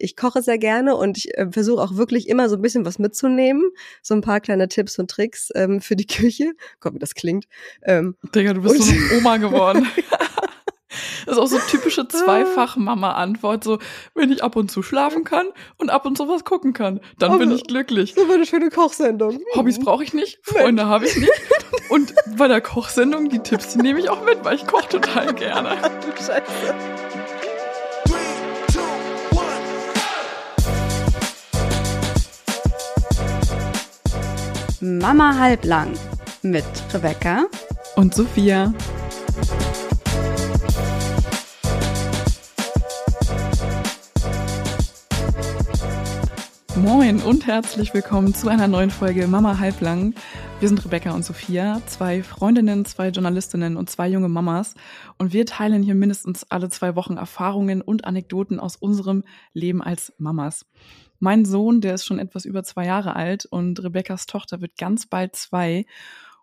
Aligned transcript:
ich 0.00 0.16
koche 0.16 0.42
sehr 0.42 0.58
gerne 0.58 0.96
und 0.96 1.18
ich 1.18 1.36
äh, 1.36 1.50
versuche 1.50 1.82
auch 1.82 1.96
wirklich 1.96 2.28
immer 2.28 2.48
so 2.48 2.56
ein 2.56 2.62
bisschen 2.62 2.84
was 2.84 2.98
mitzunehmen. 2.98 3.70
So 4.02 4.14
ein 4.14 4.22
paar 4.22 4.40
kleine 4.40 4.68
Tipps 4.68 4.98
und 4.98 5.10
Tricks 5.10 5.50
ähm, 5.54 5.80
für 5.80 5.96
die 5.96 6.06
Küche. 6.08 6.52
Gott, 6.80 6.94
wie 6.94 6.98
das 6.98 7.14
klingt. 7.14 7.46
Ähm, 7.82 8.16
Digga, 8.34 8.54
du 8.54 8.62
bist 8.62 8.82
so 8.82 8.92
eine 8.92 9.00
Oma 9.18 9.36
geworden. 9.36 9.86
Das 11.24 11.36
ist 11.36 11.42
auch 11.42 11.46
so 11.46 11.58
typische 11.70 12.08
Zweifach-Mama-Antwort. 12.08 13.62
So, 13.62 13.78
wenn 14.14 14.32
ich 14.32 14.42
ab 14.42 14.56
und 14.56 14.72
zu 14.72 14.82
schlafen 14.82 15.22
kann 15.22 15.46
und 15.76 15.88
ab 15.88 16.04
und 16.04 16.16
zu 16.16 16.28
was 16.28 16.44
gucken 16.44 16.72
kann, 16.72 17.00
dann 17.18 17.38
bin 17.38 17.52
ich 17.52 17.64
glücklich. 17.64 18.14
So 18.14 18.24
eine 18.28 18.44
schöne 18.44 18.70
Kochsendung. 18.70 19.38
Hobbys 19.54 19.78
brauche 19.78 20.02
ich 20.02 20.14
nicht, 20.14 20.40
Freunde 20.42 20.86
habe 20.86 21.06
ich 21.06 21.16
nicht. 21.16 21.30
Und 21.90 22.12
bei 22.36 22.48
der 22.48 22.60
Kochsendung, 22.60 23.28
die 23.28 23.38
Tipps, 23.38 23.74
die 23.74 23.78
nehme 23.78 24.00
ich 24.00 24.10
auch 24.10 24.24
mit, 24.24 24.44
weil 24.44 24.56
ich 24.56 24.66
koche 24.66 24.88
total 24.88 25.32
gerne. 25.34 25.76
Scheiße. 26.16 27.09
Mama 34.82 35.38
halblang 35.38 35.92
mit 36.40 36.64
Rebecca 36.94 37.44
und 37.96 38.14
Sophia. 38.14 38.72
Moin 46.76 47.20
und 47.20 47.46
herzlich 47.46 47.92
willkommen 47.92 48.32
zu 48.32 48.48
einer 48.48 48.68
neuen 48.68 48.90
Folge 48.90 49.26
Mama 49.26 49.58
halblang. 49.58 50.14
Wir 50.60 50.68
sind 50.68 50.82
Rebecca 50.82 51.10
und 51.10 51.26
Sophia, 51.26 51.82
zwei 51.84 52.22
Freundinnen, 52.22 52.86
zwei 52.86 53.08
Journalistinnen 53.08 53.76
und 53.76 53.90
zwei 53.90 54.08
junge 54.08 54.30
Mamas. 54.30 54.74
Und 55.18 55.34
wir 55.34 55.44
teilen 55.44 55.82
hier 55.82 55.94
mindestens 55.94 56.46
alle 56.48 56.70
zwei 56.70 56.96
Wochen 56.96 57.18
Erfahrungen 57.18 57.82
und 57.82 58.06
Anekdoten 58.06 58.58
aus 58.58 58.76
unserem 58.76 59.24
Leben 59.52 59.82
als 59.82 60.14
Mamas. 60.16 60.64
Mein 61.20 61.44
Sohn, 61.44 61.82
der 61.82 61.94
ist 61.94 62.06
schon 62.06 62.18
etwas 62.18 62.46
über 62.46 62.62
zwei 62.64 62.86
Jahre 62.86 63.14
alt 63.14 63.44
und 63.44 63.82
Rebeccas 63.84 64.26
Tochter 64.26 64.60
wird 64.60 64.76
ganz 64.76 65.06
bald 65.06 65.36
zwei. 65.36 65.86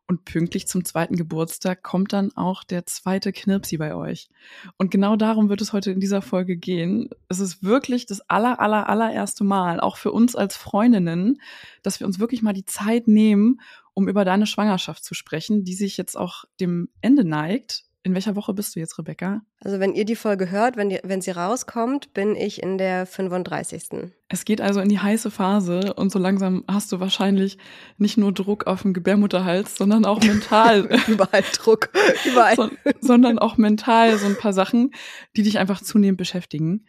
Und 0.10 0.24
pünktlich 0.24 0.68
zum 0.68 0.86
zweiten 0.86 1.18
Geburtstag 1.18 1.84
kommt 1.84 2.14
dann 2.14 2.32
auch 2.38 2.64
der 2.64 2.86
zweite 2.86 3.34
Knirpsi 3.34 3.76
bei 3.76 3.94
euch. 3.94 4.30
Und 4.78 4.90
genau 4.90 5.18
darum 5.18 5.50
wird 5.50 5.60
es 5.60 5.74
heute 5.74 5.92
in 5.92 6.00
dieser 6.00 6.22
Folge 6.22 6.56
gehen. 6.56 7.10
Es 7.28 7.42
ist 7.42 7.62
wirklich 7.62 8.06
das 8.06 8.22
aller, 8.30 8.62
aller, 8.62 8.88
allererste 8.88 9.44
Mal, 9.44 9.82
auch 9.82 9.98
für 9.98 10.14
uns 10.14 10.34
als 10.34 10.56
Freundinnen, 10.56 11.42
dass 11.84 12.00
wir 12.00 12.08
uns 12.08 12.20
wirklich 12.20 12.42
mal 12.42 12.54
die 12.54 12.64
Zeit 12.64 13.10
nehmen, 13.10 13.60
um 13.94 14.08
über 14.08 14.24
deine 14.24 14.46
Schwangerschaft 14.46 15.04
zu 15.04 15.14
sprechen, 15.14 15.66
die 15.66 15.74
sich 15.74 15.98
jetzt 15.98 16.16
auch 16.16 16.46
dem 16.62 16.88
Ende 17.02 17.26
neigt. 17.26 17.84
In 18.08 18.14
welcher 18.14 18.38
Woche 18.38 18.54
bist 18.54 18.74
du 18.74 18.80
jetzt, 18.80 18.98
Rebecca? 18.98 19.42
Also 19.60 19.82
wenn 19.82 19.94
ihr 19.94 20.06
die 20.06 20.16
Folge 20.16 20.50
hört, 20.50 20.78
wenn, 20.78 20.88
die, 20.88 21.02
wenn 21.04 21.20
sie 21.20 21.32
rauskommt, 21.32 22.14
bin 22.14 22.38
ich 22.38 22.64
in 22.64 22.78
der 22.78 23.06
35. 23.06 24.14
Es 24.30 24.46
geht 24.46 24.62
also 24.62 24.80
in 24.80 24.88
die 24.88 25.00
heiße 25.00 25.30
Phase 25.30 25.94
und 25.94 26.10
so 26.10 26.18
langsam 26.18 26.64
hast 26.70 26.90
du 26.94 27.02
wahrscheinlich 27.02 27.58
nicht 27.98 28.18
nur 28.18 28.32
Druck 28.32 28.66
auf 28.66 28.84
dem 28.84 28.94
Gebärmutterhals, 28.94 29.76
sondern 29.76 30.06
auch 30.06 30.22
mental. 30.22 30.88
überall 31.10 31.44
Druck, 31.52 31.90
überall. 32.24 32.56
So, 32.56 32.70
sondern 33.02 33.40
auch 33.40 33.58
mental 33.58 34.18
so 34.18 34.26
ein 34.26 34.38
paar 34.38 34.54
Sachen, 34.54 34.92
die 35.36 35.44
dich 35.44 35.60
einfach 35.60 35.82
zunehmend 35.82 36.18
beschäftigen. 36.18 36.86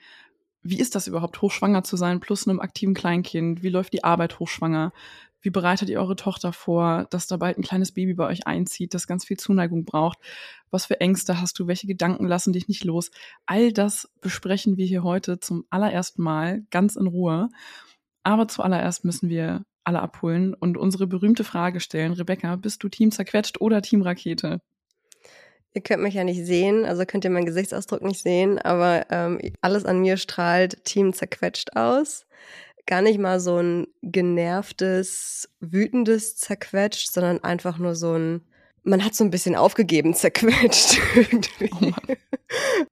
Wie 0.63 0.79
ist 0.79 0.95
das 0.95 1.09
überhaupt, 1.09 1.43
hochschwanger 1.43 1.83
zu 1.83 1.97
sein, 1.97 2.21
plus 2.21 2.47
einem 2.47 2.61
aktiven 2.61 2.95
Kleinkind? 2.95 3.65
Wie 3.65 3.71
läuft 3.71 3.93
die 3.93 4.05
Arbeit 4.05 4.39
hochschwanger? 4.39 4.93
Wie 5.41 5.51
bereitet 5.51 5.89
ihr 5.89 6.01
eure 6.01 6.17
Tochter 6.17 6.53
vor, 6.53 7.07
dass 7.11 7.27
da 7.27 7.37
bald 7.37 7.59
ein 7.59 7.63
kleines 7.63 7.93
Baby 7.93 8.15
bei 8.15 8.27
euch 8.27 8.47
einzieht, 8.47 8.95
das 8.95 9.07
ganz 9.07 9.25
viel 9.25 9.37
Zuneigung 9.37 9.85
braucht? 9.85 10.19
Was 10.71 10.87
für 10.87 11.01
Ängste 11.01 11.41
hast 11.41 11.59
du? 11.59 11.67
Welche 11.67 11.87
Gedanken 11.87 12.27
lassen 12.27 12.53
dich 12.53 12.69
nicht 12.69 12.85
los? 12.85 13.11
All 13.47 13.73
das 13.73 14.11
besprechen 14.21 14.77
wir 14.77 14.87
hier 14.87 15.03
heute 15.03 15.39
zum 15.39 15.65
allerersten 15.71 16.23
Mal 16.23 16.63
ganz 16.71 16.97
in 16.97 17.07
Ruhe. 17.07 17.49
Aber 18.25 18.49
zuallererst 18.49 19.05
müssen 19.05 19.29
wir 19.29 19.65
alle 19.85 20.01
abholen 20.01 20.55
und 20.55 20.77
unsere 20.77 21.07
berühmte 21.07 21.45
Frage 21.45 21.81
stellen. 21.81 22.13
Rebecca, 22.13 22.57
bist 22.57 22.83
du 22.83 22.89
Team 22.89 23.11
zerquetscht 23.11 23.61
oder 23.61 23.81
Team 23.81 24.03
Rakete? 24.03 24.61
Ihr 25.73 25.83
könnt 25.83 26.03
mich 26.03 26.15
ja 26.15 26.25
nicht 26.25 26.45
sehen, 26.45 26.85
also 26.85 27.05
könnt 27.05 27.25
ihr 27.25 27.31
meinen 27.31 27.47
Gesichtsausdruck 27.47 28.03
nicht 28.03 28.21
sehen, 28.21 28.59
aber 28.59 29.07
ähm, 29.11 29.39
alles 29.61 29.85
an 29.85 30.01
mir 30.01 30.17
strahlt 30.17 30.85
Team 30.85 31.13
zerquetscht 31.13 31.77
aus 31.77 32.27
gar 32.89 33.03
nicht 33.03 33.19
mal 33.19 33.39
so 33.39 33.59
ein 33.59 33.87
genervtes, 34.03 35.49
wütendes 35.61 36.37
zerquetscht, 36.37 37.13
sondern 37.13 37.45
einfach 37.45 37.79
nur 37.79 37.95
so 37.95 38.15
ein, 38.15 38.47
man 38.83 39.05
hat 39.05 39.15
so 39.15 39.23
ein 39.23 39.31
bisschen 39.31 39.55
aufgegeben 39.55 40.15
zerquetscht 40.15 40.99
irgendwie. 41.15 41.71
Oh 41.71 42.15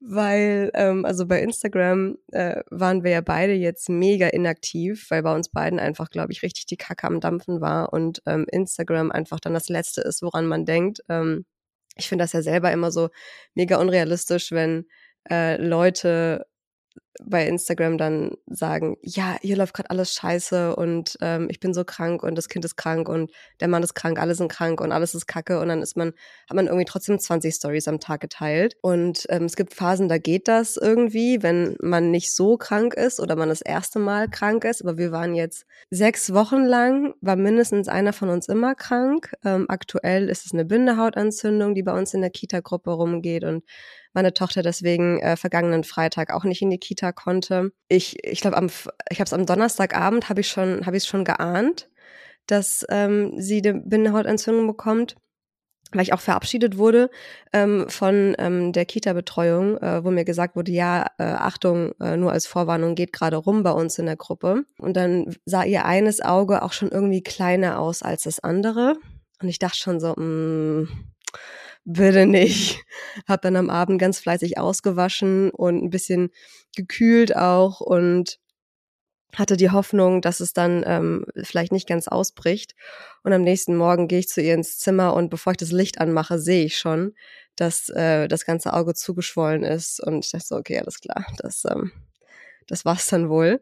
weil, 0.00 0.70
ähm, 0.74 1.06
also 1.06 1.26
bei 1.26 1.40
Instagram 1.40 2.18
äh, 2.30 2.60
waren 2.70 3.04
wir 3.04 3.10
ja 3.10 3.20
beide 3.22 3.54
jetzt 3.54 3.88
mega 3.88 4.28
inaktiv, 4.28 5.06
weil 5.10 5.22
bei 5.22 5.34
uns 5.34 5.48
beiden 5.48 5.78
einfach, 5.78 6.10
glaube 6.10 6.32
ich, 6.32 6.42
richtig 6.42 6.66
die 6.66 6.76
Kacke 6.76 7.06
am 7.06 7.20
Dampfen 7.20 7.62
war 7.62 7.92
und 7.94 8.22
ähm, 8.26 8.44
Instagram 8.50 9.10
einfach 9.10 9.40
dann 9.40 9.54
das 9.54 9.70
Letzte 9.70 10.02
ist, 10.02 10.20
woran 10.20 10.46
man 10.46 10.66
denkt. 10.66 11.00
Ähm, 11.08 11.46
ich 11.96 12.08
finde 12.08 12.24
das 12.24 12.34
ja 12.34 12.42
selber 12.42 12.70
immer 12.70 12.90
so 12.90 13.08
mega 13.54 13.78
unrealistisch, 13.78 14.52
wenn 14.52 14.84
äh, 15.30 15.56
Leute 15.56 16.46
bei 17.22 17.46
Instagram 17.46 17.98
dann 17.98 18.36
sagen, 18.46 18.96
ja, 19.02 19.36
hier 19.40 19.56
läuft 19.56 19.74
gerade 19.74 19.90
alles 19.90 20.12
scheiße 20.14 20.76
und 20.76 21.16
ähm, 21.20 21.48
ich 21.50 21.60
bin 21.60 21.72
so 21.72 21.84
krank 21.84 22.22
und 22.22 22.36
das 22.36 22.48
Kind 22.48 22.64
ist 22.64 22.76
krank 22.76 23.08
und 23.08 23.30
der 23.60 23.68
Mann 23.68 23.82
ist 23.82 23.94
krank, 23.94 24.18
alle 24.18 24.34
sind 24.34 24.50
krank 24.50 24.80
und 24.80 24.92
alles 24.92 25.14
ist 25.14 25.26
kacke 25.26 25.60
und 25.60 25.68
dann 25.68 25.82
ist 25.82 25.96
man, 25.96 26.12
hat 26.48 26.54
man 26.54 26.66
irgendwie 26.66 26.84
trotzdem 26.84 27.18
20 27.18 27.54
Stories 27.54 27.88
am 27.88 28.00
Tag 28.00 28.20
geteilt. 28.20 28.76
Und 28.82 29.26
ähm, 29.28 29.44
es 29.44 29.56
gibt 29.56 29.74
Phasen, 29.74 30.08
da 30.08 30.18
geht 30.18 30.48
das 30.48 30.76
irgendwie, 30.76 31.42
wenn 31.42 31.76
man 31.80 32.10
nicht 32.10 32.34
so 32.34 32.56
krank 32.56 32.94
ist 32.94 33.20
oder 33.20 33.36
man 33.36 33.48
das 33.48 33.62
erste 33.62 33.98
Mal 33.98 34.28
krank 34.28 34.64
ist. 34.64 34.82
Aber 34.82 34.98
wir 34.98 35.12
waren 35.12 35.34
jetzt 35.34 35.66
sechs 35.90 36.32
Wochen 36.32 36.64
lang, 36.64 37.14
war 37.20 37.36
mindestens 37.36 37.88
einer 37.88 38.12
von 38.12 38.28
uns 38.28 38.48
immer 38.48 38.74
krank. 38.74 39.34
Ähm, 39.44 39.66
aktuell 39.68 40.28
ist 40.28 40.46
es 40.46 40.52
eine 40.52 40.64
Bindehautentzündung, 40.64 41.74
die 41.74 41.82
bei 41.82 41.96
uns 41.96 42.14
in 42.14 42.20
der 42.20 42.30
Kita-Gruppe 42.30 42.90
rumgeht 42.90 43.44
und 43.44 43.64
meine 44.16 44.34
Tochter 44.34 44.62
deswegen 44.62 45.20
äh, 45.20 45.36
vergangenen 45.36 45.84
Freitag 45.84 46.32
auch 46.32 46.44
nicht 46.44 46.62
in 46.62 46.70
die 46.70 46.78
Kita 46.78 47.12
konnte. 47.12 47.70
Ich 47.88 48.24
ich 48.24 48.40
glaube 48.40 48.56
ich 49.10 49.20
habe 49.20 49.26
es 49.26 49.32
am 49.32 49.46
Donnerstagabend 49.46 50.28
habe 50.28 50.40
ich 50.40 50.48
schon 50.48 50.86
habe 50.86 50.98
schon 50.98 51.24
geahnt, 51.24 51.88
dass 52.46 52.84
ähm, 52.88 53.34
sie 53.36 53.62
eine 53.64 53.74
Bindehautentzündung 53.74 54.66
bekommt 54.66 55.16
weil 55.92 56.02
ich 56.02 56.12
auch 56.12 56.20
verabschiedet 56.20 56.78
wurde 56.78 57.10
ähm, 57.52 57.88
von 57.88 58.34
ähm, 58.38 58.72
der 58.72 58.84
Kita-Betreuung, 58.86 59.78
äh, 59.78 60.04
wo 60.04 60.10
mir 60.10 60.24
gesagt 60.24 60.56
wurde, 60.56 60.72
ja, 60.72 61.06
äh, 61.18 61.24
Achtung, 61.24 61.92
äh, 62.00 62.16
nur 62.16 62.32
als 62.32 62.46
Vorwarnung 62.46 62.96
geht 62.96 63.12
gerade 63.12 63.36
rum 63.36 63.62
bei 63.62 63.70
uns 63.70 63.96
in 63.98 64.06
der 64.06 64.16
Gruppe. 64.16 64.64
Und 64.78 64.96
dann 64.96 65.36
sah 65.44 65.62
ihr 65.62 65.84
eines 65.84 66.20
Auge 66.20 66.62
auch 66.62 66.72
schon 66.72 66.90
irgendwie 66.90 67.22
kleiner 67.22 67.78
aus 67.78 68.02
als 68.02 68.24
das 68.24 68.40
andere. 68.40 68.96
Und 69.40 69.48
ich 69.48 69.60
dachte 69.60 69.78
schon 69.78 70.00
so, 70.00 70.08
mh, 70.16 70.24
mm, 70.24 70.88
bitte 71.86 72.26
nicht. 72.26 72.84
Hab 73.26 73.40
dann 73.42 73.56
am 73.56 73.70
Abend 73.70 73.98
ganz 73.98 74.18
fleißig 74.18 74.58
ausgewaschen 74.58 75.50
und 75.50 75.82
ein 75.82 75.90
bisschen 75.90 76.30
gekühlt 76.74 77.34
auch 77.34 77.80
und 77.80 78.38
hatte 79.34 79.56
die 79.56 79.70
Hoffnung, 79.70 80.22
dass 80.22 80.40
es 80.40 80.52
dann 80.52 80.82
ähm, 80.86 81.26
vielleicht 81.42 81.72
nicht 81.72 81.88
ganz 81.88 82.08
ausbricht. 82.08 82.74
Und 83.22 83.32
am 83.32 83.42
nächsten 83.42 83.76
Morgen 83.76 84.08
gehe 84.08 84.20
ich 84.20 84.28
zu 84.28 84.40
ihr 84.40 84.54
ins 84.54 84.78
Zimmer 84.78 85.14
und 85.14 85.30
bevor 85.30 85.52
ich 85.52 85.58
das 85.58 85.72
Licht 85.72 86.00
anmache, 86.00 86.38
sehe 86.38 86.64
ich 86.64 86.78
schon, 86.78 87.14
dass 87.54 87.88
äh, 87.90 88.28
das 88.28 88.46
ganze 88.46 88.72
Auge 88.72 88.94
zugeschwollen 88.94 89.62
ist. 89.62 90.00
Und 90.00 90.24
ich 90.24 90.30
dachte 90.32 90.46
so, 90.46 90.56
okay, 90.56 90.78
alles 90.78 91.00
klar, 91.00 91.26
das, 91.38 91.64
ähm, 91.70 91.92
das 92.66 92.84
war's 92.84 93.08
dann 93.08 93.28
wohl. 93.28 93.60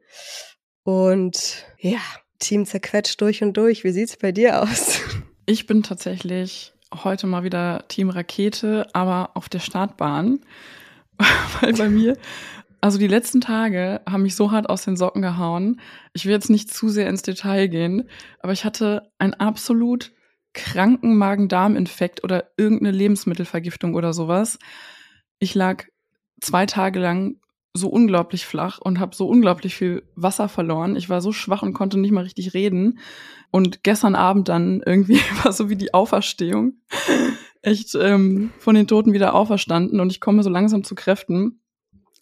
Und 0.84 1.64
ja, 1.78 2.00
Team 2.38 2.66
zerquetscht 2.66 3.20
durch 3.20 3.42
und 3.42 3.56
durch. 3.56 3.84
Wie 3.84 3.92
sieht's 3.92 4.16
bei 4.16 4.32
dir 4.32 4.62
aus? 4.62 5.00
Ich 5.46 5.66
bin 5.66 5.82
tatsächlich 5.82 6.72
heute 7.03 7.27
mal 7.27 7.44
wieder 7.44 7.84
Team 7.88 8.10
Rakete, 8.10 8.87
aber 8.93 9.31
auf 9.34 9.49
der 9.49 9.59
Startbahn. 9.59 10.41
Weil 11.60 11.72
bei 11.75 11.88
mir, 11.88 12.16
also 12.81 12.99
die 12.99 13.06
letzten 13.06 13.41
Tage 13.41 14.00
haben 14.09 14.22
mich 14.22 14.37
so 14.37 14.53
hart 14.53 14.69
aus 14.69 14.84
den 14.84 14.97
Socken 14.97 15.22
gehauen. 15.22 15.81
Ich 16.12 16.26
will 16.26 16.32
jetzt 16.32 16.50
nicht 16.50 16.73
zu 16.73 16.88
sehr 16.88 17.08
ins 17.08 17.23
Detail 17.23 17.69
gehen, 17.69 18.08
aber 18.41 18.52
ich 18.52 18.64
hatte 18.64 19.11
einen 19.19 19.35
absolut 19.35 20.12
kranken 20.52 21.17
Magen-Darm-Infekt 21.17 22.23
oder 22.23 22.50
irgendeine 22.56 22.97
Lebensmittelvergiftung 22.97 23.94
oder 23.94 24.12
sowas. 24.12 24.58
Ich 25.38 25.55
lag 25.55 25.85
zwei 26.40 26.67
Tage 26.67 27.00
lang 27.00 27.40
so 27.76 27.88
unglaublich 27.88 28.47
flach 28.47 28.79
und 28.79 29.00
habe 29.00 29.17
so 29.17 29.26
unglaublich 29.26 29.75
viel 29.75 30.05
Wasser 30.15 30.49
verloren. 30.49 30.94
Ich 30.94 31.09
war 31.09 31.21
so 31.21 31.32
schwach 31.32 31.62
und 31.62 31.73
konnte 31.73 31.99
nicht 31.99 32.12
mal 32.12 32.23
richtig 32.23 32.55
reden. 32.55 33.00
Und 33.50 33.82
gestern 33.82 34.15
Abend 34.15 34.49
dann 34.49 34.81
irgendwie 34.87 35.19
war 35.43 35.53
so 35.53 35.69
wie 35.69 35.76
die 35.76 35.93
Auferstehung. 35.93 36.75
Echt 37.62 37.94
ähm, 37.97 38.53
von 38.59 38.76
den 38.76 38.87
Toten 38.87 39.12
wieder 39.12 39.35
auferstanden 39.35 40.00
und 40.00 40.11
ich 40.11 40.21
komme 40.21 40.43
so 40.43 40.50
langsam 40.50 40.85
zu 40.85 40.94
Kräften. 40.94 41.61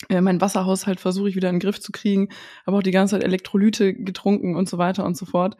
Äh, 0.08 0.22
mein 0.22 0.40
Wasserhaushalt 0.40 1.00
versuche 1.00 1.28
ich 1.28 1.36
wieder 1.36 1.50
in 1.50 1.56
den 1.56 1.60
Griff 1.60 1.80
zu 1.80 1.92
kriegen, 1.92 2.30
aber 2.64 2.78
auch 2.78 2.82
die 2.82 2.90
ganze 2.90 3.16
Zeit 3.16 3.24
Elektrolyte 3.24 3.92
getrunken 3.92 4.56
und 4.56 4.68
so 4.68 4.78
weiter 4.78 5.04
und 5.04 5.16
so 5.16 5.26
fort. 5.26 5.56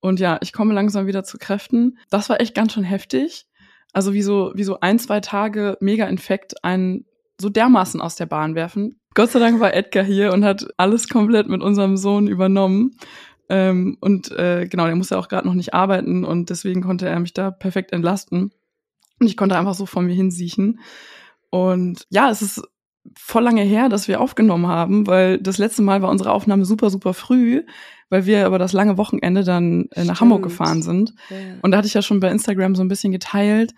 Und 0.00 0.18
ja, 0.18 0.38
ich 0.42 0.52
komme 0.52 0.74
langsam 0.74 1.06
wieder 1.06 1.22
zu 1.22 1.38
Kräften. 1.38 1.98
Das 2.10 2.28
war 2.28 2.40
echt 2.40 2.54
ganz 2.54 2.72
schön 2.72 2.84
heftig. 2.84 3.46
Also 3.92 4.12
wie 4.12 4.22
so, 4.22 4.52
wie 4.54 4.64
so 4.64 4.80
ein, 4.80 4.98
zwei 4.98 5.20
Tage 5.20 5.78
Mega-Infekt 5.80 6.64
einen 6.64 7.06
so 7.40 7.48
dermaßen 7.48 8.00
aus 8.00 8.16
der 8.16 8.26
Bahn 8.26 8.54
werfen. 8.54 9.00
Gott 9.14 9.30
sei 9.30 9.38
Dank 9.38 9.60
war 9.60 9.74
Edgar 9.74 10.04
hier 10.04 10.32
und 10.32 10.44
hat 10.44 10.66
alles 10.76 11.08
komplett 11.08 11.48
mit 11.48 11.62
unserem 11.62 11.96
Sohn 11.96 12.26
übernommen. 12.26 12.96
Ähm, 13.48 13.96
und 14.00 14.30
äh, 14.32 14.66
genau, 14.68 14.86
der 14.86 14.96
musste 14.96 15.18
auch 15.18 15.28
gerade 15.28 15.46
noch 15.46 15.54
nicht 15.54 15.72
arbeiten 15.72 16.24
und 16.24 16.50
deswegen 16.50 16.82
konnte 16.82 17.08
er 17.08 17.20
mich 17.20 17.32
da 17.32 17.50
perfekt 17.50 17.92
entlasten. 17.92 18.50
Und 19.20 19.26
ich 19.26 19.36
konnte 19.36 19.56
einfach 19.56 19.74
so 19.74 19.86
von 19.86 20.06
mir 20.06 20.14
hinsiechen. 20.14 20.80
Und 21.50 22.06
ja, 22.10 22.30
es 22.30 22.42
ist 22.42 22.62
voll 23.16 23.44
lange 23.44 23.62
her, 23.62 23.88
dass 23.88 24.08
wir 24.08 24.20
aufgenommen 24.20 24.66
haben, 24.66 25.06
weil 25.06 25.38
das 25.38 25.58
letzte 25.58 25.82
Mal 25.82 26.02
war 26.02 26.10
unsere 26.10 26.32
Aufnahme 26.32 26.64
super, 26.64 26.90
super 26.90 27.14
früh, 27.14 27.62
weil 28.10 28.26
wir 28.26 28.46
über 28.46 28.58
das 28.58 28.72
lange 28.72 28.98
Wochenende 28.98 29.44
dann 29.44 29.86
äh, 29.92 30.04
nach 30.04 30.20
Hamburg 30.20 30.42
gefahren 30.42 30.82
sind. 30.82 31.14
Ja. 31.30 31.36
Und 31.62 31.70
da 31.70 31.78
hatte 31.78 31.86
ich 31.86 31.94
ja 31.94 32.02
schon 32.02 32.20
bei 32.20 32.30
Instagram 32.30 32.74
so 32.74 32.82
ein 32.82 32.88
bisschen 32.88 33.12
geteilt. 33.12 33.74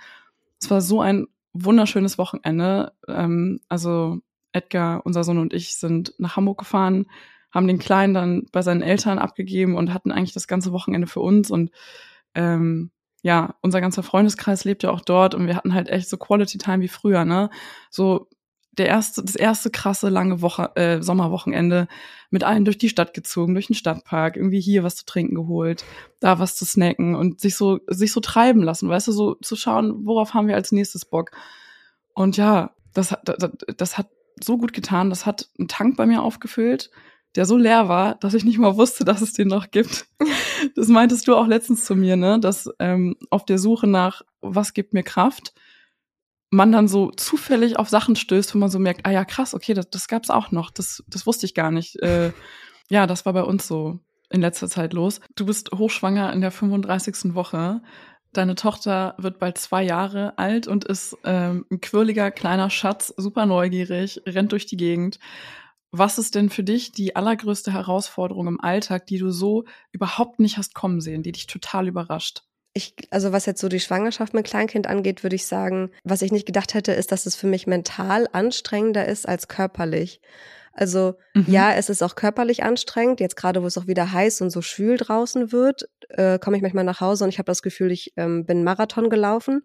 Es 0.60 0.70
war 0.70 0.80
so 0.80 1.00
ein 1.00 1.26
wunderschönes 1.64 2.18
Wochenende. 2.18 2.92
Ähm, 3.06 3.60
also 3.68 4.18
Edgar, 4.52 5.04
unser 5.04 5.24
Sohn 5.24 5.38
und 5.38 5.52
ich 5.52 5.76
sind 5.76 6.14
nach 6.18 6.36
Hamburg 6.36 6.58
gefahren, 6.58 7.06
haben 7.50 7.66
den 7.66 7.78
Kleinen 7.78 8.14
dann 8.14 8.46
bei 8.52 8.62
seinen 8.62 8.82
Eltern 8.82 9.18
abgegeben 9.18 9.76
und 9.76 9.92
hatten 9.92 10.12
eigentlich 10.12 10.32
das 10.32 10.48
ganze 10.48 10.72
Wochenende 10.72 11.06
für 11.06 11.20
uns 11.20 11.50
und 11.50 11.70
ähm, 12.34 12.90
ja, 13.22 13.56
unser 13.62 13.80
ganzer 13.80 14.02
Freundeskreis 14.02 14.64
lebt 14.64 14.82
ja 14.82 14.90
auch 14.90 15.00
dort 15.00 15.34
und 15.34 15.46
wir 15.46 15.56
hatten 15.56 15.74
halt 15.74 15.88
echt 15.88 16.08
so 16.08 16.16
Quality 16.16 16.58
Time 16.58 16.82
wie 16.82 16.88
früher, 16.88 17.24
ne? 17.24 17.50
So 17.90 18.28
der 18.78 18.86
erste, 18.86 19.22
das 19.22 19.34
erste 19.34 19.70
krasse 19.70 20.08
lange 20.08 20.40
Woche, 20.40 20.70
äh, 20.76 21.02
Sommerwochenende 21.02 21.88
mit 22.30 22.44
allen 22.44 22.64
durch 22.64 22.78
die 22.78 22.88
Stadt 22.88 23.14
gezogen, 23.14 23.54
durch 23.54 23.66
den 23.66 23.74
Stadtpark, 23.74 24.36
irgendwie 24.36 24.60
hier 24.60 24.84
was 24.84 24.96
zu 24.96 25.04
trinken 25.04 25.34
geholt, 25.34 25.84
da 26.20 26.38
was 26.38 26.56
zu 26.56 26.64
snacken 26.64 27.14
und 27.14 27.40
sich 27.40 27.56
so, 27.56 27.80
sich 27.88 28.12
so 28.12 28.20
treiben 28.20 28.62
lassen, 28.62 28.88
weißt 28.88 29.08
du, 29.08 29.12
so 29.12 29.34
zu 29.36 29.56
schauen, 29.56 30.06
worauf 30.06 30.34
haben 30.34 30.48
wir 30.48 30.54
als 30.54 30.72
nächstes 30.72 31.04
Bock. 31.04 31.30
Und 32.14 32.36
ja, 32.36 32.72
das, 32.94 33.14
das, 33.24 33.50
das 33.76 33.98
hat 33.98 34.08
so 34.42 34.58
gut 34.58 34.72
getan, 34.72 35.10
das 35.10 35.26
hat 35.26 35.48
einen 35.58 35.68
Tank 35.68 35.96
bei 35.96 36.06
mir 36.06 36.22
aufgefüllt, 36.22 36.90
der 37.36 37.46
so 37.46 37.56
leer 37.56 37.88
war, 37.88 38.14
dass 38.16 38.34
ich 38.34 38.44
nicht 38.44 38.58
mal 38.58 38.76
wusste, 38.76 39.04
dass 39.04 39.20
es 39.20 39.32
den 39.32 39.48
noch 39.48 39.70
gibt. 39.70 40.06
Das 40.74 40.88
meintest 40.88 41.28
du 41.28 41.36
auch 41.36 41.46
letztens 41.46 41.84
zu 41.84 41.94
mir, 41.94 42.16
ne? 42.16 42.40
Dass 42.40 42.68
ähm, 42.80 43.14
auf 43.30 43.44
der 43.44 43.58
Suche 43.58 43.86
nach, 43.86 44.22
was 44.40 44.74
gibt 44.74 44.92
mir 44.92 45.04
Kraft, 45.04 45.54
man 46.50 46.72
dann 46.72 46.88
so 46.88 47.10
zufällig 47.10 47.78
auf 47.78 47.88
Sachen 47.88 48.16
stößt, 48.16 48.54
wo 48.54 48.58
man 48.58 48.70
so 48.70 48.78
merkt, 48.78 49.04
ah 49.04 49.10
ja, 49.10 49.24
krass, 49.24 49.54
okay, 49.54 49.74
das, 49.74 49.90
das 49.90 50.08
gab's 50.08 50.30
auch 50.30 50.50
noch. 50.50 50.70
Das, 50.70 51.02
das 51.08 51.26
wusste 51.26 51.46
ich 51.46 51.54
gar 51.54 51.70
nicht. 51.70 51.96
Äh, 52.02 52.32
ja, 52.88 53.06
das 53.06 53.26
war 53.26 53.32
bei 53.32 53.42
uns 53.42 53.66
so 53.66 54.00
in 54.30 54.40
letzter 54.40 54.68
Zeit 54.68 54.92
los. 54.92 55.20
Du 55.36 55.46
bist 55.46 55.70
hochschwanger 55.72 56.32
in 56.32 56.40
der 56.40 56.50
35. 56.50 57.34
Woche. 57.34 57.82
Deine 58.32 58.54
Tochter 58.54 59.14
wird 59.18 59.38
bald 59.38 59.56
zwei 59.56 59.82
Jahre 59.82 60.36
alt 60.36 60.68
und 60.68 60.84
ist 60.84 61.16
ähm, 61.24 61.64
ein 61.70 61.80
quirliger 61.80 62.30
kleiner 62.30 62.68
Schatz, 62.68 63.12
super 63.16 63.46
neugierig, 63.46 64.20
rennt 64.26 64.52
durch 64.52 64.66
die 64.66 64.76
Gegend. 64.76 65.18
Was 65.90 66.18
ist 66.18 66.34
denn 66.34 66.50
für 66.50 66.62
dich 66.62 66.92
die 66.92 67.16
allergrößte 67.16 67.72
Herausforderung 67.72 68.46
im 68.46 68.60
Alltag, 68.60 69.06
die 69.06 69.16
du 69.16 69.30
so 69.30 69.64
überhaupt 69.92 70.38
nicht 70.40 70.58
hast 70.58 70.74
kommen 70.74 71.00
sehen, 71.00 71.22
die 71.22 71.32
dich 71.32 71.46
total 71.46 71.88
überrascht? 71.88 72.42
Ich, 72.78 72.94
also 73.10 73.32
was 73.32 73.44
jetzt 73.44 73.60
so 73.60 73.68
die 73.68 73.80
Schwangerschaft 73.80 74.34
mit 74.34 74.46
Kleinkind 74.46 74.86
angeht, 74.86 75.24
würde 75.24 75.34
ich 75.34 75.46
sagen, 75.46 75.90
was 76.04 76.22
ich 76.22 76.30
nicht 76.30 76.46
gedacht 76.46 76.74
hätte, 76.74 76.92
ist, 76.92 77.10
dass 77.10 77.26
es 77.26 77.34
für 77.34 77.48
mich 77.48 77.66
mental 77.66 78.28
anstrengender 78.30 79.04
ist 79.04 79.28
als 79.28 79.48
körperlich. 79.48 80.20
Also 80.72 81.16
mhm. 81.34 81.46
ja, 81.48 81.74
es 81.74 81.88
ist 81.88 82.04
auch 82.04 82.14
körperlich 82.14 82.62
anstrengend. 82.62 83.18
Jetzt 83.18 83.34
gerade, 83.34 83.62
wo 83.62 83.66
es 83.66 83.76
auch 83.76 83.88
wieder 83.88 84.12
heiß 84.12 84.42
und 84.42 84.50
so 84.50 84.62
schwül 84.62 84.96
draußen 84.96 85.50
wird, 85.50 85.88
äh, 86.10 86.38
komme 86.38 86.56
ich 86.56 86.62
manchmal 86.62 86.84
nach 86.84 87.00
Hause 87.00 87.24
und 87.24 87.30
ich 87.30 87.38
habe 87.38 87.46
das 87.46 87.62
Gefühl, 87.62 87.90
ich 87.90 88.12
ähm, 88.16 88.46
bin 88.46 88.62
Marathon 88.62 89.10
gelaufen 89.10 89.62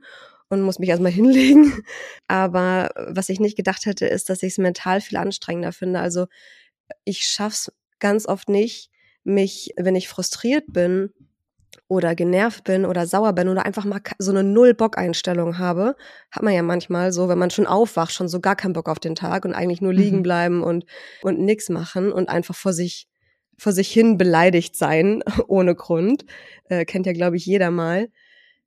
und 0.50 0.64
muss 0.64 0.80
mich 0.80 0.90
erstmal 0.90 1.12
hinlegen. 1.22 1.84
Aber 2.28 2.90
was 2.96 3.30
ich 3.30 3.40
nicht 3.40 3.56
gedacht 3.56 3.86
hätte, 3.86 4.08
ist, 4.08 4.32
dass 4.32 4.42
ich 4.42 4.54
es 4.54 4.58
mental 4.58 5.02
viel 5.02 5.20
anstrengender 5.20 5.72
finde. 5.72 6.00
Also 6.00 6.26
ich 7.06 7.28
schaff's 7.28 7.72
ganz 8.00 8.26
oft 8.28 8.50
nicht, 8.50 8.90
mich, 9.24 9.72
wenn 9.78 9.96
ich 9.96 10.08
frustriert 10.08 10.66
bin, 10.74 11.14
oder 11.94 12.16
genervt 12.16 12.64
bin 12.64 12.86
oder 12.86 13.08
sauer 13.08 13.34
bin 13.34 13.48
oder 13.48 13.66
einfach 13.66 13.86
mal 13.86 14.02
so 14.18 14.32
eine 14.32 14.44
Null-Bock-Einstellung 14.44 15.58
habe, 15.58 15.96
hat 16.32 16.44
man 16.44 16.54
ja 16.54 16.64
manchmal 16.64 17.12
so, 17.12 17.30
wenn 17.30 17.38
man 17.38 17.52
schon 17.52 17.68
aufwacht, 17.68 18.14
schon 18.14 18.28
so 18.28 18.40
gar 18.40 18.56
keinen 18.56 18.74
Bock 18.74 18.90
auf 18.90 19.00
den 19.00 19.16
Tag 19.16 19.46
und 19.46 19.54
eigentlich 19.54 19.82
nur 19.82 19.94
liegen 19.94 20.18
mhm. 20.18 20.24
bleiben 20.24 20.64
und, 20.64 20.86
und 21.22 21.40
nix 21.40 21.70
machen 21.70 22.12
und 22.12 22.30
einfach 22.30 22.56
vor 22.56 22.74
sich, 22.74 23.08
vor 23.58 23.72
sich 23.72 23.92
hin 23.92 24.18
beleidigt 24.18 24.76
sein, 24.76 25.24
ohne 25.48 25.76
Grund. 25.76 26.26
Äh, 26.70 26.86
kennt 26.86 27.06
ja, 27.06 27.14
glaube 27.14 27.38
ich, 27.38 27.46
jeder 27.46 27.72
mal. 27.72 28.10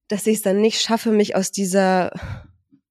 Dass 0.09 0.27
ich 0.27 0.37
es 0.37 0.43
dann 0.43 0.61
nicht 0.61 0.81
schaffe, 0.81 1.11
mich 1.11 1.35
aus 1.35 1.51
dieser 1.51 2.13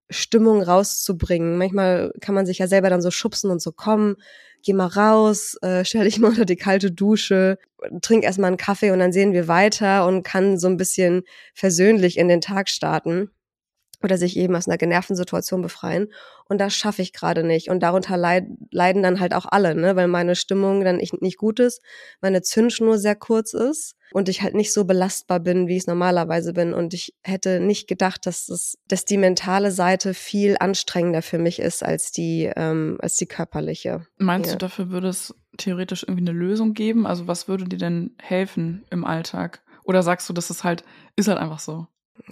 Stimmung 0.09 0.61
rauszubringen. 0.61 1.57
Manchmal 1.57 2.11
kann 2.21 2.35
man 2.35 2.45
sich 2.45 2.59
ja 2.59 2.67
selber 2.67 2.89
dann 2.89 3.01
so 3.01 3.09
schubsen 3.09 3.49
und 3.49 3.61
so 3.61 3.71
kommen, 3.71 4.17
geh 4.65 4.73
mal 4.73 4.87
raus, 4.87 5.55
äh, 5.61 5.85
stell 5.85 6.03
dich 6.03 6.19
mal 6.19 6.27
unter 6.31 6.45
die 6.45 6.57
kalte 6.57 6.91
Dusche, 6.91 7.57
trink 8.01 8.23
erstmal 8.23 8.49
einen 8.49 8.57
Kaffee 8.57 8.91
und 8.91 8.99
dann 8.99 9.13
sehen 9.13 9.31
wir 9.31 9.47
weiter 9.47 10.05
und 10.07 10.23
kann 10.23 10.57
so 10.59 10.67
ein 10.67 10.77
bisschen 10.77 11.23
versöhnlich 11.53 12.17
in 12.17 12.27
den 12.27 12.41
Tag 12.41 12.69
starten 12.69 13.29
oder 14.05 14.17
sich 14.19 14.37
eben 14.37 14.55
aus 14.55 14.67
einer 14.67 14.77
genervten 14.77 15.15
Situation 15.15 15.63
befreien. 15.63 16.07
Und 16.47 16.61
das 16.61 16.75
schaffe 16.75 17.01
ich 17.01 17.11
gerade 17.11 17.43
nicht. 17.43 17.69
Und 17.69 17.81
darunter 17.81 18.17
leid, 18.17 18.45
leiden 18.69 19.01
dann 19.01 19.19
halt 19.19 19.33
auch 19.33 19.47
alle, 19.49 19.73
ne? 19.73 19.95
weil 19.95 20.07
meine 20.07 20.35
Stimmung 20.35 20.83
dann 20.83 20.97
nicht 20.97 21.37
gut 21.37 21.59
ist, 21.59 21.81
meine 22.21 22.43
Zündschnur 22.43 22.99
sehr 22.99 23.15
kurz 23.15 23.53
ist 23.53 23.95
und 24.13 24.29
ich 24.29 24.43
halt 24.43 24.53
nicht 24.53 24.71
so 24.71 24.85
belastbar 24.85 25.39
bin, 25.39 25.67
wie 25.67 25.73
ich 25.73 25.83
es 25.83 25.87
normalerweise 25.87 26.53
bin. 26.53 26.75
Und 26.75 26.93
ich 26.93 27.15
hätte 27.23 27.59
nicht 27.59 27.87
gedacht, 27.87 28.27
dass, 28.27 28.47
es, 28.47 28.77
dass 28.87 29.05
die 29.05 29.17
mentale 29.17 29.71
Seite 29.71 30.13
viel 30.13 30.55
anstrengender 30.59 31.23
für 31.23 31.39
mich 31.39 31.57
ist 31.57 31.83
als 31.83 32.11
die, 32.11 32.51
ähm, 32.55 32.99
als 33.01 33.17
die 33.17 33.25
körperliche. 33.25 34.05
Meinst 34.19 34.51
ja. 34.51 34.55
du, 34.55 34.59
dafür 34.59 34.91
würde 34.91 35.07
es 35.07 35.33
theoretisch 35.57 36.03
irgendwie 36.03 36.29
eine 36.29 36.37
Lösung 36.37 36.75
geben? 36.75 37.07
Also 37.07 37.25
was 37.25 37.47
würde 37.47 37.65
dir 37.65 37.79
denn 37.79 38.15
helfen 38.19 38.85
im 38.91 39.03
Alltag? 39.03 39.63
Oder 39.83 40.03
sagst 40.03 40.29
du, 40.29 40.33
dass 40.33 40.51
es 40.51 40.63
halt, 40.63 40.83
ist 41.15 41.27
halt 41.27 41.39
einfach 41.39 41.59
so? 41.59 41.87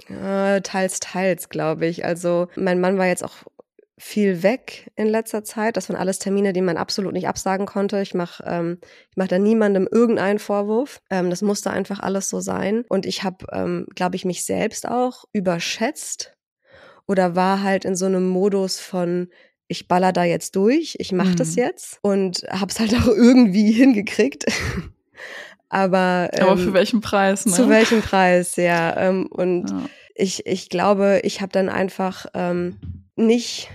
Äh, 0.09 0.62
teils, 0.62 1.00
teils, 1.00 1.50
glaube 1.50 1.85
ich. 1.85 2.06
Also 2.06 2.47
mein 2.56 2.80
Mann 2.80 2.97
war 2.97 3.07
jetzt 3.07 3.24
auch 3.24 3.44
viel 3.97 4.44
weg 4.44 4.91
in 4.95 5.07
letzter 5.07 5.44
Zeit. 5.44 5.77
Das 5.77 5.89
waren 5.89 5.97
alles 5.97 6.19
Termine, 6.19 6.51
die 6.51 6.62
man 6.62 6.77
absolut 6.77 7.13
nicht 7.13 7.27
absagen 7.27 7.65
konnte. 7.65 8.01
Ich 8.01 8.13
mache 8.13 8.44
ähm, 8.45 8.80
ich 9.12 9.18
mach 9.18 9.27
da 9.27 9.39
niemandem 9.39 9.88
irgendeinen 9.89 10.39
Vorwurf. 10.39 11.01
Ähm, 11.09 11.30
das 11.30 11.41
musste 11.41 11.71
einfach 11.71 12.00
alles 12.00 12.30
so 12.30 12.39
sein. 12.39 12.83
Und 12.89 13.06
ich 13.06 13.24
habe, 13.24 13.45
ähm, 13.51 13.88
glaube 13.95 14.15
ich, 14.15 14.25
mich 14.25 14.44
selbst 14.45 14.88
auch 14.88 15.25
überschätzt 15.31 16.36
oder 17.07 17.36
war 17.36 17.62
halt 17.62 17.86
in 17.86 17.95
so 17.95 18.06
einem 18.06 18.27
Modus 18.27 18.79
von 18.79 19.29
ich 19.68 19.88
baller 19.88 20.12
da 20.12 20.24
jetzt 20.24 20.56
durch, 20.56 20.95
ich 21.00 21.12
mache 21.12 21.31
mhm. 21.31 21.36
das 21.38 21.56
jetzt 21.56 22.00
und 22.01 22.44
hab's 22.50 22.79
halt 22.79 22.94
auch 23.01 23.07
irgendwie 23.07 23.71
hingekriegt. 23.71 24.45
Aber, 25.73 26.29
ähm, 26.33 26.43
Aber 26.43 26.57
für 26.57 26.74
welchen 26.74 27.01
Preis? 27.01 27.48
Ne? 27.48 27.51
Zu 27.51 27.67
welchem 27.67 28.03
Preis, 28.03 28.57
ja. 28.57 28.95
Ähm, 28.95 29.25
und 29.25 29.71
ja. 29.71 29.89
ich, 30.13 30.45
ich 30.45 30.69
glaube, 30.69 31.21
ich 31.24 31.41
habe 31.41 31.51
dann 31.51 31.67
einfach 31.67 32.27
ähm, 32.36 32.77
nicht 33.15 33.71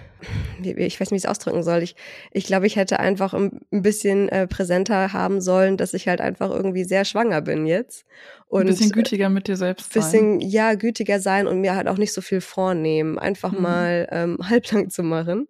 ich 0.60 1.00
weiß 1.00 1.10
nicht, 1.10 1.12
wie 1.12 1.16
ich 1.16 1.24
es 1.24 1.30
ausdrücken 1.30 1.62
soll. 1.62 1.82
Ich, 1.82 1.94
ich 2.32 2.44
glaube, 2.44 2.66
ich 2.66 2.74
hätte 2.74 2.98
einfach 2.98 3.34
ein, 3.34 3.60
bisschen 3.70 4.28
äh, 4.28 4.48
präsenter 4.48 5.12
haben 5.12 5.40
sollen, 5.40 5.76
dass 5.76 5.94
ich 5.94 6.08
halt 6.08 6.20
einfach 6.20 6.50
irgendwie 6.50 6.82
sehr 6.82 7.04
schwanger 7.04 7.40
bin 7.40 7.66
jetzt. 7.66 8.04
Und 8.46 8.62
ein 8.62 8.66
bisschen 8.66 8.90
gütiger 8.90 9.28
mit 9.28 9.46
dir 9.46 9.56
selbst 9.56 9.92
sein. 9.92 10.02
Bisschen, 10.02 10.40
ja, 10.40 10.74
gütiger 10.74 11.20
sein 11.20 11.46
und 11.46 11.60
mir 11.60 11.76
halt 11.76 11.86
auch 11.86 11.98
nicht 11.98 12.12
so 12.12 12.20
viel 12.20 12.40
vornehmen. 12.40 13.16
Einfach 13.16 13.52
mhm. 13.52 13.62
mal 13.62 14.08
ähm, 14.10 14.38
halblang 14.48 14.90
zu 14.90 15.04
machen 15.04 15.46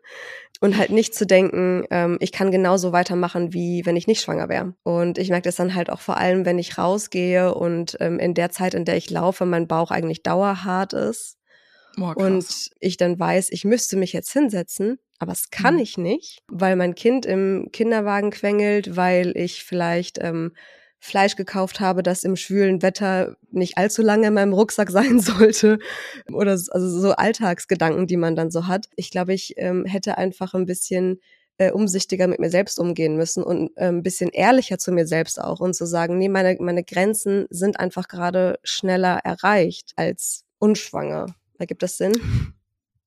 und 0.60 0.76
halt 0.76 0.90
nicht 0.90 1.14
zu 1.14 1.26
denken, 1.26 1.84
ähm, 1.90 2.16
ich 2.20 2.32
kann 2.32 2.50
genauso 2.50 2.92
weitermachen, 2.92 3.52
wie 3.52 3.86
wenn 3.86 3.96
ich 3.96 4.06
nicht 4.06 4.20
schwanger 4.20 4.48
wäre. 4.48 4.74
Und 4.82 5.18
ich 5.18 5.30
merke 5.30 5.48
das 5.48 5.56
dann 5.56 5.74
halt 5.74 5.90
auch 5.90 6.00
vor 6.00 6.16
allem, 6.16 6.44
wenn 6.44 6.58
ich 6.58 6.78
rausgehe 6.78 7.54
und 7.54 7.96
ähm, 8.00 8.18
in 8.18 8.34
der 8.34 8.50
Zeit, 8.50 8.74
in 8.74 8.84
der 8.84 8.96
ich 8.96 9.10
laufe, 9.10 9.46
mein 9.46 9.68
Bauch 9.68 9.90
eigentlich 9.90 10.22
dauerhart 10.22 10.92
ist. 10.92 11.36
Boah, 11.96 12.16
und 12.16 12.70
ich 12.80 12.96
dann 12.96 13.18
weiß, 13.18 13.50
ich 13.50 13.64
müsste 13.64 13.96
mich 13.96 14.12
jetzt 14.12 14.32
hinsetzen, 14.32 14.98
aber 15.18 15.32
es 15.32 15.50
kann 15.50 15.74
mhm. 15.74 15.80
ich 15.80 15.98
nicht, 15.98 16.42
weil 16.48 16.76
mein 16.76 16.94
Kind 16.94 17.26
im 17.26 17.70
Kinderwagen 17.72 18.30
quengelt, 18.30 18.96
weil 18.96 19.36
ich 19.36 19.64
vielleicht 19.64 20.18
ähm, 20.20 20.52
Fleisch 21.00 21.36
gekauft 21.36 21.80
habe, 21.80 22.02
das 22.02 22.24
im 22.24 22.36
schwülen 22.36 22.82
Wetter 22.82 23.36
nicht 23.50 23.78
allzu 23.78 24.02
lange 24.02 24.28
in 24.28 24.34
meinem 24.34 24.52
Rucksack 24.52 24.90
sein 24.92 25.20
sollte. 25.20 25.78
Oder 26.32 26.52
also 26.52 27.00
so 27.00 27.12
Alltagsgedanken, 27.12 28.06
die 28.06 28.16
man 28.16 28.36
dann 28.36 28.50
so 28.50 28.66
hat. 28.66 28.86
Ich 28.96 29.10
glaube, 29.10 29.34
ich 29.34 29.54
ähm, 29.56 29.84
hätte 29.84 30.18
einfach 30.18 30.54
ein 30.54 30.66
bisschen 30.66 31.20
äh, 31.58 31.72
umsichtiger 31.72 32.26
mit 32.28 32.38
mir 32.38 32.50
selbst 32.50 32.78
umgehen 32.78 33.16
müssen 33.16 33.42
und 33.42 33.70
äh, 33.76 33.88
ein 33.88 34.02
bisschen 34.02 34.30
ehrlicher 34.30 34.78
zu 34.78 34.92
mir 34.92 35.06
selbst 35.06 35.40
auch 35.40 35.60
und 35.60 35.74
zu 35.74 35.86
sagen, 35.86 36.16
nee, 36.18 36.28
meine, 36.28 36.56
meine 36.60 36.84
Grenzen 36.84 37.46
sind 37.50 37.80
einfach 37.80 38.08
gerade 38.08 38.58
schneller 38.62 39.18
erreicht 39.24 39.92
als 39.96 40.44
unschwanger. 40.58 41.26
Ergibt 41.58 41.82
das 41.82 41.96
Sinn? 41.96 42.12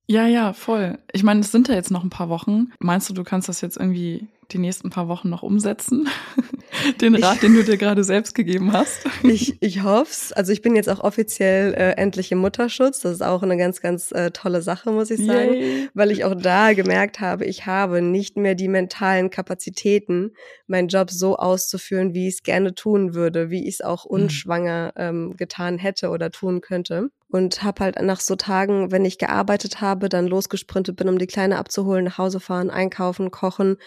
Ja, 0.08 0.28
ja, 0.28 0.52
voll. 0.52 0.98
Ich 1.14 1.24
meine, 1.24 1.40
es 1.40 1.52
sind 1.54 1.70
ja 1.70 1.76
jetzt 1.76 1.92
noch 1.92 2.04
ein 2.04 2.10
paar 2.10 2.28
Wochen. 2.28 2.74
Meinst 2.80 3.10
du, 3.10 3.14
du 3.14 3.24
kannst 3.24 3.48
das 3.48 3.62
jetzt 3.62 3.78
irgendwie 3.78 4.28
die 4.52 4.58
nächsten 4.58 4.90
paar 4.90 5.08
Wochen 5.08 5.30
noch 5.30 5.44
umsetzen? 5.44 6.10
den 7.02 7.16
Rat, 7.16 7.42
den 7.42 7.54
du 7.54 7.64
dir 7.64 7.78
gerade 7.78 8.04
selbst 8.04 8.36
gegeben 8.36 8.74
hast. 8.74 9.06
Ich, 9.24 9.58
ich 9.62 9.84
hoff's. 9.84 10.32
Also 10.32 10.52
ich 10.52 10.62
bin 10.62 10.76
jetzt 10.76 10.90
auch 10.90 11.00
offiziell 11.00 11.74
äh, 11.74 11.92
endlich 11.92 12.32
im 12.32 12.40
Mutterschutz. 12.40 13.02
Das 13.02 13.14
ist 13.14 13.22
auch 13.22 13.44
eine 13.44 13.58
ganz, 13.58 13.82
ganz 13.82 14.12
äh, 14.12 14.32
tolle 14.32 14.62
Sache, 14.62 14.92
muss 14.92 15.12
ich 15.12 15.26
sagen. 15.26 15.54
Yay. 15.54 15.90
Weil 15.94 16.12
ich 16.12 16.26
auch 16.26 16.36
da 16.36 16.74
gemerkt 16.74 17.20
habe, 17.20 17.46
ich 17.46 17.66
habe 17.66 18.02
nicht 18.02 18.38
mehr 18.38 18.56
die 18.56 18.68
mentalen 18.68 19.30
Kapazitäten, 19.30 20.32
meinen 20.68 20.88
Job 20.88 21.12
so 21.12 21.38
auszuführen, 21.38 22.14
wie 22.14 22.28
ich 22.28 22.36
es 22.36 22.44
gerne 22.44 22.74
tun 22.74 23.14
würde, 23.14 23.50
wie 23.50 23.68
ich 23.68 23.76
es 23.76 23.82
auch 23.82 24.06
mhm. 24.06 24.12
unschwanger 24.12 24.94
ähm, 24.96 25.36
getan 25.38 25.78
hätte 25.78 26.10
oder 26.10 26.32
tun 26.32 26.62
könnte 26.62 27.10
und 27.30 27.64
habe 27.64 27.84
halt 27.84 28.02
nach 28.02 28.20
so 28.20 28.36
Tagen, 28.36 28.92
wenn 28.92 29.06
ich 29.06 29.18
gearbeitet 29.18 29.80
habe, 29.82 30.10
dann 30.10 30.28
losgesprintet 30.28 30.98
bin, 30.98 31.08
um 31.08 31.18
die 31.18 31.28
Kleine 31.28 31.58
abzuholen, 31.58 32.06
nach 32.06 32.18
Hause 32.18 32.40
fahren, 32.40 32.70
einkaufen, 32.70 33.32
kochen 33.32 33.78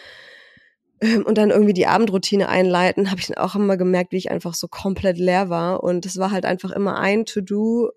und 1.00 1.36
dann 1.36 1.50
irgendwie 1.50 1.74
die 1.74 1.86
Abendroutine 1.86 2.48
einleiten, 2.48 3.10
habe 3.10 3.20
ich 3.20 3.26
dann 3.26 3.36
auch 3.36 3.54
immer 3.54 3.76
gemerkt, 3.76 4.12
wie 4.12 4.16
ich 4.16 4.30
einfach 4.30 4.54
so 4.54 4.68
komplett 4.68 5.18
leer 5.18 5.50
war 5.50 5.82
und 5.82 6.06
es 6.06 6.18
war 6.18 6.30
halt 6.30 6.44
einfach 6.44 6.70
immer 6.70 6.98
ein 6.98 7.26
To-Do 7.26 7.90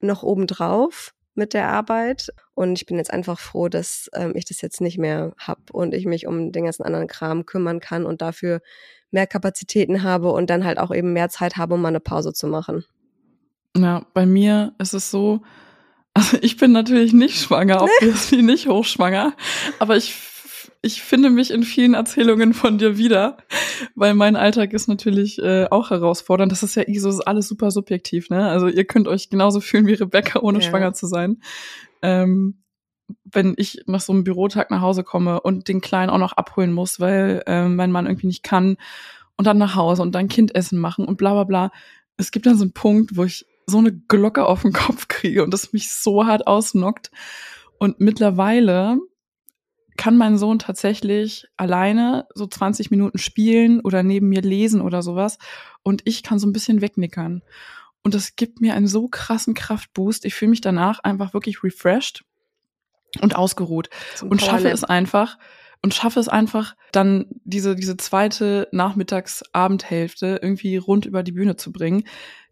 noch 0.00 0.22
obendrauf 0.22 1.14
mit 1.34 1.54
der 1.54 1.68
Arbeit 1.68 2.28
und 2.54 2.78
ich 2.78 2.86
bin 2.86 2.98
jetzt 2.98 3.12
einfach 3.12 3.38
froh, 3.38 3.68
dass 3.68 4.10
ähm, 4.14 4.32
ich 4.34 4.44
das 4.44 4.60
jetzt 4.60 4.80
nicht 4.80 4.98
mehr 4.98 5.32
hab 5.38 5.70
und 5.70 5.94
ich 5.94 6.04
mich 6.04 6.26
um 6.26 6.52
den 6.52 6.64
ganzen 6.64 6.82
anderen 6.82 7.06
Kram 7.06 7.46
kümmern 7.46 7.80
kann 7.80 8.04
und 8.04 8.20
dafür 8.20 8.60
mehr 9.10 9.26
Kapazitäten 9.26 10.02
habe 10.02 10.32
und 10.32 10.50
dann 10.50 10.64
halt 10.64 10.78
auch 10.78 10.92
eben 10.92 11.12
mehr 11.12 11.28
Zeit 11.28 11.56
habe, 11.56 11.74
um 11.74 11.82
mal 11.82 11.88
eine 11.88 12.00
Pause 12.00 12.32
zu 12.32 12.46
machen. 12.46 12.84
Ja, 13.76 14.04
bei 14.12 14.26
mir 14.26 14.74
ist 14.78 14.92
es 14.94 15.10
so, 15.10 15.42
also 16.14 16.36
ich 16.42 16.58
bin 16.58 16.72
natürlich 16.72 17.12
nicht 17.12 17.38
schwanger, 17.38 17.82
obviously 18.00 18.42
nicht 18.42 18.68
hochschwanger, 18.68 19.34
aber 19.78 19.96
ich, 19.96 20.14
ich 20.84 21.00
finde 21.00 21.30
mich 21.30 21.52
in 21.52 21.62
vielen 21.62 21.94
Erzählungen 21.94 22.52
von 22.54 22.76
dir 22.76 22.98
wieder, 22.98 23.36
weil 23.94 24.14
mein 24.14 24.34
Alltag 24.34 24.72
ist 24.72 24.88
natürlich 24.88 25.38
äh, 25.38 25.66
auch 25.70 25.90
herausfordernd. 25.90 26.50
Das 26.50 26.64
ist 26.64 26.74
ja 26.74 26.82
so, 26.98 27.08
ist 27.08 27.20
alles 27.20 27.46
super 27.46 27.70
subjektiv, 27.70 28.30
ne? 28.30 28.48
Also 28.48 28.66
ihr 28.66 28.84
könnt 28.84 29.06
euch 29.06 29.30
genauso 29.30 29.60
fühlen 29.60 29.86
wie 29.86 29.94
Rebecca, 29.94 30.40
ohne 30.40 30.58
ja. 30.58 30.68
schwanger 30.68 30.92
zu 30.92 31.06
sein. 31.06 31.40
Ähm, 32.02 32.64
wenn 33.24 33.54
ich 33.56 33.84
nach 33.86 34.00
so 34.00 34.12
einem 34.12 34.24
Bürotag 34.24 34.70
nach 34.70 34.80
Hause 34.80 35.04
komme 35.04 35.40
und 35.40 35.68
den 35.68 35.80
Kleinen 35.80 36.10
auch 36.10 36.18
noch 36.18 36.32
abholen 36.32 36.72
muss, 36.72 36.98
weil 36.98 37.42
äh, 37.46 37.68
mein 37.68 37.92
Mann 37.92 38.06
irgendwie 38.06 38.26
nicht 38.26 38.42
kann 38.42 38.76
und 39.36 39.46
dann 39.46 39.58
nach 39.58 39.76
Hause 39.76 40.02
und 40.02 40.14
dann 40.14 40.28
Kindessen 40.28 40.80
machen 40.80 41.04
und 41.04 41.16
bla 41.16 41.32
bla 41.32 41.44
bla. 41.44 41.70
Es 42.16 42.32
gibt 42.32 42.46
dann 42.46 42.56
so 42.56 42.64
einen 42.64 42.72
Punkt, 42.72 43.16
wo 43.16 43.22
ich 43.24 43.46
so 43.66 43.78
eine 43.78 43.92
Glocke 43.92 44.46
auf 44.46 44.62
den 44.62 44.72
Kopf 44.72 45.06
kriege 45.06 45.44
und 45.44 45.54
das 45.54 45.72
mich 45.72 45.92
so 45.92 46.26
hart 46.26 46.48
ausnockt. 46.48 47.12
Und 47.78 48.00
mittlerweile 48.00 48.98
kann 49.96 50.16
mein 50.16 50.38
Sohn 50.38 50.58
tatsächlich 50.58 51.46
alleine 51.56 52.26
so 52.34 52.46
20 52.46 52.90
Minuten 52.90 53.18
spielen 53.18 53.80
oder 53.80 54.02
neben 54.02 54.28
mir 54.28 54.42
lesen 54.42 54.80
oder 54.80 55.02
sowas 55.02 55.38
und 55.82 56.02
ich 56.04 56.22
kann 56.22 56.38
so 56.38 56.46
ein 56.46 56.52
bisschen 56.52 56.80
wegnickern. 56.80 57.42
Und 58.02 58.14
das 58.14 58.34
gibt 58.34 58.60
mir 58.60 58.74
einen 58.74 58.88
so 58.88 59.06
krassen 59.08 59.54
Kraftboost. 59.54 60.24
Ich 60.24 60.34
fühle 60.34 60.50
mich 60.50 60.60
danach 60.60 60.98
einfach 61.00 61.34
wirklich 61.34 61.62
refreshed 61.62 62.24
und 63.20 63.36
ausgeruht 63.36 63.90
und 64.22 64.42
schaffe 64.42 64.70
es 64.70 64.82
einfach 64.82 65.38
und 65.82 65.94
schaffe 65.94 66.18
es 66.18 66.28
einfach 66.28 66.74
dann 66.92 67.26
diese 67.44 67.76
diese 67.76 67.96
zweite 67.96 68.68
Nachmittags-Abendhälfte 68.72 70.40
irgendwie 70.42 70.76
rund 70.76 71.06
über 71.06 71.22
die 71.22 71.32
Bühne 71.32 71.56
zu 71.56 71.72
bringen. 71.72 72.04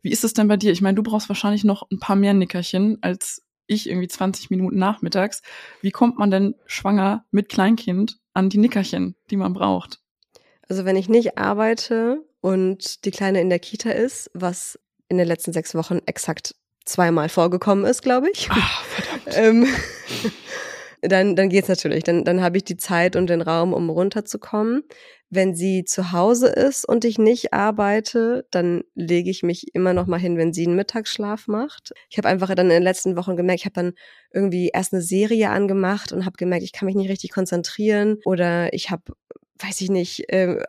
Wie 0.02 0.10
ist 0.10 0.24
es 0.24 0.34
denn 0.34 0.48
bei 0.48 0.56
dir? 0.56 0.72
Ich 0.72 0.82
meine, 0.82 0.96
du 0.96 1.02
brauchst 1.02 1.28
wahrscheinlich 1.28 1.64
noch 1.64 1.90
ein 1.90 1.98
paar 1.98 2.16
mehr 2.16 2.34
Nickerchen 2.34 2.98
als 3.00 3.44
ich 3.70 3.88
irgendwie 3.88 4.08
20 4.08 4.50
Minuten 4.50 4.78
nachmittags. 4.78 5.42
Wie 5.80 5.90
kommt 5.90 6.18
man 6.18 6.30
denn 6.30 6.54
schwanger 6.66 7.24
mit 7.30 7.48
Kleinkind 7.48 8.18
an 8.34 8.48
die 8.48 8.58
Nickerchen, 8.58 9.16
die 9.30 9.36
man 9.36 9.52
braucht? 9.52 10.00
Also 10.68 10.84
wenn 10.84 10.96
ich 10.96 11.08
nicht 11.08 11.38
arbeite 11.38 12.24
und 12.40 13.04
die 13.04 13.10
Kleine 13.10 13.40
in 13.40 13.48
der 13.48 13.58
Kita 13.58 13.90
ist, 13.90 14.30
was 14.34 14.78
in 15.08 15.18
den 15.18 15.26
letzten 15.26 15.52
sechs 15.52 15.74
Wochen 15.74 16.00
exakt 16.06 16.54
zweimal 16.84 17.28
vorgekommen 17.28 17.84
ist, 17.84 18.02
glaube 18.02 18.30
ich. 18.30 18.48
Ach, 18.50 18.84
verdammt. 18.84 19.36
ähm, 19.36 19.66
dann, 21.02 21.36
dann 21.36 21.48
geht's 21.48 21.68
natürlich. 21.68 22.04
Dann, 22.04 22.24
dann 22.24 22.40
habe 22.40 22.56
ich 22.56 22.64
die 22.64 22.76
Zeit 22.76 23.16
und 23.16 23.28
den 23.30 23.40
Raum, 23.40 23.72
um 23.72 23.90
runterzukommen. 23.90 24.82
Wenn 25.30 25.54
sie 25.54 25.84
zu 25.84 26.12
Hause 26.12 26.48
ist 26.48 26.84
und 26.84 27.04
ich 27.04 27.18
nicht 27.18 27.52
arbeite, 27.52 28.46
dann 28.50 28.82
lege 28.94 29.30
ich 29.30 29.42
mich 29.42 29.74
immer 29.74 29.92
noch 29.92 30.06
mal 30.06 30.18
hin, 30.18 30.36
wenn 30.36 30.52
sie 30.52 30.66
einen 30.66 30.76
Mittagsschlaf 30.76 31.46
macht. 31.46 31.92
Ich 32.08 32.18
habe 32.18 32.28
einfach 32.28 32.52
dann 32.54 32.66
in 32.66 32.72
den 32.72 32.82
letzten 32.82 33.16
Wochen 33.16 33.36
gemerkt, 33.36 33.60
ich 33.60 33.66
habe 33.66 33.74
dann 33.74 33.92
irgendwie 34.32 34.70
erst 34.74 34.92
eine 34.92 35.02
Serie 35.02 35.50
angemacht 35.50 36.12
und 36.12 36.24
habe 36.24 36.36
gemerkt, 36.36 36.64
ich 36.64 36.72
kann 36.72 36.86
mich 36.86 36.96
nicht 36.96 37.10
richtig 37.10 37.30
konzentrieren 37.30 38.18
oder 38.24 38.72
ich 38.72 38.90
habe 38.90 39.02
weiß 39.62 39.80
ich 39.80 39.90
nicht, 39.90 40.32
äh, 40.32 40.62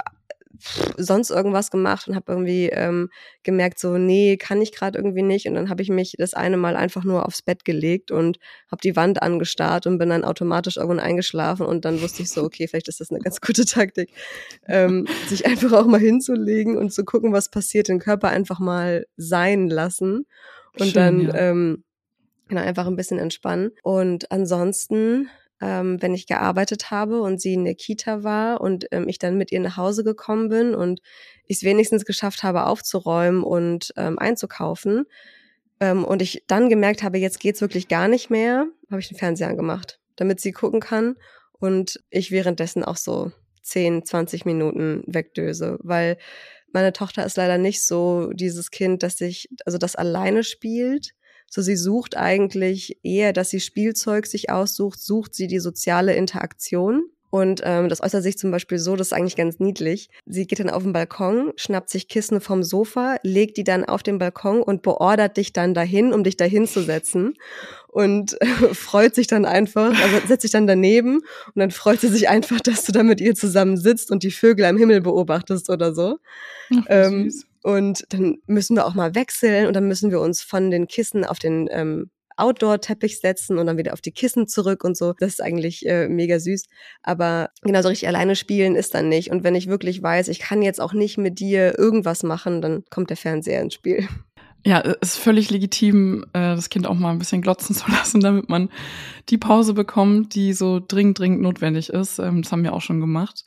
sonst 0.98 1.30
irgendwas 1.30 1.72
gemacht 1.72 2.08
und 2.08 2.16
habe 2.16 2.32
irgendwie 2.32 2.70
ähm, 2.70 3.10
gemerkt, 3.44 3.80
so, 3.80 3.98
nee, 3.98 4.38
kann 4.38 4.62
ich 4.62 4.72
gerade 4.72 4.98
irgendwie 4.98 5.22
nicht. 5.22 5.48
Und 5.48 5.56
dann 5.56 5.70
habe 5.70 5.82
ich 5.82 5.90
mich 5.90 6.16
das 6.18 6.34
eine 6.34 6.58
Mal 6.58 6.76
einfach 6.76 7.04
nur 7.04 7.26
aufs 7.26 7.42
Bett 7.42 7.66
gelegt 7.66 8.12
und 8.12 8.38
habe 8.72 8.82
die 8.84 8.96
Wand 8.96 9.22
angestarrt 9.22 9.88
und 9.88 9.98
bin 9.98 10.10
dann 10.10 10.24
automatisch 10.24 10.78
irgendwann 10.78 11.00
eingeschlafen. 11.00 11.66
Und 11.66 11.86
dann 11.86 12.02
wusste 12.02 12.24
ich 12.24 12.30
so, 12.30 12.44
okay, 12.44 12.68
vielleicht 12.68 12.88
ist 12.88 13.00
das 13.00 13.12
eine 13.12 13.20
ganz 13.20 13.42
gute 13.42 13.66
Taktik, 13.66 14.12
ähm, 14.68 15.08
sich 15.28 15.46
einfach 15.46 15.72
auch 15.74 15.86
mal 15.86 16.00
hinzulegen 16.00 16.78
und 16.78 16.92
zu 16.94 17.04
gucken, 17.04 17.34
was 17.34 17.50
passiert, 17.50 17.88
den 17.88 18.00
Körper 18.00 18.30
einfach 18.30 18.60
mal 18.60 19.06
sein 19.18 19.70
lassen. 19.70 20.26
Und 20.80 20.92
Schön, 20.92 20.94
dann 20.94 21.22
ja. 21.22 21.36
ähm, 21.36 21.84
genau, 22.48 22.62
einfach 22.62 22.88
ein 22.88 22.96
bisschen 22.96 23.20
entspannen. 23.20 23.72
Und 23.84 24.32
ansonsten 24.32 25.30
ähm, 25.62 26.02
wenn 26.02 26.14
ich 26.14 26.28
gearbeitet 26.28 26.92
habe 26.92 27.22
und 27.22 27.40
sie 27.40 27.54
in 27.54 27.66
der 27.66 27.76
Kita 27.76 28.24
war 28.24 28.62
und 28.62 28.88
ähm, 28.92 29.08
ich 29.08 29.20
dann 29.20 29.38
mit 29.38 29.52
ihr 29.52 29.60
nach 29.60 29.78
Hause 29.78 30.04
gekommen 30.04 30.50
bin 30.50 30.74
und 30.74 31.02
ich 31.46 31.58
es 31.58 31.64
wenigstens 31.64 32.06
geschafft 32.06 32.44
habe, 32.44 32.66
aufzuräumen 32.66 33.44
und 33.44 33.94
ähm, 33.96 34.18
einzukaufen. 34.18 35.06
Ähm, 35.80 36.04
und 36.04 36.22
ich 36.22 36.44
dann 36.48 36.70
gemerkt 36.70 37.04
habe, 37.04 37.20
jetzt 37.20 37.40
geht's 37.40 37.62
wirklich 37.62 37.88
gar 37.88 38.08
nicht 38.08 38.30
mehr, 38.30 38.68
habe 38.90 39.00
ich 39.00 39.08
den 39.08 39.18
Fernseher 39.18 39.50
angemacht, 39.50 40.00
damit 40.16 40.40
sie 40.40 40.52
gucken 40.52 40.80
kann 40.80 41.16
und 41.60 42.04
ich 42.10 42.32
währenddessen 42.32 42.84
auch 42.84 42.98
so 42.98 43.32
10, 43.62 44.06
20 44.06 44.46
Minuten 44.46 45.04
wegdöse, 45.06 45.78
weil 45.82 46.18
meine 46.74 46.94
Tochter 46.94 47.26
ist 47.26 47.38
leider 47.38 47.58
nicht 47.58 47.86
so 47.86 48.32
dieses 48.34 48.72
Kind, 48.72 49.04
dass 49.04 49.18
sich, 49.18 49.50
also 49.66 49.78
das 49.78 49.96
alleine 49.96 50.44
spielt, 50.44 51.12
so, 51.54 51.62
sie 51.62 51.76
sucht 51.76 52.16
eigentlich 52.16 52.98
eher, 53.04 53.34
dass 53.34 53.50
sie 53.50 53.60
Spielzeug 53.60 54.26
sich 54.26 54.50
aussucht, 54.50 55.02
sucht 55.02 55.36
sie 55.36 55.48
die 55.48 55.60
soziale 55.60 56.16
Interaktion. 56.16 57.04
Und 57.30 57.62
ähm, 57.64 57.90
das 57.90 58.02
äußert 58.02 58.24
sich 58.24 58.38
zum 58.38 58.52
Beispiel 58.52 58.78
so, 58.78 58.96
das 58.96 59.08
ist 59.08 59.14
eigentlich 59.14 59.36
ganz 59.36 59.60
niedlich. 59.60 60.10
Sie 60.26 60.48
geht 60.48 60.60
dann 60.60 60.70
auf 60.70 60.84
den 60.84 60.94
Balkon, 60.94 61.52
schnappt 61.58 61.90
sich 61.90 62.08
Kissen 62.08 62.40
vom 62.40 62.64
Sofa, 62.64 63.18
legt 63.24 63.58
die 63.58 63.66
dann 63.66 63.84
auf 63.84 64.02
den 64.02 64.18
Balkon 64.18 64.62
und 64.62 64.82
beordert 64.82 65.36
dich 65.36 65.52
dann 65.52 65.74
dahin, 65.74 66.14
um 66.14 66.24
dich 66.24 66.38
dahin 66.38 66.68
zu 66.68 66.82
setzen. 66.84 67.34
Und 67.88 68.42
äh, 68.42 68.46
freut 68.74 69.14
sich 69.14 69.28
dann 69.28 69.44
einfach, 69.44 69.94
also 70.02 70.28
setzt 70.28 70.44
sich 70.44 70.52
dann 70.52 70.68
daneben 70.68 71.18
und 71.18 71.56
dann 71.56 71.72
freut 71.72 72.00
sie 72.00 72.08
sich 72.10 72.30
einfach, 72.30 72.62
dass 72.62 72.86
du 72.86 72.94
da 72.94 73.04
mit 73.04 73.20
ihr 73.20 73.36
zusammen 73.36 73.76
sitzt 73.76 74.10
und 74.10 74.24
die 74.24 74.32
Vögel 74.32 74.64
am 74.64 74.78
Himmel 74.78 75.02
beobachtest 75.02 75.70
oder 75.70 75.94
so. 75.94 76.18
Ach, 76.74 76.86
ähm, 76.88 77.30
süß. 77.30 77.46
Und 77.64 78.06
dann 78.10 78.38
müssen 78.48 78.76
wir 78.76 78.86
auch 78.86 78.96
mal 78.96 79.16
wechseln 79.16 79.68
und 79.68 79.76
dann 79.76 79.88
müssen 79.88 80.12
wir 80.12 80.20
uns 80.20 80.42
von 80.42 80.72
den 80.72 80.88
Kissen 80.88 81.26
auf 81.26 81.40
den 81.40 81.68
ähm, 81.72 82.10
Outdoor-Teppich 82.38 83.20
setzen 83.20 83.58
und 83.58 83.68
dann 83.68 83.78
wieder 83.78 83.94
auf 83.94 84.02
die 84.02 84.12
Kissen 84.12 84.48
zurück 84.48 84.84
und 84.84 84.98
so. 84.98 85.14
Das 85.20 85.30
ist 85.30 85.42
eigentlich 85.42 85.86
äh, 85.86 86.08
mega 86.08 86.40
süß. 86.40 86.66
Aber 87.04 87.50
genauso 87.62 87.90
richtig 87.90 88.08
alleine 88.08 88.36
spielen 88.36 88.76
ist 88.76 88.96
dann 88.96 89.10
nicht. 89.10 89.32
Und 89.32 89.44
wenn 89.44 89.56
ich 89.56 89.68
wirklich 89.68 90.02
weiß, 90.02 90.28
ich 90.28 90.40
kann 90.40 90.62
jetzt 90.62 90.82
auch 90.82 90.94
nicht 90.94 91.18
mit 91.18 91.40
dir 91.40 91.78
irgendwas 91.78 92.24
machen, 92.24 92.62
dann 92.62 92.84
kommt 92.90 93.10
der 93.10 93.18
Fernseher 93.18 93.62
ins 93.62 93.76
Spiel. 93.76 94.08
Ja, 94.66 94.80
ist 94.80 95.18
völlig 95.18 95.50
legitim, 95.50 96.24
äh, 96.34 96.56
das 96.56 96.70
Kind 96.70 96.86
auch 96.86 96.96
mal 96.96 97.12
ein 97.12 97.20
bisschen 97.20 97.42
glotzen 97.42 97.76
zu 97.76 97.90
lassen, 97.90 98.22
damit 98.22 98.50
man 98.50 98.70
die 99.30 99.38
Pause 99.38 99.74
bekommt, 99.74 100.36
die 100.36 100.54
so 100.54 100.80
dringend, 100.80 101.20
dringend 101.20 101.42
notwendig 101.42 101.90
ist. 101.90 102.20
Ähm, 102.20 102.42
das 102.42 102.52
haben 102.52 102.64
wir 102.64 102.74
auch 102.74 102.82
schon 102.82 103.00
gemacht. 103.00 103.46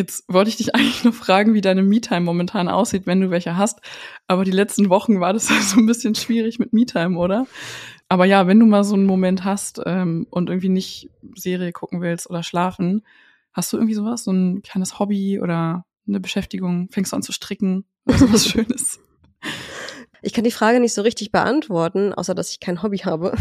Jetzt 0.00 0.24
wollte 0.28 0.48
ich 0.48 0.56
dich 0.56 0.74
eigentlich 0.74 1.04
nur 1.04 1.12
fragen, 1.12 1.52
wie 1.52 1.60
deine 1.60 1.82
Me-Time 1.82 2.22
momentan 2.22 2.68
aussieht, 2.68 3.06
wenn 3.06 3.20
du 3.20 3.30
welche 3.30 3.58
hast. 3.58 3.80
Aber 4.26 4.44
die 4.44 4.50
letzten 4.50 4.88
Wochen 4.88 5.20
war 5.20 5.34
das 5.34 5.48
so 5.70 5.78
ein 5.78 5.84
bisschen 5.84 6.14
schwierig 6.14 6.58
mit 6.58 6.72
Me-Time, 6.72 7.18
oder? 7.18 7.46
Aber 8.08 8.24
ja, 8.24 8.46
wenn 8.46 8.58
du 8.58 8.64
mal 8.64 8.82
so 8.82 8.94
einen 8.94 9.04
Moment 9.04 9.44
hast 9.44 9.80
ähm, 9.84 10.26
und 10.30 10.48
irgendwie 10.48 10.70
nicht 10.70 11.10
Serie 11.34 11.72
gucken 11.72 12.00
willst 12.00 12.30
oder 12.30 12.42
schlafen, 12.42 13.02
hast 13.52 13.72
du 13.72 13.76
irgendwie 13.76 13.94
sowas, 13.94 14.24
so 14.24 14.32
ein 14.32 14.62
kleines 14.62 14.98
Hobby 14.98 15.38
oder 15.38 15.84
eine 16.08 16.18
Beschäftigung? 16.18 16.88
Fängst 16.90 17.12
du 17.12 17.16
an 17.16 17.22
zu 17.22 17.32
stricken 17.32 17.84
oder 18.06 18.16
sowas 18.16 18.46
Schönes? 18.48 19.00
Ich 20.22 20.32
kann 20.32 20.44
die 20.44 20.50
Frage 20.50 20.80
nicht 20.80 20.94
so 20.94 21.02
richtig 21.02 21.30
beantworten, 21.30 22.14
außer 22.14 22.34
dass 22.34 22.50
ich 22.50 22.60
kein 22.60 22.82
Hobby 22.82 22.98
habe. 22.98 23.34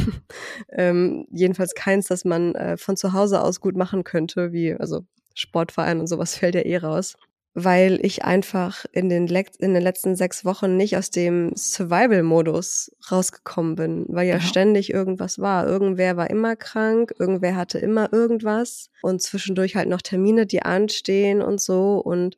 ähm, 0.69 1.25
jedenfalls 1.31 1.73
keins, 1.73 2.07
das 2.07 2.25
man 2.25 2.53
äh, 2.55 2.75
von 2.75 2.97
zu 2.97 3.13
Hause 3.13 3.41
aus 3.41 3.61
gut 3.61 3.77
machen 3.77 4.03
könnte, 4.03 4.51
wie 4.51 4.73
also 4.73 5.05
Sportverein 5.39 5.99
und 5.99 6.07
sowas 6.07 6.35
fällt 6.35 6.55
ja 6.55 6.61
eh 6.61 6.77
raus. 6.77 7.17
Weil 7.55 7.99
ich 8.05 8.23
einfach 8.23 8.85
in 8.91 9.09
den, 9.09 9.25
Le 9.27 9.43
in 9.57 9.73
den 9.73 9.81
letzten 9.81 10.15
sechs 10.15 10.45
Wochen 10.45 10.77
nicht 10.77 10.95
aus 10.97 11.09
dem 11.09 11.51
Survival-Modus 11.55 12.91
rausgekommen 13.11 13.75
bin, 13.75 14.05
weil 14.07 14.27
ja, 14.27 14.35
ja 14.35 14.39
ständig 14.39 14.93
irgendwas 14.93 15.39
war. 15.39 15.65
Irgendwer 15.67 16.15
war 16.15 16.29
immer 16.29 16.55
krank, 16.55 17.13
irgendwer 17.17 17.55
hatte 17.55 17.79
immer 17.79 18.13
irgendwas 18.13 18.91
und 19.01 19.21
zwischendurch 19.21 19.75
halt 19.75 19.89
noch 19.89 20.03
Termine, 20.03 20.45
die 20.45 20.61
anstehen 20.61 21.41
und 21.41 21.59
so. 21.59 21.97
Und 21.97 22.37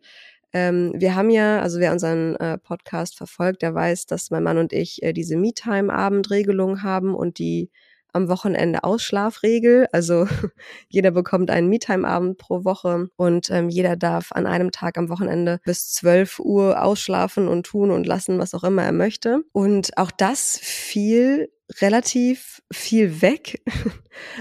Ähm, 0.53 0.93
wir 0.95 1.15
haben 1.15 1.29
ja, 1.29 1.61
also 1.61 1.79
wer 1.79 1.93
unseren 1.93 2.35
äh, 2.35 2.57
Podcast 2.57 3.15
verfolgt, 3.17 3.61
der 3.61 3.73
weiß, 3.73 4.05
dass 4.07 4.31
mein 4.31 4.43
Mann 4.43 4.57
und 4.57 4.73
ich 4.73 5.01
äh, 5.01 5.13
diese 5.13 5.37
Me-Time-Abendregelung 5.37 6.83
haben 6.83 7.15
und 7.15 7.37
die 7.39 7.69
am 8.13 8.29
Wochenende 8.29 8.83
Ausschlafregel. 8.83 9.87
Also 9.91 10.27
jeder 10.89 11.11
bekommt 11.11 11.49
einen 11.49 11.69
Me-Time-Abend 11.69 12.37
pro 12.37 12.63
Woche 12.63 13.09
und 13.15 13.49
ähm, 13.49 13.69
jeder 13.69 13.95
darf 13.95 14.31
an 14.31 14.47
einem 14.47 14.71
Tag 14.71 14.97
am 14.97 15.09
Wochenende 15.09 15.59
bis 15.65 15.91
12 15.93 16.39
Uhr 16.39 16.83
ausschlafen 16.83 17.47
und 17.47 17.65
tun 17.65 17.91
und 17.91 18.05
lassen, 18.07 18.39
was 18.39 18.53
auch 18.53 18.63
immer 18.63 18.83
er 18.83 18.91
möchte. 18.91 19.43
Und 19.51 19.97
auch 19.97 20.11
das 20.11 20.59
fiel 20.61 21.49
relativ 21.79 22.61
viel 22.71 23.21
weg. 23.21 23.61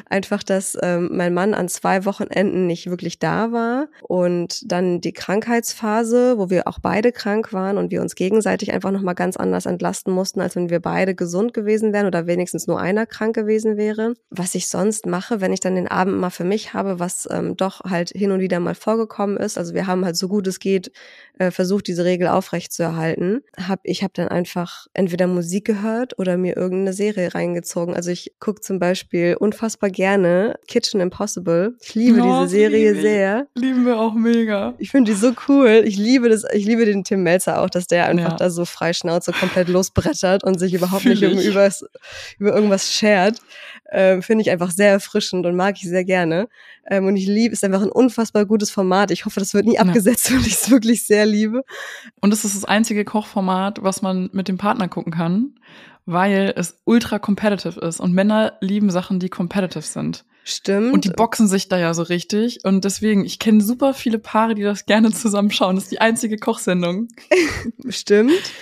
Einfach, 0.06 0.42
dass 0.42 0.76
ähm, 0.82 1.10
mein 1.12 1.32
Mann 1.32 1.54
an 1.54 1.68
zwei 1.68 2.04
Wochenenden 2.04 2.66
nicht 2.66 2.90
wirklich 2.90 3.18
da 3.20 3.52
war 3.52 3.88
und 4.02 4.70
dann 4.70 5.00
die 5.00 5.12
Krankheitsphase, 5.12 6.38
wo 6.38 6.50
wir 6.50 6.66
auch 6.66 6.80
beide 6.80 7.12
krank 7.12 7.52
waren 7.52 7.78
und 7.78 7.92
wir 7.92 8.00
uns 8.02 8.16
gegenseitig 8.16 8.72
einfach 8.72 8.90
nochmal 8.90 9.14
ganz 9.14 9.36
anders 9.36 9.66
entlasten 9.66 10.12
mussten, 10.12 10.40
als 10.40 10.56
wenn 10.56 10.70
wir 10.70 10.80
beide 10.80 11.14
gesund 11.14 11.54
gewesen 11.54 11.92
wären 11.92 12.06
oder 12.06 12.26
wenigstens 12.26 12.66
nur 12.66 12.80
einer 12.80 13.06
krank 13.06 13.34
gewesen 13.34 13.76
wäre. 13.76 14.14
Was 14.30 14.54
ich 14.56 14.68
sonst 14.68 15.06
mache, 15.06 15.40
wenn 15.40 15.52
ich 15.52 15.60
dann 15.60 15.76
den 15.76 15.88
Abend 15.88 16.18
mal 16.18 16.30
für 16.30 16.44
mich 16.44 16.74
habe, 16.74 16.98
was 16.98 17.28
ähm, 17.30 17.56
doch 17.56 17.80
halt 17.82 18.10
hin 18.10 18.32
und 18.32 18.40
wieder 18.40 18.58
mal 18.58 18.74
vorgekommen 18.74 19.36
ist. 19.36 19.56
Also 19.56 19.74
wir 19.74 19.86
haben 19.86 20.04
halt 20.04 20.16
so 20.16 20.28
gut 20.28 20.46
es 20.48 20.58
geht 20.58 20.90
äh, 21.38 21.50
versucht, 21.50 21.86
diese 21.86 22.04
Regel 22.04 22.28
aufrechtzuerhalten. 22.28 23.42
Hab, 23.56 23.80
ich 23.84 24.02
habe 24.02 24.12
dann 24.14 24.28
einfach 24.28 24.86
entweder 24.94 25.26
Musik 25.26 25.64
gehört 25.64 26.18
oder 26.18 26.36
mir 26.36 26.56
irgendeine 26.56 26.92
Serie 26.92 27.19
reingezogen. 27.28 27.94
Also 27.94 28.10
ich 28.10 28.32
gucke 28.40 28.60
zum 28.60 28.78
Beispiel 28.78 29.36
unfassbar 29.38 29.90
gerne 29.90 30.58
Kitchen 30.66 31.00
Impossible. 31.00 31.76
Ich 31.80 31.94
liebe 31.94 32.20
oh, 32.20 32.42
diese 32.42 32.48
Serie 32.48 32.90
liebe 32.90 33.02
sehr. 33.02 33.46
Lieben 33.54 33.86
wir 33.86 33.98
auch 33.98 34.14
mega. 34.14 34.74
Ich 34.78 34.90
finde 34.90 35.12
die 35.12 35.16
so 35.16 35.32
cool. 35.48 35.82
Ich 35.84 35.96
liebe 35.96 36.28
das, 36.28 36.44
ich 36.52 36.64
liebe 36.64 36.84
den 36.84 37.04
Tim 37.04 37.22
Melzer 37.22 37.60
auch, 37.60 37.70
dass 37.70 37.86
der 37.86 38.06
einfach 38.06 38.32
ja. 38.32 38.36
da 38.36 38.50
so 38.50 38.64
frei 38.64 38.92
Schnauze 38.92 39.32
komplett 39.32 39.68
losbrettert 39.68 40.44
und 40.44 40.58
sich 40.58 40.74
überhaupt 40.74 41.02
Fühl 41.02 41.12
nicht 41.12 41.24
um, 41.24 41.38
über, 41.38 41.70
über 42.38 42.54
irgendwas 42.54 42.92
schert. 42.92 43.38
Ähm, 43.92 44.22
finde 44.22 44.42
ich 44.42 44.50
einfach 44.50 44.70
sehr 44.70 44.90
erfrischend 44.90 45.46
und 45.46 45.56
mag 45.56 45.76
ich 45.76 45.88
sehr 45.88 46.04
gerne. 46.04 46.48
Ähm, 46.88 47.06
und 47.06 47.16
ich 47.16 47.26
liebe, 47.26 47.52
ist 47.52 47.64
einfach 47.64 47.82
ein 47.82 47.90
unfassbar 47.90 48.46
gutes 48.46 48.70
Format. 48.70 49.10
Ich 49.10 49.24
hoffe, 49.24 49.40
das 49.40 49.52
wird 49.52 49.66
nie 49.66 49.74
ja. 49.74 49.80
abgesetzt, 49.80 50.30
weil 50.32 50.40
ich 50.40 50.54
es 50.54 50.70
wirklich 50.70 51.06
sehr 51.06 51.26
liebe. 51.26 51.64
Und 52.20 52.32
es 52.32 52.44
ist 52.44 52.56
das 52.56 52.64
einzige 52.64 53.04
Kochformat, 53.04 53.82
was 53.82 54.02
man 54.02 54.30
mit 54.32 54.48
dem 54.48 54.58
Partner 54.58 54.88
gucken 54.88 55.12
kann, 55.12 55.54
weil 56.10 56.52
es 56.56 56.80
ultra 56.84 57.18
competitive 57.18 57.80
ist. 57.80 58.00
Und 58.00 58.12
Männer 58.12 58.54
lieben 58.60 58.90
Sachen, 58.90 59.20
die 59.20 59.28
competitive 59.28 59.82
sind. 59.82 60.24
Stimmt. 60.44 60.92
Und 60.92 61.04
die 61.04 61.10
boxen 61.10 61.46
sich 61.48 61.68
da 61.68 61.78
ja 61.78 61.94
so 61.94 62.02
richtig. 62.02 62.64
Und 62.64 62.84
deswegen, 62.84 63.24
ich 63.24 63.38
kenne 63.38 63.60
super 63.60 63.94
viele 63.94 64.18
Paare, 64.18 64.54
die 64.54 64.62
das 64.62 64.86
gerne 64.86 65.12
zusammenschauen. 65.12 65.76
Das 65.76 65.84
ist 65.84 65.92
die 65.92 66.00
einzige 66.00 66.38
Kochsendung. 66.38 67.08
Stimmt. 67.88 68.52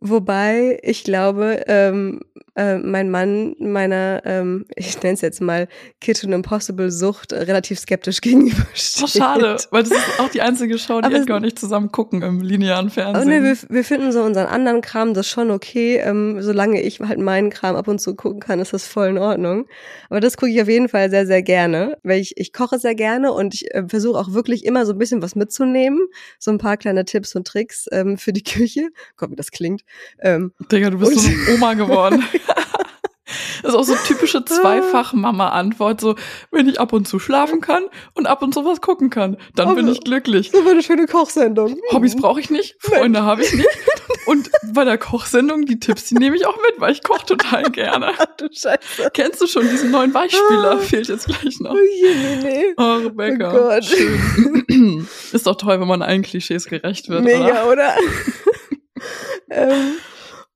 Wobei 0.00 0.78
ich 0.82 1.04
glaube, 1.04 1.64
ähm, 1.66 2.22
äh, 2.56 2.78
mein 2.78 3.10
Mann 3.10 3.54
meiner, 3.58 4.22
ähm, 4.24 4.66
ich 4.76 5.00
nenne 5.02 5.14
es 5.14 5.20
jetzt 5.20 5.40
mal 5.40 5.68
Kitchen 6.00 6.32
Impossible 6.32 6.90
Sucht, 6.90 7.32
äh, 7.32 7.42
relativ 7.42 7.78
skeptisch 7.78 8.20
gegenübersteht. 8.22 9.04
Oh, 9.04 9.06
schade, 9.06 9.56
weil 9.70 9.82
das 9.82 9.92
ist 9.92 10.20
auch 10.20 10.28
die 10.28 10.42
einzige 10.42 10.78
Show, 10.78 11.00
die 11.00 11.10
wir 11.10 11.24
gar 11.24 11.40
nicht 11.40 11.58
zusammen 11.58 11.92
gucken 11.92 12.22
im 12.22 12.40
linearen 12.40 12.90
Fernsehen. 12.90 13.22
Oh, 13.22 13.28
nee, 13.28 13.42
wir, 13.42 13.56
wir 13.68 13.84
finden 13.84 14.12
so 14.12 14.22
unseren 14.22 14.46
anderen 14.46 14.80
Kram 14.80 15.14
das 15.14 15.26
schon 15.26 15.50
okay. 15.50 15.96
Ähm, 15.98 16.40
solange 16.40 16.80
ich 16.82 17.00
halt 17.00 17.18
meinen 17.18 17.50
Kram 17.50 17.76
ab 17.76 17.88
und 17.88 18.00
zu 18.00 18.14
gucken 18.14 18.40
kann, 18.40 18.60
ist 18.60 18.72
das 18.72 18.86
voll 18.86 19.08
in 19.08 19.18
Ordnung. 19.18 19.66
Aber 20.08 20.20
das 20.20 20.36
gucke 20.36 20.52
ich 20.52 20.60
auf 20.60 20.68
jeden 20.68 20.88
Fall 20.88 21.10
sehr, 21.10 21.26
sehr 21.26 21.42
gerne, 21.42 21.98
weil 22.02 22.20
ich, 22.20 22.36
ich 22.36 22.52
koche 22.52 22.78
sehr 22.78 22.94
gerne 22.94 23.32
und 23.32 23.54
ich 23.54 23.74
äh, 23.74 23.84
versuche 23.88 24.18
auch 24.18 24.32
wirklich 24.32 24.64
immer 24.64 24.86
so 24.86 24.92
ein 24.92 24.98
bisschen 24.98 25.22
was 25.22 25.34
mitzunehmen. 25.34 26.00
So 26.38 26.50
ein 26.50 26.58
paar 26.58 26.76
kleine 26.76 27.04
Tipps 27.04 27.34
und 27.34 27.46
Tricks 27.46 27.86
ähm, 27.92 28.18
für 28.18 28.32
die 28.32 28.42
Küche. 28.44 28.88
Gott, 29.16 29.30
wie 29.30 29.36
das 29.36 29.50
klingt. 29.50 29.82
Ähm, 30.20 30.52
Digga, 30.70 30.90
du 30.90 30.98
bist 30.98 31.18
so 31.18 31.28
eine 31.28 31.54
Oma 31.54 31.74
geworden. 31.74 32.22
Das 33.62 33.72
ist 33.72 33.78
auch 33.78 33.84
so 33.84 33.94
typische 34.06 34.44
Zweifach-Mama-Antwort. 34.44 36.00
So, 36.00 36.16
wenn 36.50 36.68
ich 36.68 36.80
ab 36.80 36.92
und 36.92 37.06
zu 37.06 37.18
schlafen 37.18 37.60
kann 37.60 37.84
und 38.14 38.26
ab 38.26 38.42
und 38.42 38.54
zu 38.54 38.64
was 38.64 38.80
gucken 38.80 39.10
kann, 39.10 39.36
dann 39.54 39.68
Aber 39.68 39.76
bin 39.76 39.88
ich 39.88 40.00
glücklich. 40.00 40.50
So 40.52 40.68
eine 40.68 40.82
schöne 40.82 41.06
Kochsendung. 41.06 41.76
Hobbys 41.92 42.16
brauche 42.16 42.40
ich 42.40 42.50
nicht, 42.50 42.76
Freunde 42.80 43.22
habe 43.22 43.42
ich 43.42 43.52
nicht. 43.52 43.68
Und 44.26 44.50
bei 44.72 44.84
der 44.84 44.98
Kochsendung, 44.98 45.66
die 45.66 45.80
Tipps, 45.80 46.04
die 46.04 46.14
nehme 46.14 46.36
ich 46.36 46.46
auch 46.46 46.56
mit, 46.56 46.80
weil 46.80 46.92
ich 46.92 47.02
koche 47.02 47.26
total 47.26 47.64
gerne. 47.70 48.12
Du 48.36 48.46
Scheiße. 48.46 49.10
Kennst 49.12 49.40
du 49.40 49.46
schon 49.46 49.68
diesen 49.68 49.90
neuen 49.90 50.12
Beispieler? 50.12 50.72
Ah. 50.72 50.78
Fehlt 50.78 51.08
jetzt 51.08 51.26
gleich 51.26 51.58
noch. 51.60 51.72
Oh, 51.72 51.76
je, 51.76 52.14
nee, 52.14 52.36
nee. 52.42 52.74
oh 52.76 53.06
Rebecca. 53.06 53.52
Oh 53.52 53.58
Gott. 53.58 53.84
Schön. 53.84 55.08
Ist 55.32 55.46
doch 55.46 55.56
toll, 55.56 55.80
wenn 55.80 55.88
man 55.88 56.00
allen 56.00 56.22
Klischees 56.22 56.66
gerecht 56.66 57.08
wird. 57.08 57.24
Mega, 57.24 57.64
oder? 57.64 57.72
oder? 57.72 57.94
ähm, 59.50 59.94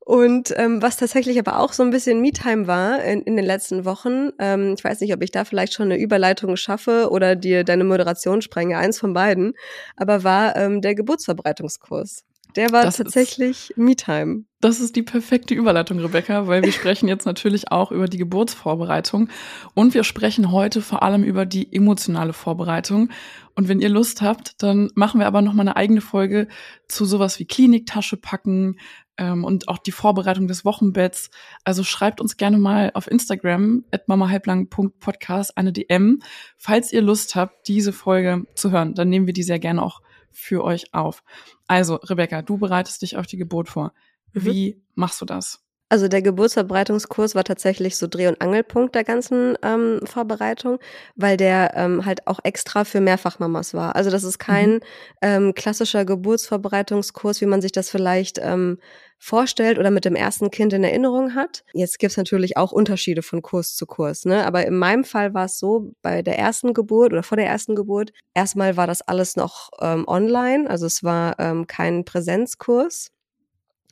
und 0.04 0.52
ähm, 0.56 0.82
was 0.82 0.98
tatsächlich 0.98 1.38
aber 1.38 1.58
auch 1.58 1.72
so 1.72 1.82
ein 1.82 1.90
bisschen 1.90 2.20
Me-Time 2.20 2.66
war 2.66 3.02
in, 3.02 3.22
in 3.22 3.36
den 3.36 3.44
letzten 3.46 3.86
Wochen, 3.86 4.30
ähm, 4.38 4.74
ich 4.76 4.84
weiß 4.84 5.00
nicht, 5.00 5.14
ob 5.14 5.22
ich 5.22 5.30
da 5.30 5.46
vielleicht 5.46 5.72
schon 5.72 5.86
eine 5.90 5.98
Überleitung 5.98 6.56
schaffe 6.56 7.08
oder 7.10 7.36
dir 7.36 7.64
deine 7.64 7.84
Moderation 7.84 8.42
sprenge, 8.42 8.76
eins 8.76 8.98
von 8.98 9.14
beiden, 9.14 9.54
aber 9.96 10.22
war 10.22 10.56
ähm, 10.56 10.82
der 10.82 10.94
Geburtsverbreitungskurs. 10.94 12.24
Der 12.56 12.70
war 12.70 12.84
das 12.84 12.98
tatsächlich 12.98 13.72
Me-Time. 13.76 14.44
Das 14.60 14.80
ist 14.80 14.94
die 14.94 15.02
perfekte 15.02 15.54
Überleitung, 15.54 15.98
Rebecca, 15.98 16.46
weil 16.46 16.62
wir 16.62 16.72
sprechen 16.72 17.08
jetzt 17.08 17.26
natürlich 17.26 17.72
auch 17.72 17.90
über 17.90 18.06
die 18.06 18.16
Geburtsvorbereitung 18.16 19.28
und 19.74 19.92
wir 19.92 20.04
sprechen 20.04 20.52
heute 20.52 20.80
vor 20.80 21.02
allem 21.02 21.24
über 21.24 21.46
die 21.46 21.74
emotionale 21.74 22.32
Vorbereitung. 22.32 23.10
Und 23.56 23.68
wenn 23.68 23.80
ihr 23.80 23.88
Lust 23.88 24.22
habt, 24.22 24.62
dann 24.62 24.90
machen 24.94 25.20
wir 25.20 25.26
aber 25.26 25.42
noch 25.42 25.52
mal 25.52 25.62
eine 25.62 25.76
eigene 25.76 26.00
Folge 26.00 26.46
zu 26.88 27.04
sowas 27.04 27.38
wie 27.38 27.44
Kliniktasche 27.44 28.16
packen 28.16 28.78
ähm, 29.18 29.44
und 29.44 29.68
auch 29.68 29.78
die 29.78 29.92
Vorbereitung 29.92 30.46
des 30.46 30.64
Wochenbetts. 30.64 31.30
Also 31.64 31.84
schreibt 31.84 32.20
uns 32.20 32.36
gerne 32.36 32.58
mal 32.58 32.90
auf 32.94 33.10
Instagram 33.10 33.84
at 33.90 34.08
mamahalblang.podcast 34.08 35.56
eine 35.56 35.72
DM, 35.72 36.20
falls 36.56 36.92
ihr 36.92 37.02
Lust 37.02 37.34
habt, 37.34 37.68
diese 37.68 37.92
Folge 37.92 38.44
zu 38.54 38.70
hören. 38.70 38.94
Dann 38.94 39.08
nehmen 39.08 39.26
wir 39.26 39.34
die 39.34 39.42
sehr 39.42 39.58
gerne 39.58 39.82
auch 39.82 40.00
für 40.30 40.64
euch 40.64 40.92
auf. 40.92 41.22
Also, 41.68 41.96
Rebecca, 41.96 42.42
du 42.42 42.58
bereitest 42.58 43.02
dich 43.02 43.16
auf 43.16 43.26
die 43.26 43.36
Geburt 43.36 43.68
vor. 43.68 43.92
Mhm. 44.32 44.44
Wie 44.44 44.82
machst 44.94 45.20
du 45.20 45.24
das? 45.24 45.64
Also 45.90 46.08
der 46.08 46.22
Geburtsverbreitungskurs 46.22 47.34
war 47.36 47.44
tatsächlich 47.44 47.96
so 47.96 48.08
Dreh- 48.08 48.26
und 48.26 48.40
Angelpunkt 48.40 48.94
der 48.94 49.04
ganzen 49.04 49.56
ähm, 49.62 50.00
Vorbereitung, 50.02 50.78
weil 51.14 51.36
der 51.36 51.74
ähm, 51.76 52.04
halt 52.04 52.26
auch 52.26 52.40
extra 52.42 52.84
für 52.84 53.00
Mehrfachmamas 53.00 53.74
war. 53.74 53.94
Also 53.94 54.10
das 54.10 54.24
ist 54.24 54.38
kein 54.38 54.70
mhm. 54.70 54.80
ähm, 55.22 55.54
klassischer 55.54 56.04
Geburtsverbreitungskurs, 56.04 57.40
wie 57.42 57.46
man 57.46 57.60
sich 57.60 57.70
das 57.70 57.90
vielleicht 57.90 58.40
ähm, 58.42 58.78
vorstellt 59.24 59.78
oder 59.78 59.90
mit 59.90 60.04
dem 60.04 60.14
ersten 60.14 60.50
Kind 60.50 60.74
in 60.74 60.84
Erinnerung 60.84 61.34
hat. 61.34 61.64
Jetzt 61.72 61.98
gibt's 61.98 62.18
natürlich 62.18 62.58
auch 62.58 62.72
Unterschiede 62.72 63.22
von 63.22 63.40
Kurs 63.40 63.74
zu 63.74 63.86
Kurs, 63.86 64.26
ne? 64.26 64.44
Aber 64.44 64.66
in 64.66 64.76
meinem 64.76 65.04
Fall 65.04 65.32
war 65.32 65.46
es 65.46 65.58
so, 65.58 65.92
bei 66.02 66.20
der 66.20 66.38
ersten 66.38 66.74
Geburt 66.74 67.12
oder 67.12 67.22
vor 67.22 67.36
der 67.36 67.46
ersten 67.46 67.74
Geburt, 67.74 68.12
erstmal 68.34 68.76
war 68.76 68.86
das 68.86 69.00
alles 69.00 69.34
noch 69.36 69.70
ähm, 69.80 70.04
online, 70.06 70.68
also 70.68 70.84
es 70.84 71.02
war 71.02 71.38
ähm, 71.38 71.66
kein 71.66 72.04
Präsenzkurs. 72.04 73.13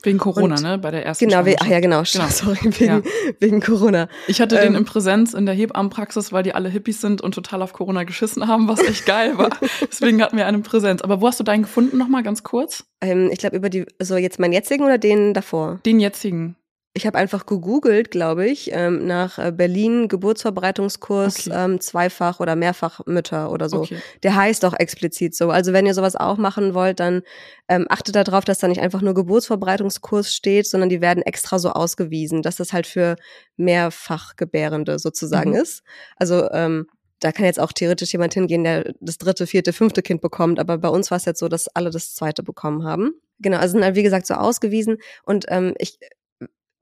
Wegen 0.05 0.19
Corona, 0.19 0.57
und, 0.57 0.63
ne? 0.63 0.79
Bei 0.79 0.91
der 0.91 1.07
ersten 1.07 1.29
Genau, 1.29 1.45
we 1.45 1.57
ach 1.61 1.67
ja, 1.67 1.81
genau, 1.81 2.03
genau. 2.11 2.27
sorry, 2.29 2.59
wegen, 2.63 2.85
ja. 2.85 3.03
wegen 3.39 3.61
Corona. 3.61 4.09
Ich 4.27 4.41
hatte 4.41 4.57
ähm, 4.57 4.73
den 4.73 4.75
in 4.81 4.85
Präsenz 4.85 5.35
in 5.35 5.47
der 5.47 5.55
Hebammenpraxis, 5.55 6.33
weil 6.33 6.43
die 6.43 6.55
alle 6.55 6.69
Hippies 6.69 7.01
sind 7.01 7.21
und 7.21 7.35
total 7.35 7.63
auf 7.63 7.73
Corona 7.73 8.05
geschissen 8.05 8.47
haben, 8.47 8.69
was 8.69 8.81
echt 8.81 9.07
geil 9.07 9.39
war. 9.39 9.51
Deswegen 9.81 10.23
hatten 10.23 10.37
wir 10.37 10.47
einen 10.47 10.63
Präsenz. 10.63 11.03
Aber 11.03 11.21
wo 11.21 11.29
hast 11.29 11.39
du 11.39 11.45
deinen 11.45 11.63
gefunden 11.63 11.99
nochmal 11.99 12.23
ganz 12.23 12.43
kurz? 12.43 12.85
Ähm, 13.01 13.31
ich 13.33 13.39
glaube 13.39 13.57
über 13.57 13.71
die, 13.71 13.87
so 14.01 14.17
jetzt 14.17 14.39
meinen 14.39 14.53
jetzigen 14.53 14.85
oder 14.85 14.99
den 14.99 15.35
davor? 15.35 15.81
Den 15.85 16.01
jetzigen 16.01 16.57
ich 16.95 17.07
habe 17.07 17.17
einfach 17.17 17.47
gegoogelt, 17.47 18.11
glaube 18.11 18.47
ich, 18.47 18.71
ähm, 18.73 19.07
nach 19.07 19.39
äh, 19.39 19.51
Berlin 19.51 20.09
Geburtsverbreitungskurs 20.09 21.47
okay. 21.47 21.65
ähm, 21.65 21.81
zweifach 21.81 22.39
oder 22.39 22.55
mehrfach 22.55 23.01
Mütter 23.07 23.51
oder 23.51 23.71
so. 23.71 23.81
Okay. 23.81 23.97
Der 24.23 24.37
heißt 24.37 24.63
auch 24.67 24.75
explizit 24.75 25.35
so. 25.35 25.51
Also 25.51 25.73
wenn 25.73 25.87
ihr 25.87 25.95
sowas 25.95 26.17
auch 26.17 26.37
machen 26.37 26.75
wollt, 26.75 27.01
dann 27.01 27.23
ähm, 27.69 27.87
achtet 27.89 28.15
darauf, 28.17 28.45
dass 28.45 28.59
da 28.59 28.69
nicht 28.69 28.83
einfach 28.83 29.01
nur 29.01 29.15
Geburtsverbreitungskurs 29.15 30.35
steht, 30.35 30.67
sondern 30.67 30.91
die 30.91 31.01
werden 31.01 31.23
extra 31.23 31.59
so 31.59 31.71
ausgewiesen, 31.71 32.43
dass 32.43 32.57
das 32.57 32.75
halt 32.75 32.87
für 32.87 33.17
Mehrfachgebärende 33.57 34.99
sozusagen 34.99 35.51
mhm. 35.51 35.57
ist. 35.57 35.83
Also 36.17 36.51
ähm, 36.51 36.89
da 37.21 37.33
kann 37.33 37.47
jetzt 37.47 37.61
auch 37.61 37.73
theoretisch 37.73 38.13
jemand 38.13 38.35
hingehen, 38.35 38.65
der 38.65 38.93
das 39.01 39.17
dritte, 39.17 39.47
vierte, 39.47 39.73
fünfte 39.73 40.03
Kind 40.03 40.21
bekommt, 40.21 40.59
aber 40.59 40.77
bei 40.77 40.89
uns 40.89 41.11
war 41.11 41.17
es 41.17 41.25
jetzt 41.25 41.39
so, 41.39 41.49
dass 41.49 41.69
alle 41.69 41.89
das 41.89 42.15
zweite 42.15 42.43
bekommen 42.43 42.85
haben. 42.85 43.15
Genau, 43.39 43.59
also 43.59 43.73
sind 43.73 43.85
halt 43.85 43.97
wie 43.97 44.03
gesagt 44.03 44.27
so 44.27 44.35
ausgewiesen 44.35 44.99
und 45.25 45.47
ähm, 45.49 45.75
ich 45.79 45.99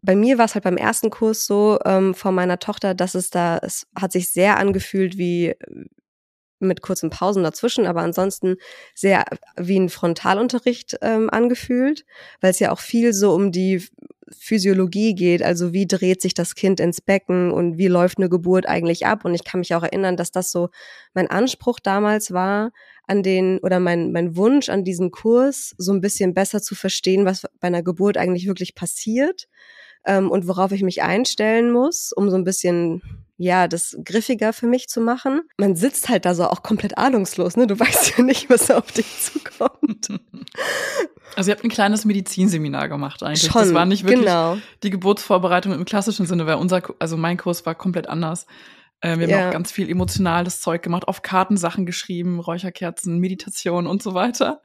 bei 0.02 0.16
mir 0.16 0.38
war 0.38 0.46
es 0.46 0.54
halt 0.54 0.64
beim 0.64 0.76
ersten 0.76 1.10
Kurs 1.10 1.46
so 1.46 1.78
ähm, 1.84 2.14
von 2.14 2.34
meiner 2.34 2.58
Tochter, 2.58 2.94
dass 2.94 3.14
es 3.14 3.30
da, 3.30 3.58
es 3.58 3.86
hat 3.94 4.12
sich 4.12 4.30
sehr 4.30 4.58
angefühlt 4.58 5.18
wie 5.18 5.48
äh, 5.48 5.56
mit 6.60 6.82
kurzen 6.82 7.10
Pausen 7.10 7.42
dazwischen, 7.42 7.86
aber 7.86 8.02
ansonsten 8.02 8.56
sehr 8.94 9.24
wie 9.56 9.78
ein 9.78 9.88
Frontalunterricht 9.88 10.98
ähm, 11.00 11.30
angefühlt, 11.30 12.04
weil 12.40 12.50
es 12.50 12.58
ja 12.58 12.70
auch 12.70 12.80
viel 12.80 13.14
so 13.14 13.32
um 13.32 13.50
die 13.50 13.82
Physiologie 14.38 15.14
geht, 15.14 15.42
also 15.42 15.72
wie 15.72 15.86
dreht 15.86 16.22
sich 16.22 16.34
das 16.34 16.54
Kind 16.54 16.78
ins 16.78 17.00
Becken 17.00 17.50
und 17.50 17.78
wie 17.78 17.88
läuft 17.88 18.18
eine 18.18 18.28
Geburt 18.28 18.66
eigentlich 18.68 19.06
ab. 19.06 19.24
Und 19.24 19.34
ich 19.34 19.42
kann 19.42 19.60
mich 19.60 19.74
auch 19.74 19.82
erinnern, 19.82 20.16
dass 20.16 20.30
das 20.30 20.52
so 20.52 20.68
mein 21.14 21.28
Anspruch 21.28 21.80
damals 21.80 22.30
war, 22.30 22.70
an 23.06 23.24
den 23.24 23.58
oder 23.58 23.80
mein, 23.80 24.12
mein 24.12 24.36
Wunsch 24.36 24.68
an 24.68 24.84
diesen 24.84 25.10
Kurs, 25.10 25.74
so 25.78 25.92
ein 25.92 26.00
bisschen 26.00 26.32
besser 26.32 26.62
zu 26.62 26.76
verstehen, 26.76 27.24
was 27.24 27.42
bei 27.58 27.66
einer 27.66 27.82
Geburt 27.82 28.16
eigentlich 28.16 28.46
wirklich 28.46 28.76
passiert 28.76 29.48
ähm, 30.04 30.30
und 30.30 30.46
worauf 30.48 30.72
ich 30.72 30.82
mich 30.82 31.02
einstellen 31.02 31.72
muss, 31.72 32.12
um 32.12 32.30
so 32.30 32.36
ein 32.36 32.44
bisschen 32.44 33.02
ja, 33.42 33.68
das 33.68 33.96
griffiger 34.04 34.52
für 34.52 34.66
mich 34.66 34.88
zu 34.88 35.00
machen. 35.00 35.40
Man 35.56 35.74
sitzt 35.74 36.10
halt 36.10 36.26
da 36.26 36.34
so 36.34 36.44
auch 36.44 36.62
komplett 36.62 36.98
ahnungslos, 36.98 37.56
ne? 37.56 37.66
Du 37.66 37.80
weißt 37.80 38.18
ja 38.18 38.22
nicht, 38.24 38.50
was 38.50 38.70
auf 38.70 38.92
dich 38.92 39.06
zukommt. 39.20 40.08
Also 41.36 41.50
ihr 41.50 41.54
habt 41.54 41.64
ein 41.64 41.70
kleines 41.70 42.04
Medizinseminar 42.04 42.88
gemacht 42.88 43.22
eigentlich. 43.22 43.42
Schon, 43.50 43.62
das 43.62 43.72
war 43.72 43.86
nicht 43.86 44.02
wirklich 44.02 44.26
genau. 44.26 44.58
die 44.82 44.90
Geburtsvorbereitung 44.90 45.72
im 45.72 45.84
klassischen 45.84 46.26
Sinne, 46.26 46.44
weil 46.44 46.56
unser, 46.56 46.82
also 46.98 47.16
mein 47.16 47.36
Kurs 47.36 47.64
war 47.64 47.76
komplett 47.76 48.08
anders. 48.08 48.46
Äh, 49.00 49.18
wir 49.18 49.26
haben 49.26 49.30
Ja. 49.30 49.48
auch 49.48 49.52
ganz 49.52 49.70
viel 49.70 49.88
emotionales 49.88 50.60
Zeug 50.60 50.82
gemacht, 50.82 51.06
auf 51.06 51.22
Karten 51.22 51.56
Sachen 51.56 51.86
geschrieben, 51.86 52.40
Räucherkerzen, 52.40 53.20
Meditation 53.20 53.86
und 53.86 54.02
so 54.02 54.12
weiter. 54.12 54.60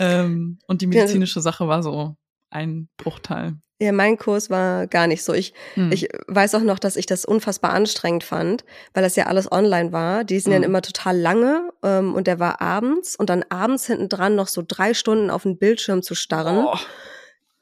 Ähm, 0.00 0.58
und 0.66 0.82
die 0.82 0.88
medizinische 0.88 1.40
Sache 1.40 1.68
war 1.68 1.82
so 1.84 2.16
ein 2.54 2.88
Bruchteil. 2.96 3.54
Ja, 3.80 3.90
mein 3.92 4.16
Kurs 4.16 4.50
war 4.50 4.86
gar 4.86 5.08
nicht 5.08 5.24
so. 5.24 5.32
Ich, 5.34 5.52
Hm. 5.74 5.90
ich 5.92 6.08
weiß 6.28 6.54
auch 6.54 6.62
noch, 6.62 6.78
dass 6.78 6.96
ich 6.96 7.06
das 7.06 7.24
unfassbar 7.24 7.72
anstrengend 7.72 8.22
fand, 8.22 8.64
weil 8.94 9.02
das 9.02 9.16
ja 9.16 9.26
alles 9.26 9.50
online 9.50 9.92
war. 9.92 10.22
Die 10.24 10.38
sind 10.38 10.54
Mhm. 10.54 10.60
ja 10.62 10.66
immer 10.68 10.80
total 10.80 11.18
lange 11.18 11.70
ähm, 11.82 12.14
und 12.14 12.26
der 12.28 12.38
war 12.38 12.60
abends 12.62 13.16
und 13.16 13.30
dann 13.30 13.44
abends 13.50 13.86
hinten 13.86 14.08
dran 14.08 14.36
noch 14.36 14.46
so 14.48 14.62
drei 14.66 14.94
Stunden 14.94 15.28
auf 15.28 15.42
den 15.42 15.58
Bildschirm 15.58 16.02
zu 16.02 16.14
starren. 16.14 16.64
Oh. 16.66 16.76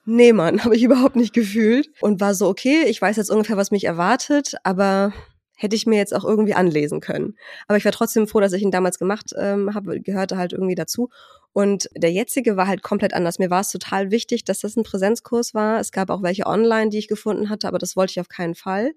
Nee, 0.05 0.33
Mann, 0.33 0.61
habe 0.65 0.77
ich 0.77 0.83
überhaupt 0.83 1.17
nicht 1.17 1.33
gefühlt. 1.33 1.89
Und 2.01 2.21
war 2.21 2.35
so, 2.35 2.47
okay, 2.49 2.85
ich 2.87 3.01
weiß 3.01 3.17
jetzt 3.17 3.31
ungefähr, 3.31 3.57
was 3.57 3.71
mich 3.71 3.85
erwartet, 3.85 4.55
aber 4.65 5.13
hätte 5.57 5.77
ich 5.77 5.87
mir 5.87 5.97
jetzt 5.97 6.15
auch 6.15 6.25
irgendwie 6.25 6.55
anlesen 6.55 7.01
können. 7.01 7.37
Aber 7.69 7.79
ich 7.79 7.85
war 7.85 7.93
trotzdem 7.93 8.27
froh, 8.27 8.41
dass 8.41 8.53
ich 8.53 8.63
ihn 8.63 8.71
damals 8.73 8.99
gemacht 8.99 9.31
ähm, 9.39 9.75
habe, 9.75 10.01
gehörte 10.01 10.37
halt 10.37 10.53
irgendwie 10.53 10.75
dazu. 10.75 11.09
Und 11.53 11.89
der 11.95 12.13
jetzige 12.13 12.57
war 12.57 12.67
halt 12.67 12.83
komplett 12.83 13.13
anders. 13.13 13.39
Mir 13.39 13.51
war 13.51 13.61
es 13.61 13.71
total 13.71 14.11
wichtig, 14.11 14.45
dass 14.45 14.61
das 14.61 14.77
ein 14.77 14.85
Präsenzkurs 14.85 15.53
war. 15.53 15.81
Es 15.81 15.93
gab 15.93 16.09
auch 16.11 16.23
welche 16.23 16.47
online, 16.47 16.89
die 16.89 16.99
ich 16.99 17.09
gefunden 17.09 17.51
hatte, 17.51 17.69
aber 17.69 17.79
das 17.79 17.95
wollte 17.95 18.13
ich 18.13 18.21
auf 18.21 18.29
keinen 18.29 18.55
Fall. 18.55 18.93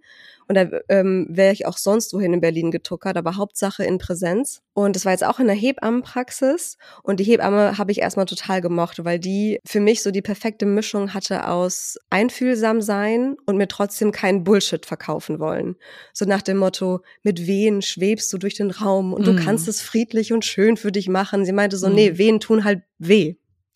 Und 0.48 0.56
da 0.56 0.68
ähm, 0.90 1.28
wäre 1.30 1.52
ich 1.54 1.66
auch 1.66 1.78
sonst 1.78 2.14
wohin 2.14 2.34
in 2.34 2.42
Berlin 2.42 2.72
getuckert, 2.72 3.18
aber 3.18 3.36
Hauptsache 3.36 3.84
in 3.84 3.98
Präsenz. 3.98 4.62
Und 4.78 4.96
das 4.98 5.06
war 5.06 5.14
jetzt 5.14 5.24
auch 5.24 5.40
in 5.40 5.48
der 5.48 5.56
Hebammenpraxis. 5.56 6.78
Und 7.02 7.22
die 7.22 7.24
Hebamme 7.24 7.78
habe 7.78 7.94
ich 7.94 8.00
erstmal 8.02 8.26
total 8.26 8.60
gemocht, 8.60 9.06
weil 9.06 9.20
die 9.20 9.60
für 9.66 9.80
mich 9.80 10.04
so 10.04 10.12
die 10.12 10.22
perfekte 10.22 10.66
Mischung 10.66 11.14
hatte 11.14 11.48
aus 11.48 11.98
einfühlsam 12.10 12.82
sein 12.82 13.38
und 13.46 13.56
mir 13.56 13.70
trotzdem 13.70 14.12
keinen 14.12 14.44
Bullshit 14.44 14.86
verkaufen 14.86 15.40
wollen. 15.40 15.78
So 16.14 16.26
nach 16.26 16.42
dem 16.42 16.58
Motto, 16.58 17.00
mit 17.24 17.48
Wehen 17.48 17.82
schwebst 17.82 18.32
du 18.34 18.38
durch 18.38 18.56
den 18.56 18.70
Raum 18.70 19.14
und 19.14 19.26
du 19.26 19.32
Mhm. 19.32 19.38
kannst 19.38 19.70
es 19.70 19.82
friedlich 19.82 20.34
und 20.34 20.44
schön 20.44 20.76
für 20.76 20.92
dich 20.92 21.08
machen. 21.08 21.46
Sie 21.46 21.54
meinte 21.54 21.78
so, 21.78 21.88
Mhm. 21.88 21.96
nee, 21.96 22.18
Wehen 22.18 22.40
tun 22.42 22.66
halt 22.66 22.84
weh. 23.00 23.36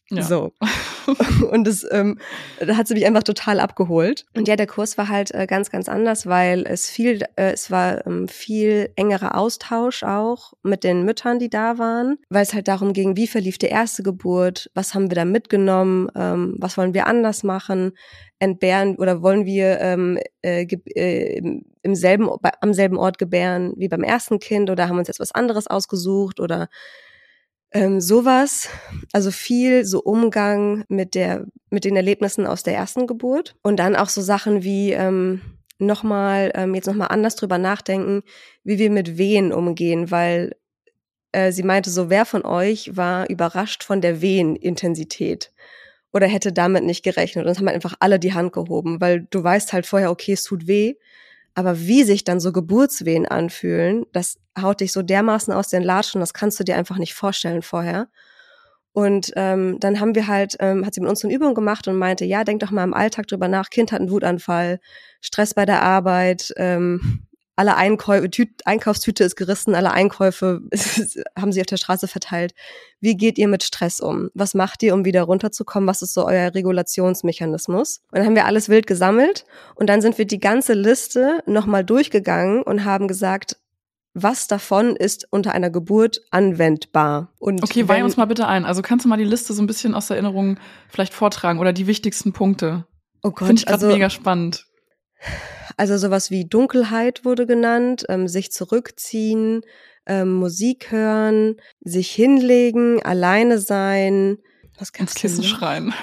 Ja. 0.09 0.23
So. 0.23 0.51
Und 1.51 1.65
das, 1.65 1.85
ähm, 1.91 2.19
da 2.59 2.77
hat 2.77 2.87
sie 2.87 2.93
mich 2.93 3.05
einfach 3.05 3.23
total 3.23 3.59
abgeholt. 3.59 4.25
Und 4.35 4.47
ja, 4.47 4.55
der 4.55 4.67
Kurs 4.67 4.97
war 4.97 5.07
halt 5.07 5.33
äh, 5.33 5.47
ganz, 5.47 5.69
ganz 5.69 5.89
anders, 5.89 6.25
weil 6.27 6.65
es 6.67 6.89
viel, 6.89 7.23
äh, 7.35 7.51
es 7.51 7.71
war 7.71 8.05
ähm, 8.05 8.27
viel 8.27 8.89
engerer 8.95 9.35
Austausch 9.35 10.03
auch 10.03 10.53
mit 10.63 10.83
den 10.83 11.03
Müttern, 11.03 11.39
die 11.39 11.49
da 11.49 11.77
waren, 11.77 12.17
weil 12.29 12.43
es 12.43 12.53
halt 12.53 12.67
darum 12.67 12.93
ging, 12.93 13.15
wie 13.15 13.27
verlief 13.27 13.57
die 13.57 13.67
erste 13.67 14.03
Geburt, 14.03 14.69
was 14.73 14.93
haben 14.93 15.09
wir 15.09 15.15
da 15.15 15.25
mitgenommen, 15.25 16.09
ähm, 16.15 16.55
was 16.59 16.77
wollen 16.77 16.93
wir 16.93 17.07
anders 17.07 17.43
machen, 17.43 17.93
entbehren 18.39 18.95
oder 18.95 19.21
wollen 19.21 19.45
wir 19.45 19.79
ähm, 19.79 20.17
äh, 20.41 20.63
äh, 20.63 21.37
im, 21.81 21.95
selben, 21.95 22.29
am 22.61 22.73
selben 22.73 22.97
Ort 22.97 23.17
gebären 23.17 23.73
wie 23.75 23.89
beim 23.89 24.03
ersten 24.03 24.39
Kind 24.39 24.69
oder 24.69 24.87
haben 24.87 24.97
uns 24.97 25.07
jetzt 25.07 25.19
was 25.19 25.33
anderes 25.33 25.67
ausgesucht 25.67 26.39
oder 26.39 26.69
ähm, 27.71 28.01
sowas, 28.01 28.69
also 29.13 29.31
viel 29.31 29.85
so 29.85 30.01
Umgang 30.01 30.85
mit 30.87 31.15
der, 31.15 31.45
mit 31.69 31.85
den 31.85 31.95
Erlebnissen 31.95 32.45
aus 32.47 32.63
der 32.63 32.75
ersten 32.75 33.07
Geburt 33.07 33.55
und 33.61 33.77
dann 33.77 33.95
auch 33.95 34.09
so 34.09 34.21
Sachen 34.21 34.63
wie 34.63 34.91
ähm, 34.91 35.41
nochmal, 35.77 36.51
ähm, 36.55 36.75
jetzt 36.75 36.87
nochmal 36.87 37.09
anders 37.09 37.35
drüber 37.35 37.57
nachdenken, 37.57 38.23
wie 38.63 38.79
wir 38.79 38.89
mit 38.89 39.17
Wehen 39.17 39.53
umgehen, 39.53 40.11
weil 40.11 40.55
äh, 41.31 41.51
sie 41.51 41.63
meinte 41.63 41.89
so, 41.89 42.09
wer 42.09 42.25
von 42.25 42.43
euch 42.43 42.95
war 42.97 43.29
überrascht 43.29 43.83
von 43.83 44.01
der 44.01 44.21
Wehenintensität 44.21 45.51
oder 46.11 46.27
hätte 46.27 46.51
damit 46.51 46.83
nicht 46.83 47.03
gerechnet? 47.03 47.45
Und 47.45 47.51
es 47.51 47.59
haben 47.59 47.67
halt 47.67 47.75
einfach 47.75 47.95
alle 47.99 48.19
die 48.19 48.33
Hand 48.33 48.51
gehoben, 48.51 48.99
weil 48.99 49.27
du 49.29 49.43
weißt 49.43 49.73
halt 49.73 49.85
vorher, 49.85 50.09
okay, 50.11 50.33
es 50.33 50.43
tut 50.43 50.67
weh, 50.67 50.95
aber 51.59 51.77
wie 51.77 52.03
sich 52.03 52.23
dann 52.23 52.39
so 52.39 52.53
Geburtswehen 52.53 53.25
anfühlen, 53.25 54.05
das 54.13 54.39
haut 54.57 54.79
dich 54.79 54.93
so 54.93 55.01
dermaßen 55.01 55.53
aus 55.53 55.67
den 55.67 55.83
Latschen, 55.83 56.21
das 56.21 56.33
kannst 56.33 56.57
du 56.57 56.63
dir 56.63 56.77
einfach 56.77 56.97
nicht 56.97 57.13
vorstellen 57.13 57.61
vorher. 57.61 58.07
Und 58.93 59.33
ähm, 59.35 59.77
dann 59.81 59.99
haben 59.99 60.15
wir 60.15 60.27
halt, 60.27 60.55
ähm, 60.61 60.85
hat 60.85 60.93
sie 60.93 61.01
mit 61.01 61.09
uns 61.09 61.21
eine 61.25 61.33
Übung 61.33 61.53
gemacht 61.55 61.85
und 61.89 61.97
meinte, 61.97 62.23
ja, 62.23 62.45
denk 62.45 62.61
doch 62.61 62.71
mal 62.71 62.85
im 62.85 62.93
Alltag 62.93 63.27
drüber 63.27 63.49
nach, 63.49 63.69
Kind 63.69 63.91
hat 63.91 63.99
einen 63.99 64.09
Wutanfall, 64.09 64.79
Stress 65.19 65.53
bei 65.53 65.65
der 65.65 65.83
Arbeit, 65.83 66.53
ähm, 66.55 67.27
alle 67.59 67.75
Einkäufe, 67.75 68.29
Tü 68.29 68.45
Einkaufstüte 68.63 69.25
ist 69.25 69.35
gerissen, 69.35 69.75
alle 69.75 69.91
Einkäufe 69.91 70.61
haben 71.37 71.51
sie 71.51 71.59
auf 71.59 71.65
der 71.65 71.75
Straße 71.75 72.07
verteilt. 72.07 72.53
Wie 73.01 73.17
geht 73.17 73.37
ihr 73.37 73.49
mit 73.49 73.63
Stress 73.63 73.99
um? 73.99 74.29
Was 74.33 74.53
macht 74.53 74.81
ihr, 74.81 74.93
um 74.93 75.03
wieder 75.03 75.23
runterzukommen? 75.23 75.85
Was 75.85 76.01
ist 76.01 76.13
so 76.13 76.25
euer 76.25 76.55
Regulationsmechanismus? 76.55 78.01
Und 78.11 78.17
dann 78.17 78.25
haben 78.25 78.35
wir 78.35 78.45
alles 78.45 78.69
wild 78.69 78.87
gesammelt 78.87 79.43
und 79.75 79.87
dann 79.87 80.01
sind 80.01 80.17
wir 80.17 80.25
die 80.25 80.39
ganze 80.39 80.71
Liste 80.71 81.43
nochmal 81.47 81.83
durchgegangen 81.83 82.63
und 82.63 82.85
haben 82.85 83.09
gesagt, 83.09 83.57
was 84.13 84.47
davon 84.47 84.95
ist 84.95 85.27
unter 85.29 85.51
einer 85.51 85.69
Geburt 85.69 86.21
anwendbar. 86.31 87.33
Und 87.39 87.61
Okay, 87.61 87.89
weih 87.89 88.05
uns 88.05 88.15
mal 88.15 88.25
bitte 88.25 88.47
ein. 88.47 88.63
Also 88.63 88.81
kannst 88.81 89.03
du 89.03 89.09
mal 89.09 89.17
die 89.17 89.25
Liste 89.25 89.51
so 89.51 89.61
ein 89.61 89.67
bisschen 89.67 89.95
aus 89.95 90.09
Erinnerung 90.09 90.57
vielleicht 90.87 91.13
vortragen 91.13 91.59
oder 91.59 91.73
die 91.73 91.87
wichtigsten 91.87 92.31
Punkte? 92.31 92.85
oh 93.21 93.31
Gott, 93.31 93.47
Finde 93.47 93.59
ich 93.59 93.65
gerade 93.65 93.85
also, 93.85 93.93
mega 93.93 94.09
spannend. 94.09 94.65
Also 95.79 95.97
sowas 95.97 96.29
wie 96.29 96.43
Dunkelheit 96.43 97.23
wurde 97.23 97.47
genannt, 97.47 98.05
ähm, 98.09 98.27
sich 98.27 98.51
zurückziehen, 98.51 99.61
ähm, 100.05 100.33
Musik 100.33 100.91
hören, 100.91 101.55
sich 101.79 102.11
hinlegen, 102.11 103.01
alleine 103.01 103.59
sein. 103.59 104.39
Was 104.77 104.89
Ins 104.89 104.93
kannst 104.93 105.15
du 105.15 105.19
Kissen 105.21 105.43
schreien. 105.45 105.93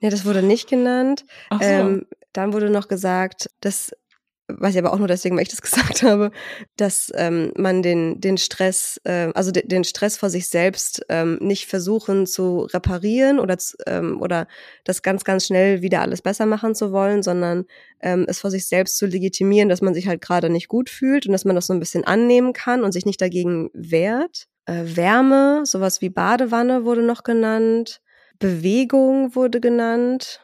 Ja, 0.00 0.10
das 0.10 0.24
wurde 0.24 0.42
nicht 0.42 0.68
genannt. 0.68 1.24
Ach 1.50 1.62
so. 1.62 1.68
Ähm, 1.68 2.06
dann 2.32 2.52
wurde 2.52 2.70
noch 2.70 2.88
gesagt, 2.88 3.50
dass, 3.60 3.92
weiß 4.58 4.74
ich 4.74 4.78
aber 4.78 4.92
auch 4.92 4.98
nur 4.98 5.08
deswegen, 5.08 5.36
weil 5.36 5.42
ich 5.42 5.48
das 5.48 5.62
gesagt 5.62 6.02
habe, 6.02 6.30
dass 6.76 7.12
ähm, 7.14 7.52
man 7.56 7.82
den, 7.82 8.20
den 8.20 8.38
Stress, 8.38 9.00
äh, 9.04 9.30
also 9.34 9.50
de, 9.50 9.66
den 9.66 9.84
Stress 9.84 10.16
vor 10.16 10.30
sich 10.30 10.48
selbst 10.48 11.04
ähm, 11.08 11.38
nicht 11.40 11.66
versuchen 11.66 12.26
zu 12.26 12.62
reparieren 12.72 13.38
oder, 13.38 13.56
ähm, 13.86 14.20
oder 14.20 14.46
das 14.84 15.02
ganz, 15.02 15.24
ganz 15.24 15.46
schnell 15.46 15.82
wieder 15.82 16.00
alles 16.00 16.22
besser 16.22 16.46
machen 16.46 16.74
zu 16.74 16.92
wollen, 16.92 17.22
sondern 17.22 17.64
ähm, 18.00 18.24
es 18.28 18.40
vor 18.40 18.50
sich 18.50 18.68
selbst 18.68 18.96
zu 18.96 19.06
legitimieren, 19.06 19.68
dass 19.68 19.82
man 19.82 19.94
sich 19.94 20.08
halt 20.08 20.20
gerade 20.20 20.50
nicht 20.50 20.68
gut 20.68 20.90
fühlt 20.90 21.26
und 21.26 21.32
dass 21.32 21.44
man 21.44 21.56
das 21.56 21.66
so 21.66 21.72
ein 21.72 21.80
bisschen 21.80 22.04
annehmen 22.04 22.52
kann 22.52 22.84
und 22.84 22.92
sich 22.92 23.06
nicht 23.06 23.20
dagegen 23.20 23.70
wehrt. 23.72 24.46
Äh, 24.66 24.96
Wärme, 24.96 25.62
sowas 25.64 26.00
wie 26.00 26.10
Badewanne 26.10 26.84
wurde 26.84 27.02
noch 27.02 27.24
genannt. 27.24 28.00
Bewegung 28.38 29.34
wurde 29.34 29.60
genannt. 29.60 30.40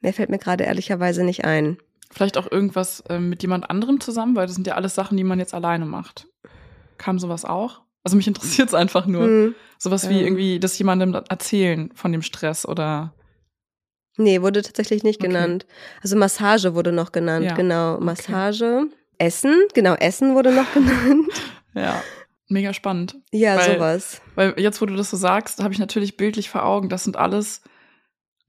Mehr 0.00 0.12
fällt 0.12 0.30
mir 0.30 0.38
gerade 0.38 0.64
ehrlicherweise 0.64 1.24
nicht 1.24 1.44
ein. 1.44 1.78
Vielleicht 2.14 2.38
auch 2.38 2.50
irgendwas 2.50 3.02
ähm, 3.08 3.28
mit 3.28 3.42
jemand 3.42 3.68
anderem 3.68 4.00
zusammen, 4.00 4.36
weil 4.36 4.46
das 4.46 4.54
sind 4.54 4.66
ja 4.68 4.74
alles 4.74 4.94
Sachen, 4.94 5.16
die 5.16 5.24
man 5.24 5.40
jetzt 5.40 5.52
alleine 5.52 5.84
macht. 5.84 6.28
Kam 6.96 7.18
sowas 7.18 7.44
auch? 7.44 7.82
Also 8.04 8.16
mich 8.16 8.28
interessiert 8.28 8.68
es 8.68 8.74
einfach 8.82 9.06
nur. 9.06 9.24
Hm. 9.24 9.54
Sowas 9.78 10.08
wie 10.08 10.18
Ähm. 10.20 10.24
irgendwie 10.26 10.60
das 10.60 10.78
jemandem 10.78 11.12
erzählen 11.28 11.90
von 11.94 12.12
dem 12.12 12.22
Stress 12.22 12.66
oder 12.66 13.12
Nee, 14.16 14.42
wurde 14.42 14.62
tatsächlich 14.62 15.02
nicht 15.02 15.20
Okay. 15.20 15.26
genannt. 15.26 15.66
Also 16.00 16.14
Massage 16.16 16.76
wurde 16.76 16.92
noch 16.92 17.10
genannt, 17.10 17.46
Ja, 17.46 17.54
genau. 17.54 17.94
okay. 17.96 18.04
Massage. 18.04 18.86
Essen, 19.18 19.64
genau, 19.74 19.94
Essen 19.94 20.34
wurde 20.36 20.52
noch 20.54 20.72
genannt. 20.74 21.26
ja, 21.74 22.00
mega 22.48 22.72
spannend. 22.72 23.16
Ja, 23.32 23.56
Weil- 23.56 23.74
sowas. 23.74 24.22
Weil 24.36 24.54
jetzt, 24.58 24.80
wo 24.80 24.86
du 24.86 24.94
das 24.94 25.10
so 25.10 25.16
sagst, 25.16 25.60
habe 25.64 25.74
ich 25.74 25.80
natürlich 25.80 26.16
bildlich 26.16 26.48
vor 26.48 26.64
Augen, 26.64 26.88
das 26.88 27.02
sind 27.02 27.16
alles, 27.16 27.62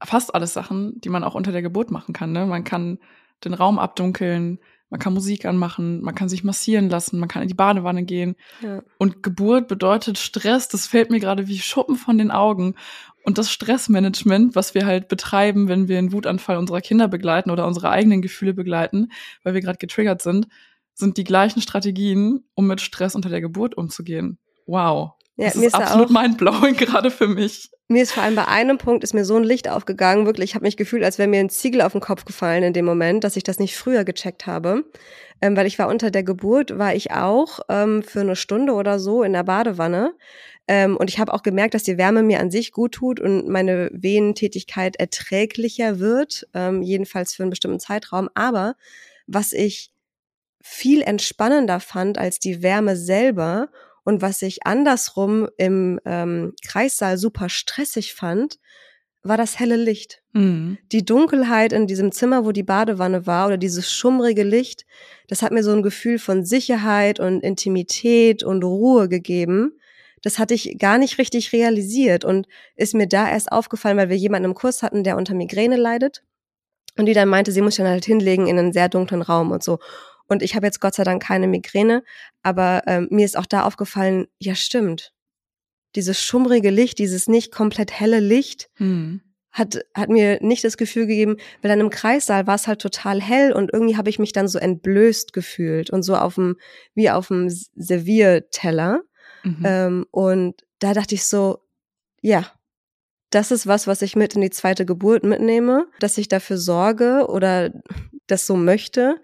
fast 0.04 0.36
alles 0.36 0.54
Sachen, 0.54 1.02
die 1.02 1.10
man 1.10 1.24
auch 1.24 1.34
unter 1.34 1.52
der 1.52 1.64
Geburt 1.64 1.90
machen 1.90 2.14
kann. 2.14 2.32
Ne? 2.32 2.46
Man 2.46 2.64
kann 2.64 3.00
den 3.44 3.54
Raum 3.54 3.80
abdunkeln, 3.80 4.60
man 4.90 5.00
kann 5.00 5.14
Musik 5.14 5.46
anmachen, 5.46 6.02
man 6.02 6.16
kann 6.16 6.30
sich 6.30 6.44
massieren 6.44 6.90
lassen, 6.90 7.20
man 7.20 7.28
kann 7.28 7.42
in 7.42 7.48
die 7.48 7.54
Badewanne 7.54 8.04
gehen. 8.04 8.36
Ja. 8.62 8.84
Und 8.98 9.24
Geburt 9.24 9.68
bedeutet 9.68 10.18
Stress, 10.18 10.68
das 10.68 10.88
fällt 10.88 11.10
mir 11.10 11.20
gerade 11.20 11.48
wie 11.48 11.60
Schuppen 11.60 11.96
von 11.96 12.18
den 12.18 12.32
Augen. 12.32 12.76
Und 13.24 13.38
das 13.38 13.52
Stressmanagement, 13.52 14.56
was 14.56 14.76
wir 14.76 14.86
halt 14.86 15.08
betreiben, 15.08 15.68
wenn 15.68 15.88
wir 15.88 15.98
einen 15.98 16.12
Wutanfall 16.12 16.58
unserer 16.58 16.82
Kinder 16.82 17.08
begleiten 17.08 17.50
oder 17.50 17.66
unsere 17.66 17.90
eigenen 17.90 18.22
Gefühle 18.22 18.54
begleiten, 18.54 19.12
weil 19.44 19.56
wir 19.56 19.62
gerade 19.62 19.80
getriggert 19.80 20.22
sind, 20.22 20.48
sind 20.94 21.18
die 21.18 21.24
gleichen 21.24 21.62
Strategien, 21.62 22.46
um 22.54 22.68
mit 22.68 22.80
Stress 22.80 23.16
unter 23.16 23.30
der 23.30 23.42
Geburt 23.42 23.76
umzugehen. 23.76 24.38
Wow. 24.68 25.14
Ja, 25.38 25.46
das 25.48 25.56
mir 25.56 25.68
ist 25.68 25.74
ist 25.74 25.80
da 25.80 25.86
absolut 25.86 26.08
auch, 26.08 26.22
mindblowing 26.22 26.76
gerade 26.78 27.12
für 27.12 27.28
mich. 27.28 27.70
mir 27.90 28.04
ist 28.04 28.14
vor 28.14 28.24
allem 28.24 28.36
bei 28.36 28.48
einem 28.48 28.78
Punkt 28.78 29.04
ist 29.04 29.14
mir 29.14 29.26
so 29.26 29.36
ein 29.36 29.44
Licht 29.44 29.68
aufgegangen, 29.70 30.26
wirklich, 30.26 30.52
ich 30.52 30.56
habe 30.56 30.64
mich 30.66 30.78
gefühlt, 30.78 31.04
als 31.04 31.18
wäre 31.18 31.28
mir 31.28 31.40
ein 31.40 31.50
Ziegel 31.50 31.82
auf 31.82 31.92
den 31.92 32.02
Kopf 32.02 32.26
gefallen 32.26 32.64
in 32.64 32.74
dem 32.74 32.86
Moment, 32.86 33.24
dass 33.24 33.36
ich 33.36 33.44
das 33.44 33.60
nicht 33.60 33.76
früher 33.78 34.06
gecheckt 34.06 34.48
habe. 34.48 34.86
Ähm, 35.42 35.58
weil 35.58 35.68
ich 35.68 35.78
war 35.78 35.90
unter 35.90 36.12
der 36.12 36.24
Geburt, 36.24 36.78
war 36.78 36.96
ich 36.96 37.12
auch 37.12 37.60
ähm, 37.68 38.02
für 38.04 38.22
eine 38.22 38.38
Stunde 38.38 38.74
oder 38.74 39.00
so 39.00 39.24
in 39.24 39.34
der 39.34 39.44
Badewanne. 39.44 40.14
Ähm, 40.68 40.96
und 40.98 41.10
ich 41.10 41.20
habe 41.20 41.34
auch 41.34 41.44
gemerkt, 41.44 41.74
dass 41.74 41.84
die 41.84 41.98
Wärme 41.98 42.24
mir 42.24 42.40
an 42.40 42.50
sich 42.50 42.72
gut 42.72 42.94
tut 42.94 43.20
und 43.20 43.48
meine 43.50 43.90
Venentätigkeit 43.92 44.96
erträglicher 44.96 46.00
wird, 46.00 46.48
ähm, 46.54 46.82
jedenfalls 46.82 47.34
für 47.34 47.44
einen 47.44 47.50
bestimmten 47.50 47.80
Zeitraum. 47.80 48.30
Aber 48.34 48.76
was 49.28 49.54
ich 49.54 49.92
viel 50.62 51.02
entspannender 51.02 51.80
fand 51.80 52.18
als 52.18 52.40
die 52.40 52.64
Wärme 52.64 52.96
selber 52.96 53.70
und 54.06 54.22
was 54.22 54.42
ich 54.44 54.66
andersrum 54.66 55.50
im 55.58 56.00
ähm, 56.06 56.54
Kreissaal 56.66 57.18
super 57.18 57.50
stressig 57.50 58.14
fand, 58.14 58.60
war 59.24 59.36
das 59.36 59.60
helle 59.60 59.76
Licht. 59.76 60.22
Mhm. 60.34 60.78
Die 60.92 61.04
Dunkelheit 61.04 61.74
in 61.74 61.88
diesem 61.88 62.12
Zimmer, 62.12 62.46
wo 62.46 62.52
die 62.52 62.64
Badewanne 62.64 63.26
war, 63.26 63.48
oder 63.48 63.58
dieses 63.58 63.92
schummrige 63.92 64.44
Licht, 64.44 64.86
das 65.28 65.42
hat 65.42 65.52
mir 65.52 65.64
so 65.64 65.72
ein 65.72 65.82
Gefühl 65.82 66.20
von 66.20 66.46
Sicherheit 66.46 67.20
und 67.20 67.42
Intimität 67.42 68.44
und 68.44 68.64
Ruhe 68.64 69.10
gegeben. 69.10 69.74
Das 70.22 70.38
hatte 70.38 70.54
ich 70.54 70.78
gar 70.78 71.00
nicht 71.00 71.18
richtig 71.18 71.52
realisiert 71.52 72.24
und 72.24 72.48
ist 72.76 72.94
mir 72.94 73.08
da 73.08 73.28
erst 73.28 73.52
aufgefallen, 73.52 73.98
weil 73.98 74.10
wir 74.10 74.18
jemanden 74.18 74.52
im 74.52 74.56
Kurs 74.56 74.84
hatten, 74.84 75.04
der 75.04 75.18
unter 75.18 75.34
Migräne 75.34 75.78
leidet. 75.78 76.24
Und 76.96 77.08
die 77.08 77.14
dann 77.14 77.28
meinte, 77.28 77.52
sie 77.52 77.62
muss 77.62 77.76
sich 77.76 77.84
dann 77.84 77.92
halt 77.92 78.06
hinlegen 78.06 78.46
in 78.48 78.60
einen 78.60 78.72
sehr 78.72 78.88
dunklen 78.88 79.24
Raum 79.24 79.52
und 79.52 79.64
so. 79.64 79.80
Und 80.28 80.42
ich 80.42 80.56
habe 80.56 80.66
jetzt 80.66 80.80
Gott 80.80 80.96
sei 80.96 81.04
Dank 81.04 81.22
keine 81.22 81.48
Migräne, 81.48 82.04
aber 82.44 82.84
ähm, 82.88 83.08
mir 83.12 83.26
ist 83.26 83.38
auch 83.38 83.46
da 83.46 83.64
aufgefallen, 83.64 84.28
ja 84.40 84.56
stimmt, 84.56 85.14
dieses 85.96 86.22
schummrige 86.22 86.70
Licht, 86.70 87.00
dieses 87.00 87.28
nicht 87.28 87.52
komplett 87.52 87.92
helle 87.92 88.20
Licht, 88.20 88.70
hm. 88.76 89.22
hat, 89.52 89.86
hat 89.94 90.10
mir 90.10 90.40
nicht 90.42 90.64
das 90.64 90.78
Gefühl 90.78 91.08
gegeben, 91.08 91.38
weil 91.62 91.70
dann 91.70 91.80
im 91.80 91.90
Kreissaal 91.90 92.48
war 92.48 92.56
es 92.56 92.68
halt 92.68 92.82
total 92.82 93.22
hell 93.22 93.54
und 93.54 93.72
irgendwie 93.72 93.98
habe 93.98 94.10
ich 94.10 94.20
mich 94.20 94.34
dann 94.34 94.48
so 94.48 94.60
entblößt 94.60 95.32
gefühlt 95.32 95.90
und 95.90 96.04
so 96.04 96.16
auf 96.16 96.36
dem, 96.36 96.58
wie 96.94 97.10
auf 97.10 97.28
dem 97.28 97.50
Servierteller. 97.50 99.02
Mhm. 99.44 99.64
Ähm, 99.64 100.06
und 100.12 100.62
da 100.80 100.94
dachte 100.94 101.16
ich 101.16 101.26
so, 101.26 101.60
ja, 102.22 102.52
das 103.30 103.52
ist 103.52 103.68
was, 103.68 103.88
was 103.88 104.02
ich 104.02 104.16
mit 104.16 104.36
in 104.36 104.42
die 104.42 104.50
zweite 104.50 104.86
Geburt 104.86 105.24
mitnehme, 105.24 105.88
dass 106.00 106.18
ich 106.18 106.28
dafür 106.28 106.58
sorge 106.58 107.28
oder 107.28 107.72
das 108.28 108.48
so 108.48 108.56
möchte, 108.56 109.22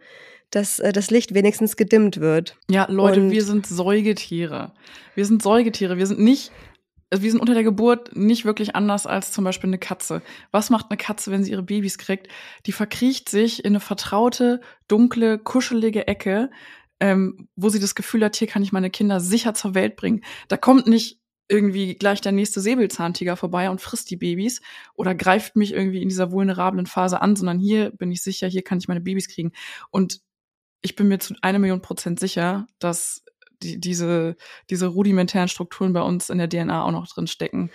dass 0.52 0.80
äh, 0.80 0.92
das 0.92 1.10
Licht 1.10 1.34
wenigstens 1.34 1.76
gedimmt 1.76 2.20
wird. 2.20 2.58
Ja, 2.70 2.86
Leute, 2.90 3.22
und 3.22 3.32
wir 3.32 3.44
sind 3.44 3.66
Säugetiere. 3.66 4.74
Wir 5.16 5.26
sind 5.26 5.42
Säugetiere. 5.42 5.98
Wir 5.98 6.06
sind 6.06 6.20
nicht, 6.20 6.52
also 7.10 7.24
wir 7.24 7.32
sind 7.32 7.40
unter 7.40 7.54
der 7.54 7.64
Geburt 7.64 8.16
nicht 8.16 8.46
wirklich 8.46 8.76
anders 8.76 9.08
als 9.08 9.32
zum 9.32 9.44
Beispiel 9.44 9.70
eine 9.70 9.80
Katze. 9.80 10.22
Was 10.52 10.70
macht 10.70 10.88
eine 10.90 10.98
Katze, 10.98 11.32
wenn 11.32 11.44
sie 11.44 11.52
ihre 11.52 11.64
Babys 11.64 11.98
kriegt? 11.98 12.28
Die 12.66 12.74
verkriecht 12.74 13.30
sich 13.30 13.66
in 13.66 13.72
eine 13.72 13.80
vertraute, 13.80 14.62
dunkle, 14.88 15.40
kuschelige 15.40 16.08
Ecke, 16.08 16.52
ähm, 17.00 17.48
wo 17.56 17.70
sie 17.70 17.80
das 17.80 17.96
Gefühl 17.96 18.24
hat, 18.24 18.36
hier 18.36 18.48
kann 18.48 18.62
ich 18.62 18.72
meine 18.72 18.92
Kinder 18.92 19.20
sicher 19.20 19.54
zur 19.54 19.74
Welt 19.74 19.96
bringen. 19.96 20.24
Da 20.50 20.58
kommt 20.58 20.86
nicht 20.86 21.20
irgendwie 21.52 21.96
gleich 21.96 22.22
der 22.22 22.32
nächste 22.32 22.62
Säbelzahntiger 22.62 23.36
vorbei 23.36 23.70
und 23.70 23.82
frisst 23.82 24.10
die 24.10 24.16
Babys 24.16 24.62
oder 24.94 25.14
greift 25.14 25.58
mich 25.58 25.74
irgendwie 25.74 26.02
in 26.02 26.08
dieser 26.08 26.32
vulnerablen 26.32 26.86
Phase 26.86 27.22
an, 27.22 27.36
sondern 27.36 27.60
hier 27.60 27.92
bin 27.92 28.12
ich 28.12 28.24
sicher, 28.24 28.48
hier 28.48 28.62
kann 28.62 28.78
ich 28.78 28.88
meine 28.88 29.02
Babys 29.02 29.28
kriegen. 29.28 29.52
Und 29.90 30.22
ich 30.82 30.96
bin 30.96 31.08
mir 31.08 31.20
zu 31.20 31.36
einer 31.42 31.60
Million 31.60 31.82
Prozent 31.82 32.20
sicher, 32.20 32.68
dass 32.80 33.24
die, 33.62 33.80
diese, 33.80 34.36
diese 34.70 34.88
rudimentären 34.88 35.48
Strukturen 35.48 35.94
bei 35.94 36.02
uns 36.02 36.30
in 36.30 36.38
der 36.38 36.50
DNA 36.50 36.84
auch 36.84 36.92
noch 36.92 37.08
drin 37.08 37.28
stecken, 37.28 37.70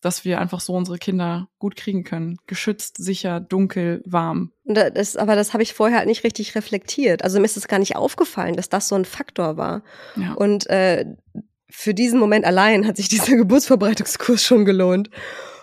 dass 0.00 0.24
wir 0.24 0.40
einfach 0.40 0.60
so 0.60 0.74
unsere 0.74 0.98
Kinder 0.98 1.48
gut 1.58 1.76
kriegen 1.76 2.04
können. 2.04 2.38
Geschützt, 2.46 2.96
sicher, 2.98 3.40
dunkel, 3.40 4.02
warm. 4.04 4.52
Das, 4.64 5.16
aber 5.16 5.36
das 5.36 5.52
habe 5.52 5.62
ich 5.62 5.74
vorher 5.74 5.98
halt 5.98 6.08
nicht 6.08 6.24
richtig 6.24 6.54
reflektiert. 6.54 7.22
Also 7.22 7.38
mir 7.38 7.44
ist 7.44 7.56
es 7.56 7.68
gar 7.68 7.78
nicht 7.78 7.96
aufgefallen, 7.96 8.56
dass 8.56 8.68
das 8.68 8.88
so 8.88 8.94
ein 8.94 9.04
Faktor 9.04 9.56
war. 9.56 9.82
Ja. 10.16 10.32
Und 10.34 10.68
äh, 10.68 11.06
für 11.68 11.94
diesen 11.94 12.18
Moment 12.18 12.44
allein 12.44 12.86
hat 12.86 12.96
sich 12.96 13.08
dieser 13.08 13.36
Geburtsvorbereitungskurs 13.36 14.42
schon 14.42 14.64
gelohnt. 14.64 15.10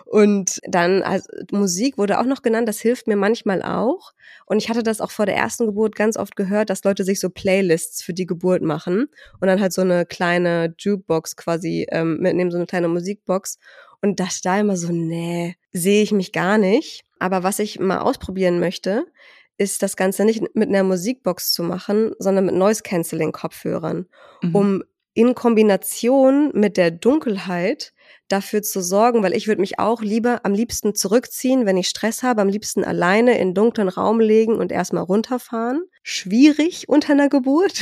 Und 0.09 0.59
dann 0.63 1.03
also 1.03 1.27
Musik 1.51 1.97
wurde 1.97 2.19
auch 2.19 2.25
noch 2.25 2.41
genannt, 2.41 2.67
das 2.69 2.79
hilft 2.79 3.07
mir 3.07 3.17
manchmal 3.17 3.61
auch. 3.61 4.13
Und 4.45 4.57
ich 4.57 4.69
hatte 4.69 4.83
das 4.83 5.01
auch 5.01 5.11
vor 5.11 5.25
der 5.25 5.35
ersten 5.35 5.65
Geburt 5.65 5.95
ganz 5.95 6.15
oft 6.15 6.35
gehört, 6.35 6.69
dass 6.69 6.83
Leute 6.83 7.03
sich 7.03 7.19
so 7.19 7.29
Playlists 7.29 8.01
für 8.01 8.13
die 8.13 8.25
Geburt 8.25 8.61
machen 8.61 9.07
und 9.41 9.47
dann 9.47 9.59
halt 9.59 9.73
so 9.73 9.81
eine 9.81 10.05
kleine 10.05 10.73
Jukebox 10.77 11.35
quasi 11.35 11.87
ähm, 11.91 12.17
mitnehmen, 12.19 12.51
so 12.51 12.57
eine 12.57 12.67
kleine 12.67 12.87
Musikbox. 12.87 13.59
Und 14.01 14.19
dachte 14.19 14.39
da 14.43 14.59
immer 14.59 14.77
so, 14.77 14.91
nee, 14.91 15.55
sehe 15.73 16.03
ich 16.03 16.11
mich 16.11 16.31
gar 16.31 16.57
nicht. 16.57 17.03
Aber 17.19 17.43
was 17.43 17.59
ich 17.59 17.79
mal 17.79 17.97
ausprobieren 17.97 18.59
möchte, 18.59 19.05
ist 19.57 19.81
das 19.81 19.95
Ganze 19.97 20.23
nicht 20.23 20.43
mit 20.55 20.69
einer 20.69 20.83
Musikbox 20.83 21.51
zu 21.51 21.63
machen, 21.63 22.13
sondern 22.19 22.45
mit 22.45 22.55
Noise-Canceling-Kopfhörern, 22.55 24.05
mhm. 24.43 24.55
um 24.55 24.83
in 25.17 25.33
Kombination 25.33 26.51
mit 26.53 26.77
der 26.77 26.91
Dunkelheit 26.91 27.91
dafür 28.27 28.61
zu 28.61 28.81
sorgen, 28.81 29.23
weil 29.23 29.35
ich 29.35 29.47
würde 29.47 29.61
mich 29.61 29.79
auch 29.79 30.03
lieber 30.03 30.41
am 30.45 30.53
liebsten 30.53 30.93
zurückziehen, 30.93 31.65
wenn 31.65 31.75
ich 31.75 31.89
Stress 31.89 32.21
habe, 32.21 32.41
am 32.41 32.49
liebsten 32.49 32.83
alleine 32.83 33.39
in 33.39 33.55
dunklen 33.55 33.89
Raum 33.89 34.19
legen 34.19 34.57
und 34.57 34.71
erstmal 34.71 35.03
runterfahren. 35.03 35.81
Schwierig 36.03 36.87
unter 36.87 37.13
einer 37.13 37.29
Geburt. 37.29 37.81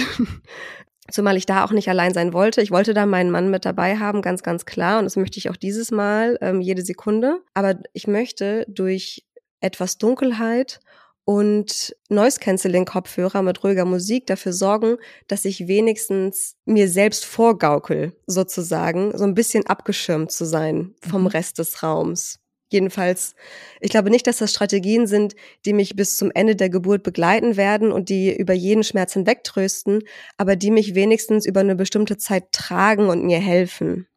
Zumal 1.12 1.36
ich 1.36 1.46
da 1.46 1.66
auch 1.66 1.72
nicht 1.72 1.90
allein 1.90 2.14
sein 2.14 2.32
wollte. 2.32 2.62
Ich 2.62 2.72
wollte 2.72 2.94
da 2.94 3.06
meinen 3.06 3.32
Mann 3.32 3.52
mit 3.52 3.66
dabei 3.66 3.98
haben, 3.98 4.22
ganz, 4.22 4.42
ganz 4.42 4.66
klar. 4.66 5.00
Und 5.00 5.04
das 5.04 5.18
möchte 5.18 5.38
ich 5.38 5.50
auch 5.50 5.58
dieses 5.58 5.92
Mal, 5.92 6.38
ähm, 6.40 6.62
jede 6.62 6.84
Sekunde. 6.84 7.42
Aber 7.54 7.76
ich 7.92 8.08
möchte 8.08 8.66
durch 8.70 9.26
etwas 9.60 9.98
Dunkelheit 9.98 10.80
und 11.26 11.96
Noise 12.08 12.40
Cancelling 12.40 12.86
Kopfhörer 12.86 13.42
mit 13.42 13.64
ruhiger 13.64 13.86
Musik 13.86 14.28
dafür 14.28 14.54
sorgen, 14.54 14.98
dass 15.28 15.44
ich 15.44 15.68
wenigstens 15.68 16.56
mir 16.66 16.88
selbst 16.88 17.26
vorgaukel, 17.26 18.14
sozusagen, 18.28 19.18
so 19.18 19.24
ein 19.24 19.34
bisschen 19.34 19.66
abgeschirmt 19.66 20.32
zu 20.32 20.46
sein 20.46 20.94
vom 21.02 21.22
mhm. 21.22 21.28
Rest 21.28 21.58
des 21.58 21.82
Raums. 21.82 22.40
Jedenfalls, 22.70 23.36
ich 23.80 23.90
glaube 23.90 24.10
nicht, 24.10 24.28
dass 24.28 24.38
das 24.38 24.52
Strategien 24.52 25.08
sind, 25.08 25.36
die 25.66 25.74
mich 25.74 25.96
bis 25.96 26.18
zum 26.18 26.32
Ende 26.34 26.56
der 26.56 26.70
Geburt 26.70 27.04
begleiten 27.04 27.58
werden 27.58 27.92
und 27.92 28.10
die 28.10 28.36
über 28.36 28.54
jeden 28.54 28.84
Schmerz 28.84 29.14
hinwegtrösten, 29.14 30.04
aber 30.38 30.56
die 30.56 30.72
mich 30.72 30.96
wenigstens 30.96 31.46
über 31.46 31.60
eine 31.60 31.76
bestimmte 31.76 32.18
Zeit 32.18 32.52
tragen 32.52 33.08
und 33.08 33.24
mir 33.24 33.40
helfen. 33.40 34.08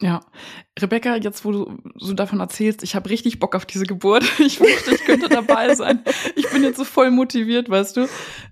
Ja, 0.00 0.20
Rebecca, 0.80 1.16
jetzt 1.16 1.44
wo 1.44 1.52
du 1.52 1.78
so 1.94 2.14
davon 2.14 2.40
erzählst, 2.40 2.82
ich 2.82 2.96
habe 2.96 3.08
richtig 3.10 3.38
Bock 3.38 3.54
auf 3.54 3.64
diese 3.64 3.86
Geburt. 3.86 4.24
Ich 4.38 4.60
wünschte, 4.60 4.94
ich 4.94 5.04
könnte 5.04 5.28
dabei 5.28 5.74
sein. 5.74 6.02
Ich 6.34 6.50
bin 6.50 6.64
jetzt 6.64 6.78
so 6.78 6.84
voll 6.84 7.10
motiviert, 7.10 7.70
weißt 7.70 7.96
du. 7.96 8.08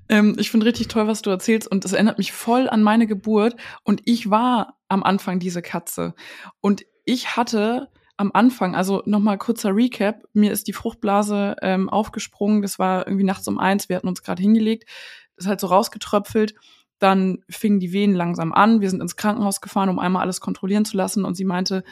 Ähm, 0.09 0.37
ich 0.39 0.51
finde 0.51 0.67
richtig 0.67 0.89
toll, 0.89 1.09
was 1.09 1.21
du 1.21 1.31
erzählst 1.31 1.69
und 1.71 1.85
es 1.85 1.93
erinnert 1.93 2.19
mich 2.19 2.33
voll 2.33 2.69
an 2.69 2.83
meine 2.83 3.07
Geburt. 3.07 3.57
Und 3.83 4.03
ich 4.05 4.31
war 4.31 4.79
am 4.89 5.03
Anfang 5.03 5.41
diese 5.41 5.63
Katze. 5.63 6.15
Und 6.61 6.85
ich 7.05 7.37
hatte 7.37 7.89
am 8.17 8.31
Anfang, 8.33 8.77
also 8.77 9.03
nochmal 9.05 9.37
kurzer 9.37 9.75
Recap, 9.75 10.23
mir 10.33 10.53
ist 10.53 10.69
die 10.69 10.73
Fruchtblase 10.73 11.57
ähm, 11.61 11.89
aufgesprungen. 11.89 12.63
Das 12.63 12.79
war 12.79 13.07
irgendwie 13.07 13.25
nachts 13.25 13.49
um 13.49 13.59
eins, 13.59 13.89
wir 13.89 13.97
hatten 13.97 14.09
uns 14.09 14.23
gerade 14.23 14.41
hingelegt. 14.41 14.89
Ist 15.37 15.49
halt 15.49 15.61
so 15.61 15.67
rausgetröpfelt. 15.67 16.55
Dann 17.03 17.39
fingen 17.49 17.81
die 17.81 17.93
Wehen 17.93 18.15
langsam 18.15 18.53
an. 18.53 18.81
Wir 18.81 18.89
sind 18.89 19.01
ins 19.01 19.17
Krankenhaus 19.17 19.61
gefahren, 19.61 19.89
um 19.89 19.99
einmal 19.99 20.23
alles 20.23 20.41
kontrollieren 20.41 20.85
zu 20.85 20.97
lassen. 20.97 21.25
Und 21.25 21.35
sie 21.35 21.45
meinte, 21.45 21.83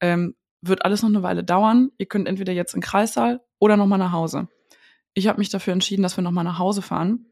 ähm, 0.00 0.36
wird 0.62 0.84
alles 0.84 1.02
noch 1.02 1.08
eine 1.08 1.24
Weile 1.24 1.42
dauern. 1.42 1.90
Ihr 1.98 2.06
könnt 2.06 2.28
entweder 2.28 2.52
jetzt 2.52 2.74
in 2.74 2.80
den 2.80 2.86
Kreissaal 2.86 3.40
oder 3.58 3.76
nochmal 3.76 3.98
nach 3.98 4.12
Hause. 4.12 4.46
Ich 5.12 5.26
habe 5.26 5.38
mich 5.38 5.48
dafür 5.48 5.72
entschieden, 5.72 6.02
dass 6.02 6.16
wir 6.16 6.22
nochmal 6.22 6.44
nach 6.44 6.60
Hause 6.60 6.82
fahren, 6.82 7.26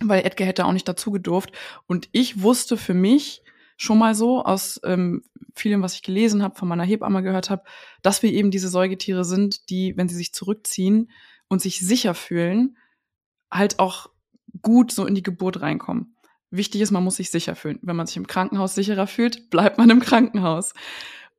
weil 0.00 0.24
Edgar 0.24 0.48
hätte 0.48 0.64
auch 0.64 0.72
nicht 0.72 0.88
dazu 0.88 1.12
gedurft. 1.12 1.52
Und 1.86 2.08
ich 2.10 2.42
wusste 2.42 2.76
für 2.76 2.94
mich 2.94 3.44
schon 3.76 3.98
mal 3.98 4.16
so 4.16 4.42
aus 4.42 4.80
ähm, 4.82 5.22
vielem, 5.54 5.80
was 5.80 5.94
ich 5.94 6.02
gelesen 6.02 6.42
habe, 6.42 6.56
von 6.56 6.66
meiner 6.66 6.82
Hebamme 6.82 7.22
gehört 7.22 7.50
habe, 7.50 7.62
dass 8.02 8.24
wir 8.24 8.32
eben 8.32 8.50
diese 8.50 8.68
Säugetiere 8.68 9.24
sind, 9.24 9.70
die, 9.70 9.96
wenn 9.96 10.08
sie 10.08 10.16
sich 10.16 10.32
zurückziehen 10.32 11.10
und 11.46 11.62
sich 11.62 11.78
sicher 11.80 12.14
fühlen, 12.14 12.76
halt 13.48 13.78
auch 13.78 14.10
gut 14.62 14.90
so 14.90 15.06
in 15.06 15.14
die 15.14 15.22
Geburt 15.22 15.60
reinkommen. 15.60 16.13
Wichtig 16.56 16.80
ist, 16.80 16.90
man 16.90 17.04
muss 17.04 17.16
sich 17.16 17.30
sicher 17.30 17.56
fühlen. 17.56 17.78
Wenn 17.82 17.96
man 17.96 18.06
sich 18.06 18.16
im 18.16 18.26
Krankenhaus 18.26 18.74
sicherer 18.74 19.06
fühlt, 19.06 19.50
bleibt 19.50 19.78
man 19.78 19.90
im 19.90 20.00
Krankenhaus. 20.00 20.72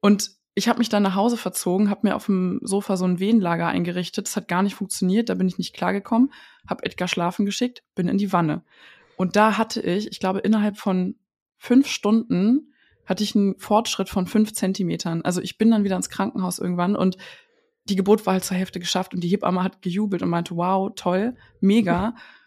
Und 0.01 0.31
ich 0.55 0.69
habe 0.69 0.79
mich 0.79 0.89
dann 0.89 1.03
nach 1.03 1.15
Hause 1.15 1.37
verzogen, 1.37 1.89
habe 1.89 2.07
mir 2.07 2.15
auf 2.15 2.27
dem 2.27 2.59
Sofa 2.63 2.95
so 2.95 3.05
ein 3.05 3.19
Wehenlager 3.19 3.67
eingerichtet. 3.67 4.27
Das 4.27 4.35
hat 4.35 4.47
gar 4.47 4.63
nicht 4.63 4.75
funktioniert, 4.75 5.29
da 5.29 5.35
bin 5.35 5.47
ich 5.47 5.57
nicht 5.57 5.75
klargekommen, 5.75 6.31
habe 6.67 6.85
Edgar 6.85 7.07
schlafen 7.07 7.45
geschickt, 7.45 7.83
bin 7.93 8.07
in 8.07 8.17
die 8.17 8.31
Wanne. 8.31 8.63
Und 9.17 9.35
da 9.35 9.57
hatte 9.57 9.81
ich, 9.81 10.07
ich 10.11 10.19
glaube, 10.19 10.39
innerhalb 10.39 10.77
von 10.77 11.15
fünf 11.57 11.87
Stunden 11.87 12.73
hatte 13.05 13.23
ich 13.23 13.35
einen 13.35 13.57
Fortschritt 13.59 14.09
von 14.09 14.27
fünf 14.27 14.53
Zentimetern. 14.53 15.21
Also 15.23 15.41
ich 15.41 15.57
bin 15.57 15.71
dann 15.71 15.83
wieder 15.83 15.95
ins 15.95 16.09
Krankenhaus 16.09 16.59
irgendwann 16.59 16.95
und 16.95 17.17
die 17.87 17.95
Geburt 17.95 18.25
war 18.25 18.33
halt 18.33 18.43
zur 18.43 18.57
Hälfte 18.57 18.79
geschafft 18.79 19.13
und 19.13 19.21
die 19.21 19.27
Hebamme 19.27 19.63
hat 19.63 19.81
gejubelt 19.81 20.23
und 20.23 20.29
meinte, 20.29 20.55
wow, 20.55 20.91
toll, 20.95 21.35
mega 21.59 22.15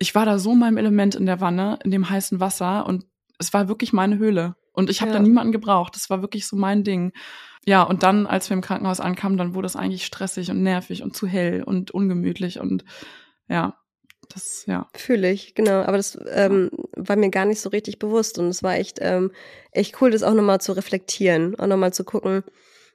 ich 0.00 0.14
war 0.14 0.24
da 0.24 0.38
so 0.38 0.52
in 0.52 0.58
meinem 0.58 0.78
Element 0.78 1.14
in 1.14 1.26
der 1.26 1.40
Wanne, 1.40 1.78
in 1.84 1.92
dem 1.92 2.10
heißen 2.10 2.40
Wasser 2.40 2.86
und 2.86 3.06
es 3.38 3.52
war 3.52 3.68
wirklich 3.68 3.92
meine 3.92 4.18
Höhle. 4.18 4.56
Und 4.72 4.90
ich 4.90 5.00
habe 5.02 5.12
ja. 5.12 5.18
da 5.18 5.22
niemanden 5.22 5.52
gebraucht. 5.52 5.94
Das 5.94 6.10
war 6.10 6.22
wirklich 6.22 6.46
so 6.46 6.56
mein 6.56 6.84
Ding. 6.84 7.12
Ja, 7.66 7.82
und 7.82 8.02
dann, 8.02 8.26
als 8.26 8.48
wir 8.48 8.54
im 8.54 8.62
Krankenhaus 8.62 9.00
ankamen, 9.00 9.36
dann 9.36 9.54
wurde 9.54 9.66
es 9.66 9.76
eigentlich 9.76 10.06
stressig 10.06 10.50
und 10.50 10.62
nervig 10.62 11.02
und 11.02 11.14
zu 11.14 11.26
hell 11.26 11.62
und 11.62 11.90
ungemütlich 11.90 12.58
und 12.58 12.84
ja, 13.48 13.76
das, 14.32 14.64
ja. 14.66 14.88
Fühle 14.94 15.30
ich, 15.30 15.54
genau. 15.54 15.82
Aber 15.82 15.96
das 15.96 16.18
ähm, 16.32 16.70
war 16.96 17.16
mir 17.16 17.30
gar 17.30 17.44
nicht 17.44 17.60
so 17.60 17.68
richtig 17.68 17.98
bewusst. 17.98 18.38
Und 18.38 18.48
es 18.48 18.62
war 18.62 18.76
echt, 18.76 18.98
ähm, 19.02 19.32
echt 19.72 20.00
cool, 20.00 20.10
das 20.10 20.22
auch 20.22 20.34
nochmal 20.34 20.60
zu 20.60 20.72
reflektieren, 20.72 21.58
auch 21.58 21.66
nochmal 21.66 21.92
zu 21.92 22.04
gucken. 22.04 22.44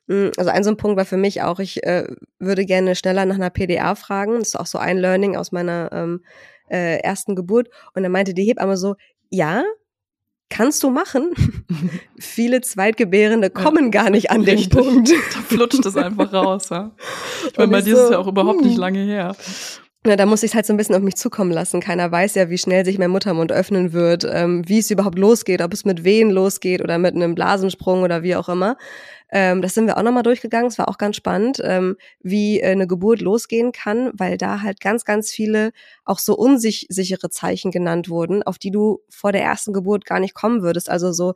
Hm, 0.08 0.32
also 0.38 0.50
ein 0.50 0.64
so 0.64 0.70
ein 0.70 0.78
Punkt 0.78 0.98
war 0.98 1.06
für 1.06 1.18
mich 1.18 1.42
auch, 1.42 1.60
ich 1.60 1.84
äh, 1.84 2.08
würde 2.40 2.66
gerne 2.66 2.96
schneller 2.96 3.26
nach 3.26 3.36
einer 3.36 3.50
PDA 3.50 3.96
fragen. 3.96 4.40
Das 4.40 4.50
ist 4.50 4.60
auch 4.60 4.66
so 4.66 4.78
ein 4.78 4.98
Learning 4.98 5.36
aus 5.36 5.52
meiner 5.52 5.90
ähm, 5.92 6.24
äh, 6.70 6.98
ersten 6.98 7.36
Geburt. 7.36 7.70
Und 7.94 8.04
dann 8.04 8.12
meinte 8.12 8.34
die 8.34 8.44
Hebamme 8.44 8.78
so, 8.78 8.96
ja, 9.30 9.64
kannst 10.50 10.84
du 10.84 10.90
machen. 10.90 11.34
Viele 12.20 12.62
Zweitgebärende 12.62 13.50
kommen 13.50 13.86
ja, 13.86 13.90
gar 13.90 14.10
nicht 14.10 14.32
an 14.32 14.44
den 14.44 14.70
Punkt. 14.70 15.12
Da 15.34 15.40
flutscht 15.42 15.86
es 15.86 15.98
einfach 15.98 16.32
raus. 16.34 16.70
Ja? 16.70 16.92
Ich 17.50 17.58
meine, 17.58 17.72
bei 17.72 17.82
dir 17.82 17.96
so, 17.96 18.02
ist 18.02 18.06
es 18.06 18.12
ja 18.12 18.20
auch 18.20 18.28
überhaupt 18.28 18.60
hm. 18.60 18.68
nicht 18.68 18.78
lange 18.78 19.00
her. 19.00 19.36
Na, 20.08 20.16
da 20.16 20.28
muss 20.28 20.44
ich 20.44 20.52
es 20.52 20.56
halt 20.56 20.68
so 20.68 20.74
ein 20.74 20.78
bisschen 20.78 20.94
auf 20.94 21.02
mich 21.02 21.16
zukommen 21.16 21.52
lassen. 21.52 21.80
Keiner 21.80 22.12
weiß 22.12 22.36
ja, 22.36 22.52
wie 22.52 22.60
schnell 22.60 22.86
sich 22.86 23.00
mein 23.00 23.10
Muttermund 23.10 23.52
öffnen 23.52 23.92
wird, 23.92 24.24
ähm, 24.32 24.62
wie 24.68 24.78
es 24.78 24.92
überhaupt 24.92 25.18
losgeht, 25.18 25.62
ob 25.62 25.74
es 25.74 25.84
mit 25.84 26.04
Wehen 26.04 26.30
losgeht 26.30 26.82
oder 26.82 27.00
mit 27.00 27.16
einem 27.16 27.34
Blasensprung 27.34 28.04
oder 28.04 28.22
wie 28.22 28.36
auch 28.36 28.48
immer. 28.48 28.78
Ähm, 29.36 29.62
das 29.62 29.74
sind 29.74 29.86
wir 29.86 29.98
auch 29.98 30.02
nochmal 30.02 30.24
durchgegangen. 30.24 30.68
Es 30.68 30.78
war 30.78 30.88
auch 30.88 30.98
ganz 30.98 31.18
spannend, 31.18 31.60
ähm, 31.62 31.98
wie 32.22 32.62
äh, 32.62 32.72
eine 32.72 32.88
Geburt 32.88 33.20
losgehen 33.20 33.74
kann, 33.74 34.12
weil 34.14 34.38
da 34.38 34.62
halt 34.62 34.80
ganz, 34.80 35.04
ganz 35.04 35.30
viele 35.30 35.74
auch 36.06 36.20
so 36.20 36.38
unsichere 36.38 37.30
Zeichen 37.30 37.70
genannt 37.70 38.08
wurden, 38.08 38.44
auf 38.44 38.58
die 38.58 38.72
du 38.72 39.02
vor 39.10 39.34
der 39.34 39.44
ersten 39.44 39.74
Geburt 39.74 40.06
gar 40.06 40.22
nicht 40.22 40.36
kommen 40.36 40.62
würdest. 40.62 40.90
Also 40.90 41.12
so 41.12 41.34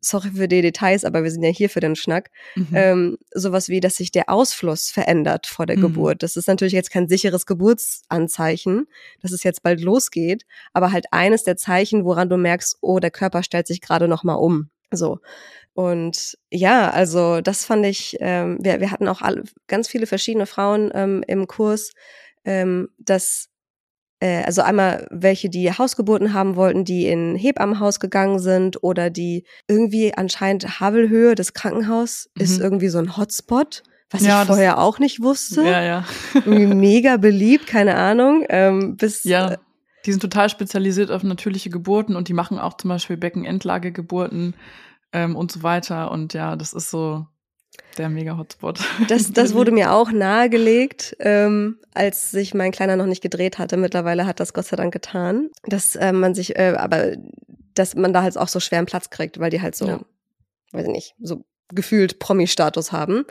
sorry 0.00 0.32
für 0.32 0.48
die 0.48 0.60
Details, 0.60 1.04
aber 1.04 1.22
wir 1.22 1.30
sind 1.30 1.44
ja 1.44 1.50
hier 1.50 1.70
für 1.70 1.78
den 1.78 1.94
Schnack, 1.94 2.32
mhm. 2.56 2.66
ähm, 2.74 3.18
sowas 3.32 3.68
wie, 3.68 3.78
dass 3.78 3.94
sich 3.94 4.10
der 4.10 4.28
Ausfluss 4.28 4.90
verändert 4.90 5.46
vor 5.46 5.66
der 5.66 5.76
mhm. 5.76 5.82
Geburt. 5.82 6.24
Das 6.24 6.36
ist 6.36 6.48
natürlich 6.48 6.74
jetzt 6.74 6.90
kein 6.90 7.08
sicheres 7.08 7.46
Geburtsanzeichen, 7.46 8.88
dass 9.22 9.30
es 9.30 9.44
jetzt 9.44 9.62
bald 9.62 9.80
losgeht, 9.80 10.46
aber 10.72 10.90
halt 10.90 11.06
eines 11.12 11.44
der 11.44 11.56
Zeichen, 11.56 12.04
woran 12.04 12.28
du 12.28 12.38
merkst, 12.38 12.78
oh, 12.80 12.98
der 12.98 13.12
Körper 13.12 13.44
stellt 13.44 13.68
sich 13.68 13.80
gerade 13.80 14.08
nochmal 14.08 14.36
um. 14.36 14.68
So. 14.92 15.18
Und 15.74 16.38
ja, 16.50 16.90
also 16.90 17.42
das 17.42 17.66
fand 17.66 17.84
ich, 17.84 18.16
ähm, 18.20 18.58
wir, 18.60 18.80
wir 18.80 18.90
hatten 18.90 19.08
auch 19.08 19.20
alle, 19.20 19.44
ganz 19.66 19.88
viele 19.88 20.06
verschiedene 20.06 20.46
Frauen 20.46 20.90
ähm, 20.94 21.22
im 21.26 21.46
Kurs, 21.46 21.92
ähm, 22.44 22.88
dass 22.98 23.50
äh, 24.20 24.42
also 24.44 24.62
einmal 24.62 25.06
welche, 25.10 25.50
die 25.50 25.70
Hausgeburten 25.70 26.32
haben 26.32 26.56
wollten, 26.56 26.84
die 26.84 27.06
in 27.06 27.36
Hebammenhaus 27.36 28.00
gegangen 28.00 28.38
sind 28.38 28.82
oder 28.82 29.10
die 29.10 29.44
irgendwie 29.68 30.14
anscheinend 30.14 30.80
Havelhöhe, 30.80 31.34
das 31.34 31.52
Krankenhaus, 31.52 32.30
mhm. 32.34 32.42
ist 32.42 32.58
irgendwie 32.58 32.88
so 32.88 32.98
ein 32.98 33.16
Hotspot, 33.16 33.82
was 34.10 34.22
ja, 34.22 34.42
ich 34.42 34.46
vorher 34.46 34.78
auch 34.78 34.98
nicht 34.98 35.22
wusste. 35.22 35.62
Ja, 35.62 35.82
ja. 35.82 36.04
irgendwie 36.34 36.66
mega 36.66 37.18
beliebt, 37.18 37.66
keine 37.66 37.96
Ahnung. 37.96 38.46
Ähm, 38.48 38.96
bis, 38.96 39.24
ja. 39.24 39.56
Die 40.06 40.12
sind 40.12 40.20
total 40.20 40.48
spezialisiert 40.48 41.10
auf 41.10 41.22
natürliche 41.22 41.68
Geburten 41.68 42.16
und 42.16 42.28
die 42.28 42.32
machen 42.32 42.58
auch 42.58 42.76
zum 42.76 42.88
Beispiel 42.88 43.16
Beckenendlagegeburten 43.16 44.54
ähm, 45.12 45.36
und 45.36 45.50
so 45.52 45.62
weiter. 45.62 46.10
Und 46.10 46.32
ja, 46.32 46.56
das 46.56 46.72
ist 46.72 46.90
so, 46.90 47.26
der 47.98 48.08
Mega-Hotspot. 48.08 48.80
Das, 49.08 49.32
das 49.32 49.54
wurde 49.54 49.70
mir 49.72 49.92
auch 49.92 50.10
nahegelegt, 50.12 51.16
ähm, 51.20 51.78
als 51.94 52.30
sich 52.30 52.54
mein 52.54 52.72
Kleiner 52.72 52.96
noch 52.96 53.06
nicht 53.06 53.22
gedreht 53.22 53.58
hatte. 53.58 53.76
Mittlerweile 53.76 54.26
hat 54.26 54.40
das 54.40 54.52
Gott 54.52 54.66
sei 54.66 54.76
Dank 54.76 54.92
getan, 54.92 55.50
dass 55.64 55.96
äh, 55.96 56.12
man 56.12 56.34
sich, 56.34 56.56
äh, 56.56 56.74
aber 56.76 57.16
dass 57.74 57.94
man 57.94 58.12
da 58.12 58.22
halt 58.22 58.36
auch 58.36 58.48
so 58.48 58.60
schweren 58.60 58.86
Platz 58.86 59.10
kriegt, 59.10 59.40
weil 59.40 59.50
die 59.50 59.62
halt 59.62 59.76
so, 59.76 59.86
ja. 59.86 60.00
weiß 60.72 60.86
ich 60.86 60.92
nicht, 60.92 61.14
so 61.20 61.44
gefühlt 61.68 62.18
Promi-Status 62.18 62.92
haben. 62.92 63.24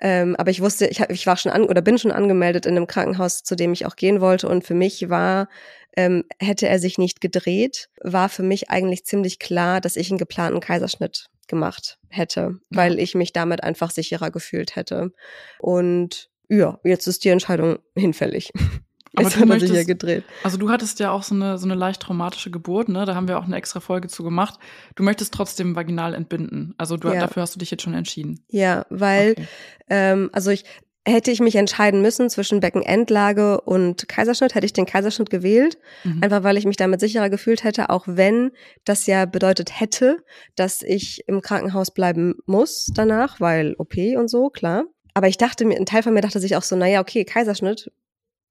Ähm, 0.00 0.36
aber 0.36 0.50
ich 0.50 0.60
wusste, 0.60 0.86
ich, 0.86 1.00
hab, 1.00 1.10
ich 1.10 1.26
war 1.26 1.36
schon 1.36 1.50
an 1.50 1.64
oder 1.64 1.80
bin 1.80 1.98
schon 1.98 2.12
angemeldet 2.12 2.66
in 2.66 2.76
einem 2.76 2.86
Krankenhaus, 2.86 3.42
zu 3.42 3.56
dem 3.56 3.72
ich 3.72 3.84
auch 3.84 3.96
gehen 3.96 4.20
wollte. 4.20 4.48
Und 4.48 4.64
für 4.64 4.74
mich 4.74 5.10
war, 5.10 5.48
ähm, 5.96 6.24
hätte 6.38 6.68
er 6.68 6.78
sich 6.78 6.98
nicht 6.98 7.20
gedreht, 7.20 7.88
war 8.02 8.28
für 8.28 8.42
mich 8.42 8.70
eigentlich 8.70 9.04
ziemlich 9.04 9.38
klar, 9.38 9.80
dass 9.80 9.96
ich 9.96 10.10
einen 10.10 10.18
geplanten 10.18 10.60
Kaiserschnitt 10.60 11.28
gemacht 11.48 11.98
hätte, 12.08 12.58
weil 12.70 12.98
ich 12.98 13.14
mich 13.14 13.32
damit 13.32 13.62
einfach 13.62 13.90
sicherer 13.90 14.30
gefühlt 14.30 14.76
hätte. 14.76 15.12
Und 15.58 16.28
ja, 16.48 16.78
jetzt 16.84 17.06
ist 17.06 17.24
die 17.24 17.30
Entscheidung 17.30 17.78
hinfällig. 17.96 18.52
Aber 19.14 19.28
jetzt 19.28 19.40
du 19.40 19.46
möchtest, 19.46 19.74
ja 19.74 19.84
gedreht. 19.84 20.24
Also 20.44 20.58
du 20.58 20.70
hattest 20.70 21.00
ja 21.00 21.10
auch 21.10 21.22
so 21.22 21.34
eine, 21.34 21.58
so 21.58 21.66
eine 21.66 21.74
leicht 21.74 22.02
traumatische 22.02 22.50
Geburt, 22.50 22.88
ne? 22.88 23.04
Da 23.04 23.14
haben 23.14 23.26
wir 23.26 23.38
auch 23.38 23.44
eine 23.44 23.56
extra 23.56 23.80
Folge 23.80 24.08
zu 24.08 24.22
gemacht. 24.22 24.58
Du 24.94 25.02
möchtest 25.02 25.32
trotzdem 25.32 25.74
vaginal 25.74 26.14
entbinden. 26.14 26.74
Also 26.78 26.96
du, 26.96 27.08
ja. 27.08 27.20
dafür 27.20 27.42
hast 27.42 27.54
du 27.54 27.58
dich 27.58 27.70
jetzt 27.70 27.82
schon 27.82 27.94
entschieden. 27.94 28.44
Ja, 28.48 28.86
weil, 28.90 29.32
okay. 29.32 29.48
ähm, 29.88 30.30
also 30.32 30.50
ich, 30.50 30.64
hätte 31.08 31.30
ich 31.30 31.40
mich 31.40 31.56
entscheiden 31.56 32.02
müssen 32.02 32.30
zwischen 32.30 32.60
Beckenendlage 32.60 33.60
und 33.60 34.08
Kaiserschnitt, 34.08 34.54
hätte 34.54 34.66
ich 34.66 34.72
den 34.72 34.86
Kaiserschnitt 34.86 35.30
gewählt. 35.30 35.78
Mhm. 36.04 36.22
Einfach 36.22 36.42
weil 36.42 36.56
ich 36.56 36.66
mich 36.66 36.76
damit 36.76 37.00
sicherer 37.00 37.30
gefühlt 37.30 37.64
hätte, 37.64 37.90
auch 37.90 38.04
wenn 38.06 38.52
das 38.84 39.06
ja 39.06 39.24
bedeutet 39.24 39.80
hätte, 39.80 40.18
dass 40.54 40.82
ich 40.82 41.26
im 41.26 41.40
Krankenhaus 41.40 41.92
bleiben 41.92 42.34
muss 42.46 42.90
danach, 42.94 43.40
weil 43.40 43.74
OP 43.78 43.96
und 44.16 44.28
so, 44.28 44.50
klar. 44.50 44.84
Aber 45.14 45.28
ich 45.28 45.38
dachte 45.38 45.64
mir, 45.64 45.76
ein 45.76 45.86
Teil 45.86 46.02
von 46.02 46.14
mir 46.14 46.20
dachte 46.20 46.40
sich 46.40 46.56
auch 46.56 46.62
so, 46.62 46.76
naja, 46.76 47.00
okay, 47.00 47.24
Kaiserschnitt, 47.24 47.90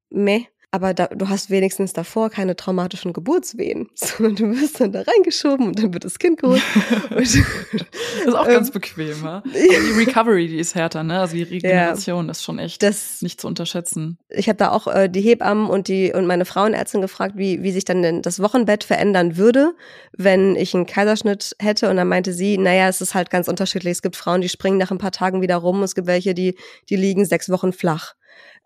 meh, 0.09 0.47
aber 0.71 0.93
da, 0.93 1.07
du 1.07 1.29
hast 1.29 1.49
wenigstens 1.49 1.93
davor 1.93 2.29
keine 2.29 2.55
traumatischen 2.55 3.13
Geburtswehen, 3.13 3.89
sondern 3.95 4.35
du 4.35 4.61
wirst 4.61 4.81
dann 4.81 4.91
da 4.91 5.01
reingeschoben 5.01 5.67
und 5.67 5.81
dann 5.81 5.93
wird 5.93 6.03
das 6.03 6.19
Kind 6.19 6.39
geholt. 6.39 6.61
das 7.09 7.35
ist 7.35 8.35
auch 8.35 8.47
ganz 8.47 8.67
ähm, 8.67 8.73
bequem, 8.73 9.23
ja? 9.23 9.43
Die 9.45 10.03
Recovery, 10.03 10.47
die 10.47 10.59
ist 10.59 10.75
härter, 10.75 11.03
ne? 11.03 11.21
Also 11.21 11.35
die 11.35 11.43
Regeneration 11.43 12.25
ja, 12.25 12.31
ist 12.31 12.43
schon 12.43 12.59
echt 12.59 12.83
das, 12.83 13.21
nicht 13.21 13.39
zu 13.39 13.47
unterschätzen. 13.47 14.17
Ich 14.29 14.49
habe 14.49 14.57
da 14.57 14.71
auch 14.71 14.87
äh, 14.87 15.07
die 15.09 15.21
Hebammen 15.21 15.69
und 15.69 15.87
die 15.87 16.11
und 16.13 16.27
meine 16.27 16.45
Frauenärztin 16.45 17.01
gefragt, 17.01 17.35
wie, 17.37 17.63
wie 17.63 17.71
sich 17.71 17.85
dann 17.85 18.01
denn 18.01 18.21
das 18.21 18.41
Wochenbett 18.41 18.83
verändern 18.83 19.37
würde, 19.37 19.73
wenn 20.11 20.55
ich 20.55 20.75
einen 20.75 20.85
Kaiserschnitt 20.85 21.55
hätte. 21.59 21.89
Und 21.89 21.95
dann 21.95 22.09
meinte 22.09 22.33
sie, 22.33 22.57
naja, 22.57 22.89
es 22.89 22.99
ist 22.99 23.15
halt 23.15 23.29
ganz 23.29 23.47
unterschiedlich. 23.47 23.91
Es 23.91 24.01
gibt 24.01 24.17
Frauen, 24.17 24.41
die 24.41 24.49
springen 24.49 24.77
nach 24.77 24.91
ein 24.91 24.97
paar 24.97 25.11
Tagen 25.11 25.41
wieder 25.41 25.55
rum. 25.55 25.81
Es 25.83 25.95
gibt 25.95 26.07
welche, 26.07 26.33
die, 26.33 26.57
die 26.89 26.97
liegen 26.97 27.25
sechs 27.25 27.49
Wochen 27.49 27.71
flach. 27.71 28.15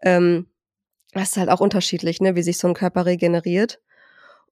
Ähm, 0.04 0.48
das 1.14 1.32
ist 1.32 1.38
halt 1.38 1.50
auch 1.50 1.60
unterschiedlich, 1.60 2.22
ne, 2.22 2.36
wie 2.36 2.44
sich 2.44 2.58
so 2.58 2.68
ein 2.68 2.74
Körper 2.74 3.06
regeneriert. 3.06 3.80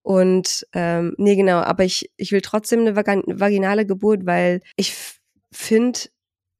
Und 0.02 0.66
ähm, 0.74 1.14
nee, 1.18 1.36
genau, 1.36 1.58
aber 1.58 1.84
ich, 1.84 2.10
ich 2.18 2.32
will 2.32 2.42
trotzdem 2.42 2.82
eine 2.82 2.96
vaginale 2.96 3.86
Geburt, 3.86 4.26
weil 4.26 4.62
ich 4.76 4.96
finde, 5.52 6.00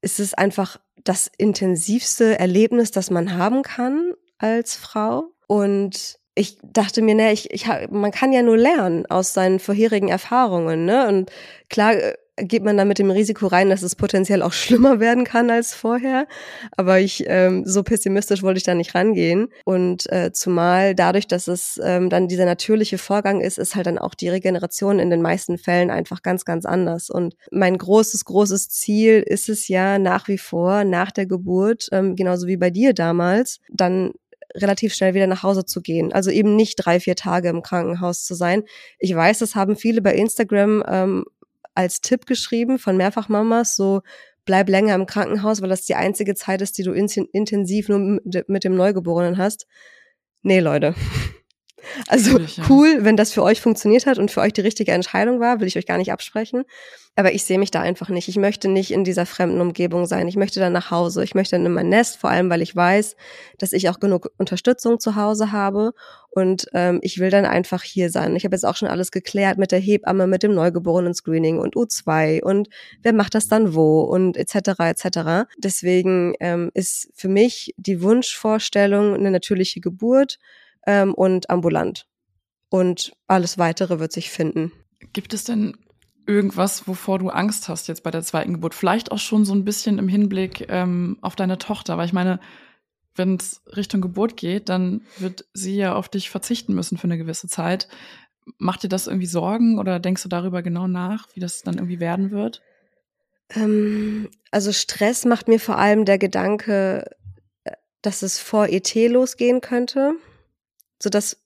es 0.02 0.20
ist 0.20 0.38
einfach 0.38 0.78
das 1.04 1.30
intensivste 1.38 2.38
Erlebnis, 2.38 2.90
das 2.90 3.10
man 3.10 3.36
haben 3.36 3.62
kann 3.62 4.12
als 4.38 4.76
Frau. 4.76 5.32
Und 5.46 6.18
ich 6.34 6.58
dachte 6.62 7.02
mir, 7.02 7.14
ne, 7.14 7.32
ich, 7.32 7.50
ich, 7.50 7.66
man 7.90 8.10
kann 8.12 8.32
ja 8.32 8.42
nur 8.42 8.56
lernen 8.56 9.06
aus 9.06 9.34
seinen 9.34 9.58
vorherigen 9.58 10.08
Erfahrungen, 10.08 10.84
ne? 10.84 11.08
Und 11.08 11.30
klar 11.68 11.94
äh, 11.94 12.14
geht 12.42 12.64
man 12.64 12.76
da 12.76 12.84
mit 12.84 12.98
dem 12.98 13.10
Risiko 13.10 13.46
rein, 13.46 13.70
dass 13.70 13.82
es 13.82 13.96
potenziell 13.96 14.42
auch 14.42 14.52
schlimmer 14.52 15.00
werden 15.00 15.24
kann 15.24 15.50
als 15.50 15.74
vorher. 15.74 16.26
Aber 16.76 17.00
ich 17.00 17.24
ähm, 17.26 17.64
so 17.66 17.82
pessimistisch 17.82 18.42
wollte 18.42 18.58
ich 18.58 18.64
da 18.64 18.74
nicht 18.74 18.94
rangehen. 18.94 19.48
Und 19.64 20.10
äh, 20.12 20.32
zumal 20.32 20.94
dadurch, 20.94 21.26
dass 21.26 21.48
es 21.48 21.80
ähm, 21.82 22.10
dann 22.10 22.28
dieser 22.28 22.44
natürliche 22.44 22.98
Vorgang 22.98 23.40
ist, 23.40 23.58
ist 23.58 23.76
halt 23.76 23.86
dann 23.86 23.98
auch 23.98 24.14
die 24.14 24.28
Regeneration 24.28 24.98
in 24.98 25.10
den 25.10 25.22
meisten 25.22 25.58
Fällen 25.58 25.90
einfach 25.90 26.22
ganz, 26.22 26.44
ganz 26.44 26.66
anders. 26.66 27.10
Und 27.10 27.34
mein 27.50 27.76
großes, 27.76 28.24
großes 28.24 28.68
Ziel 28.68 29.22
ist 29.26 29.48
es 29.48 29.68
ja 29.68 29.98
nach 29.98 30.28
wie 30.28 30.38
vor, 30.38 30.84
nach 30.84 31.10
der 31.10 31.26
Geburt, 31.26 31.88
ähm, 31.92 32.16
genauso 32.16 32.46
wie 32.46 32.56
bei 32.56 32.70
dir 32.70 32.94
damals, 32.94 33.60
dann 33.70 34.12
relativ 34.54 34.94
schnell 34.94 35.14
wieder 35.14 35.26
nach 35.26 35.42
Hause 35.42 35.64
zu 35.64 35.80
gehen. 35.80 36.12
Also 36.12 36.30
eben 36.30 36.56
nicht 36.56 36.76
drei, 36.76 37.00
vier 37.00 37.16
Tage 37.16 37.48
im 37.48 37.62
Krankenhaus 37.62 38.24
zu 38.24 38.34
sein. 38.34 38.64
Ich 38.98 39.14
weiß, 39.14 39.38
das 39.38 39.54
haben 39.54 39.76
viele 39.76 40.02
bei 40.02 40.14
Instagram 40.14 40.82
ähm, 40.88 41.24
als 41.74 42.00
Tipp 42.00 42.26
geschrieben 42.26 42.78
von 42.78 42.96
Mehrfachmamas, 42.96 43.76
so 43.76 44.02
bleib 44.44 44.68
länger 44.68 44.94
im 44.94 45.06
Krankenhaus, 45.06 45.62
weil 45.62 45.68
das 45.68 45.86
die 45.86 45.94
einzige 45.94 46.34
Zeit 46.34 46.62
ist, 46.62 46.76
die 46.78 46.82
du 46.82 46.92
intensiv 46.92 47.88
nur 47.88 48.20
mit 48.24 48.64
dem 48.64 48.74
Neugeborenen 48.74 49.38
hast. 49.38 49.66
Nee, 50.42 50.60
Leute. 50.60 50.94
Also 52.08 52.38
cool, 52.68 52.98
wenn 53.00 53.16
das 53.16 53.32
für 53.32 53.42
euch 53.42 53.60
funktioniert 53.60 54.06
hat 54.06 54.18
und 54.18 54.30
für 54.30 54.40
euch 54.40 54.52
die 54.52 54.60
richtige 54.60 54.92
Entscheidung 54.92 55.40
war, 55.40 55.60
will 55.60 55.68
ich 55.68 55.76
euch 55.76 55.86
gar 55.86 55.98
nicht 55.98 56.12
absprechen. 56.12 56.64
Aber 57.16 57.32
ich 57.32 57.44
sehe 57.44 57.58
mich 57.58 57.70
da 57.70 57.80
einfach 57.80 58.08
nicht. 58.08 58.28
Ich 58.28 58.36
möchte 58.36 58.68
nicht 58.68 58.92
in 58.92 59.04
dieser 59.04 59.26
fremden 59.26 59.60
Umgebung 59.60 60.06
sein. 60.06 60.28
Ich 60.28 60.36
möchte 60.36 60.60
dann 60.60 60.72
nach 60.72 60.90
Hause. 60.90 61.24
Ich 61.24 61.34
möchte 61.34 61.56
dann 61.56 61.66
in 61.66 61.72
mein 61.72 61.88
Nest, 61.88 62.16
vor 62.18 62.30
allem 62.30 62.48
weil 62.50 62.62
ich 62.62 62.74
weiß, 62.74 63.16
dass 63.58 63.72
ich 63.72 63.88
auch 63.88 63.98
genug 63.98 64.30
Unterstützung 64.38 65.00
zu 65.00 65.16
Hause 65.16 65.52
habe. 65.52 65.92
Und 66.30 66.66
ähm, 66.72 67.00
ich 67.02 67.18
will 67.18 67.30
dann 67.30 67.44
einfach 67.44 67.82
hier 67.82 68.10
sein. 68.10 68.36
Ich 68.36 68.44
habe 68.44 68.54
jetzt 68.54 68.64
auch 68.64 68.76
schon 68.76 68.88
alles 68.88 69.10
geklärt 69.10 69.58
mit 69.58 69.72
der 69.72 69.80
Hebamme, 69.80 70.28
mit 70.28 70.44
dem 70.44 70.54
Neugeborenen-Screening 70.54 71.58
und 71.58 71.74
U2 71.74 72.42
und 72.42 72.68
wer 73.02 73.12
macht 73.12 73.34
das 73.34 73.48
dann 73.48 73.74
wo 73.74 74.02
und 74.02 74.36
etc. 74.36 74.78
etc. 74.78 75.50
Deswegen 75.58 76.34
ähm, 76.38 76.70
ist 76.74 77.10
für 77.14 77.28
mich 77.28 77.74
die 77.76 78.00
Wunschvorstellung 78.00 79.14
eine 79.14 79.32
natürliche 79.32 79.80
Geburt 79.80 80.38
ähm, 80.86 81.14
und 81.14 81.50
ambulant. 81.50 82.06
Und 82.68 83.12
alles 83.26 83.58
weitere 83.58 83.98
wird 83.98 84.12
sich 84.12 84.30
finden. 84.30 84.72
Gibt 85.12 85.34
es 85.34 85.44
denn 85.44 85.76
irgendwas, 86.26 86.86
wovor 86.86 87.18
du 87.18 87.30
Angst 87.30 87.68
hast 87.68 87.88
jetzt 87.88 88.02
bei 88.02 88.10
der 88.10 88.22
zweiten 88.22 88.54
Geburt? 88.54 88.74
Vielleicht 88.74 89.10
auch 89.10 89.18
schon 89.18 89.44
so 89.44 89.52
ein 89.52 89.64
bisschen 89.64 89.98
im 89.98 90.08
Hinblick 90.08 90.66
ähm, 90.68 91.18
auf 91.20 91.34
deine 91.34 91.58
Tochter, 91.58 91.98
weil 91.98 92.06
ich 92.06 92.12
meine, 92.12 92.38
wenn 93.16 93.36
es 93.36 93.62
Richtung 93.76 94.00
Geburt 94.00 94.36
geht, 94.36 94.68
dann 94.68 95.02
wird 95.18 95.44
sie 95.52 95.76
ja 95.76 95.94
auf 95.94 96.08
dich 96.08 96.30
verzichten 96.30 96.74
müssen 96.74 96.96
für 96.96 97.04
eine 97.04 97.18
gewisse 97.18 97.48
Zeit. 97.48 97.88
Macht 98.58 98.82
dir 98.82 98.88
das 98.88 99.08
irgendwie 99.08 99.26
Sorgen 99.26 99.78
oder 99.78 99.98
denkst 99.98 100.22
du 100.22 100.28
darüber 100.28 100.62
genau 100.62 100.86
nach, 100.86 101.28
wie 101.34 101.40
das 101.40 101.62
dann 101.62 101.74
irgendwie 101.74 102.00
werden 102.00 102.30
wird? 102.30 102.62
Ähm, 103.54 104.28
also 104.50 104.72
Stress 104.72 105.24
macht 105.24 105.48
mir 105.48 105.58
vor 105.58 105.78
allem 105.78 106.04
der 106.04 106.18
Gedanke, 106.18 107.10
äh, 107.64 107.72
dass 108.02 108.22
es 108.22 108.38
vor 108.38 108.68
ET 108.68 108.94
losgehen 108.94 109.60
könnte. 109.60 110.14
So 111.02 111.10
dass 111.10 111.38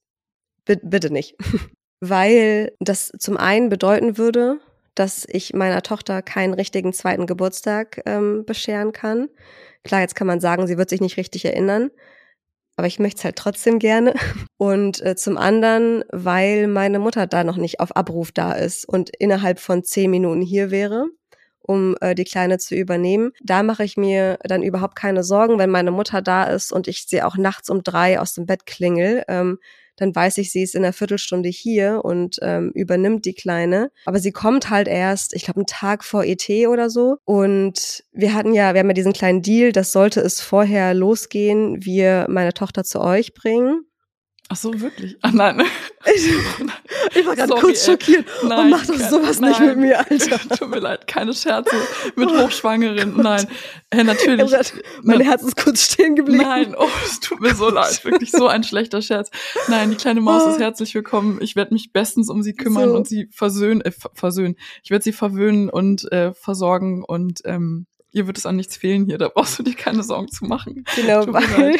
bitte 0.65 1.13
nicht. 1.13 1.37
Weil 2.01 2.73
das 2.81 3.13
zum 3.19 3.37
einen 3.37 3.69
bedeuten 3.69 4.19
würde, 4.19 4.61
dass 4.95 5.27
ich 5.29 5.55
meiner 5.55 5.83
Tochter 5.83 6.23
keinen 6.23 6.55
richtigen 6.55 6.93
zweiten 6.93 7.27
Geburtstag 7.27 8.03
ähm, 8.07 8.45
bescheren 8.45 8.93
kann. 8.93 9.29
Klar, 9.83 10.01
jetzt 10.01 10.15
kann 10.15 10.27
man 10.27 10.41
sagen, 10.41 10.67
sie 10.67 10.79
wird 10.79 10.91
sich 10.91 11.01
nicht 11.01 11.17
richtig 11.17 11.45
erinnern, 11.45 11.91
aber 12.77 12.87
ich 12.87 12.99
möchte 12.99 13.19
es 13.19 13.25
halt 13.25 13.37
trotzdem 13.37 13.79
gerne. 13.79 14.15
Und 14.57 15.01
äh, 15.03 15.17
zum 15.17 15.37
anderen, 15.37 16.05
weil 16.11 16.67
meine 16.69 16.99
Mutter 16.99 17.27
da 17.27 17.45
noch 17.45 17.57
nicht 17.57 17.81
auf 17.81 17.97
Abruf 17.97 18.33
da 18.33 18.53
ist 18.53 18.89
und 18.89 19.11
innerhalb 19.19 19.59
von 19.59 19.85
zehn 19.85 20.11
Minuten 20.11 20.41
hier 20.41 20.71
wäre, 20.71 21.07
um 21.67 21.97
äh, 22.01 22.15
die 22.15 22.25
Kleine 22.25 22.59
zu 22.59 22.75
übernehmen. 22.75 23.33
Da 23.43 23.62
mache 23.62 23.85
ich 23.85 23.97
mir 23.97 24.39
dann 24.45 24.62
überhaupt 24.62 24.97
keine 24.97 25.25
Sorgen, 25.25 25.59
wenn 25.59 25.71
meine 25.71 25.91
Mutter 25.91 26.23
da 26.23 26.45
ist 26.45 26.73
und 26.73 26.89
ich 26.89 27.07
sie 27.07 27.23
auch 27.23 27.37
nachts 27.37 27.71
um 27.71 27.83
drei 27.83 28.21
aus 28.21 28.35
dem 28.35 28.47
Bett 28.47 28.67
klingel. 28.67 29.25
Ähm, 29.29 29.59
dann 29.97 30.15
weiß 30.15 30.39
ich, 30.39 30.51
sie 30.51 30.62
ist 30.62 30.75
in 30.75 30.85
einer 30.85 30.93
Viertelstunde 30.93 31.49
hier 31.49 32.05
und 32.05 32.39
ähm, 32.43 32.73
übernimmt 32.75 33.25
die 33.25 33.35
Kleine. 33.35 33.91
Aber 34.07 34.19
sie 34.19 34.33
kommt 34.33 34.71
halt 34.71 34.89
erst, 34.89 35.35
ich 35.35 35.45
glaube, 35.45 35.61
einen 35.61 35.67
Tag 35.67 36.05
vor 36.05 36.25
ET 36.25 36.49
oder 36.69 36.91
so. 36.91 37.19
Und 37.25 38.05
wir 38.12 38.35
hatten 38.35 38.55
ja, 38.55 38.75
wir 38.75 38.81
haben 38.81 38.89
ja 38.89 38.95
diesen 38.95 39.12
kleinen 39.12 39.43
Deal, 39.43 39.73
dass 39.73 39.93
sollte 39.93 40.21
es 40.21 40.41
vorher 40.41 40.95
losgehen, 40.95 41.85
wir 41.85 42.27
meine 42.29 42.55
Tochter 42.55 42.85
zu 42.85 43.01
euch 43.01 43.35
bringen. 43.35 43.85
Ach 44.55 44.57
so, 44.57 44.81
wirklich? 44.81 45.17
Ach 45.23 45.33
nein. 45.33 45.63
Ich, 46.15 46.31
ich 47.17 47.27
war 47.27 47.35
gerade 47.35 47.55
kurz 47.55 47.87
schockiert. 47.87 48.27
Nein, 48.43 48.65
und 48.65 48.71
mach 48.71 48.85
doch 48.85 48.99
sowas 48.99 49.41
nein, 49.41 49.51
nicht 49.51 49.61
mit 49.61 49.79
mir, 49.79 49.99
Alter. 50.11 50.39
Tut 50.55 50.69
mir 50.69 50.79
leid, 50.79 51.07
keine 51.07 51.33
Scherze 51.33 51.75
mit 52.15 52.29
Hochschwangeren. 52.29 53.15
Oh 53.19 53.23
nein, 53.23 53.47
äh, 53.89 54.05
natürlich. 54.05 54.55
Mein 55.03 55.23
Herz 55.23 55.43
ist 55.43 55.57
kurz 55.57 55.83
stehen 55.83 56.15
geblieben. 56.15 56.43
Nein, 56.43 56.75
oh, 56.79 56.87
es 57.07 57.21
tut 57.21 57.41
mir 57.41 57.55
so 57.55 57.71
leid. 57.71 58.05
Wirklich 58.05 58.33
so 58.33 58.49
ein 58.49 58.65
schlechter 58.65 59.01
Scherz. 59.01 59.31
Nein, 59.69 59.91
die 59.93 59.97
kleine 59.97 60.21
Maus 60.21 60.47
ist 60.47 60.61
herzlich 60.61 60.95
willkommen. 60.95 61.39
Ich 61.41 61.57
werde 61.57 61.73
mich 61.73 61.95
bestens 61.95 62.29
um 62.29 62.43
sie 62.43 62.53
kümmern 62.53 62.91
so. 62.91 62.97
und 62.97 63.09
sie 63.09 63.29
versöhnen, 63.33 63.81
äh, 63.81 63.93
versöhnen. 64.13 64.57
Ich 64.83 64.91
werde 64.91 65.03
sie 65.03 65.13
verwöhnen 65.13 65.71
und 65.71 66.13
äh, 66.13 66.35
versorgen 66.35 67.03
und 67.03 67.41
ähm, 67.47 67.87
ihr 68.15 68.27
wird 68.27 68.39
es 68.39 68.47
an 68.47 68.57
nichts 68.57 68.77
fehlen 68.77 69.05
hier. 69.07 69.19
Da 69.19 69.29
brauchst 69.29 69.59
du 69.59 69.62
dir 69.62 69.75
keine 69.75 70.03
Sorgen 70.03 70.29
zu 70.31 70.45
machen. 70.45 70.85
Genau, 70.97 71.27
weil 71.27 71.77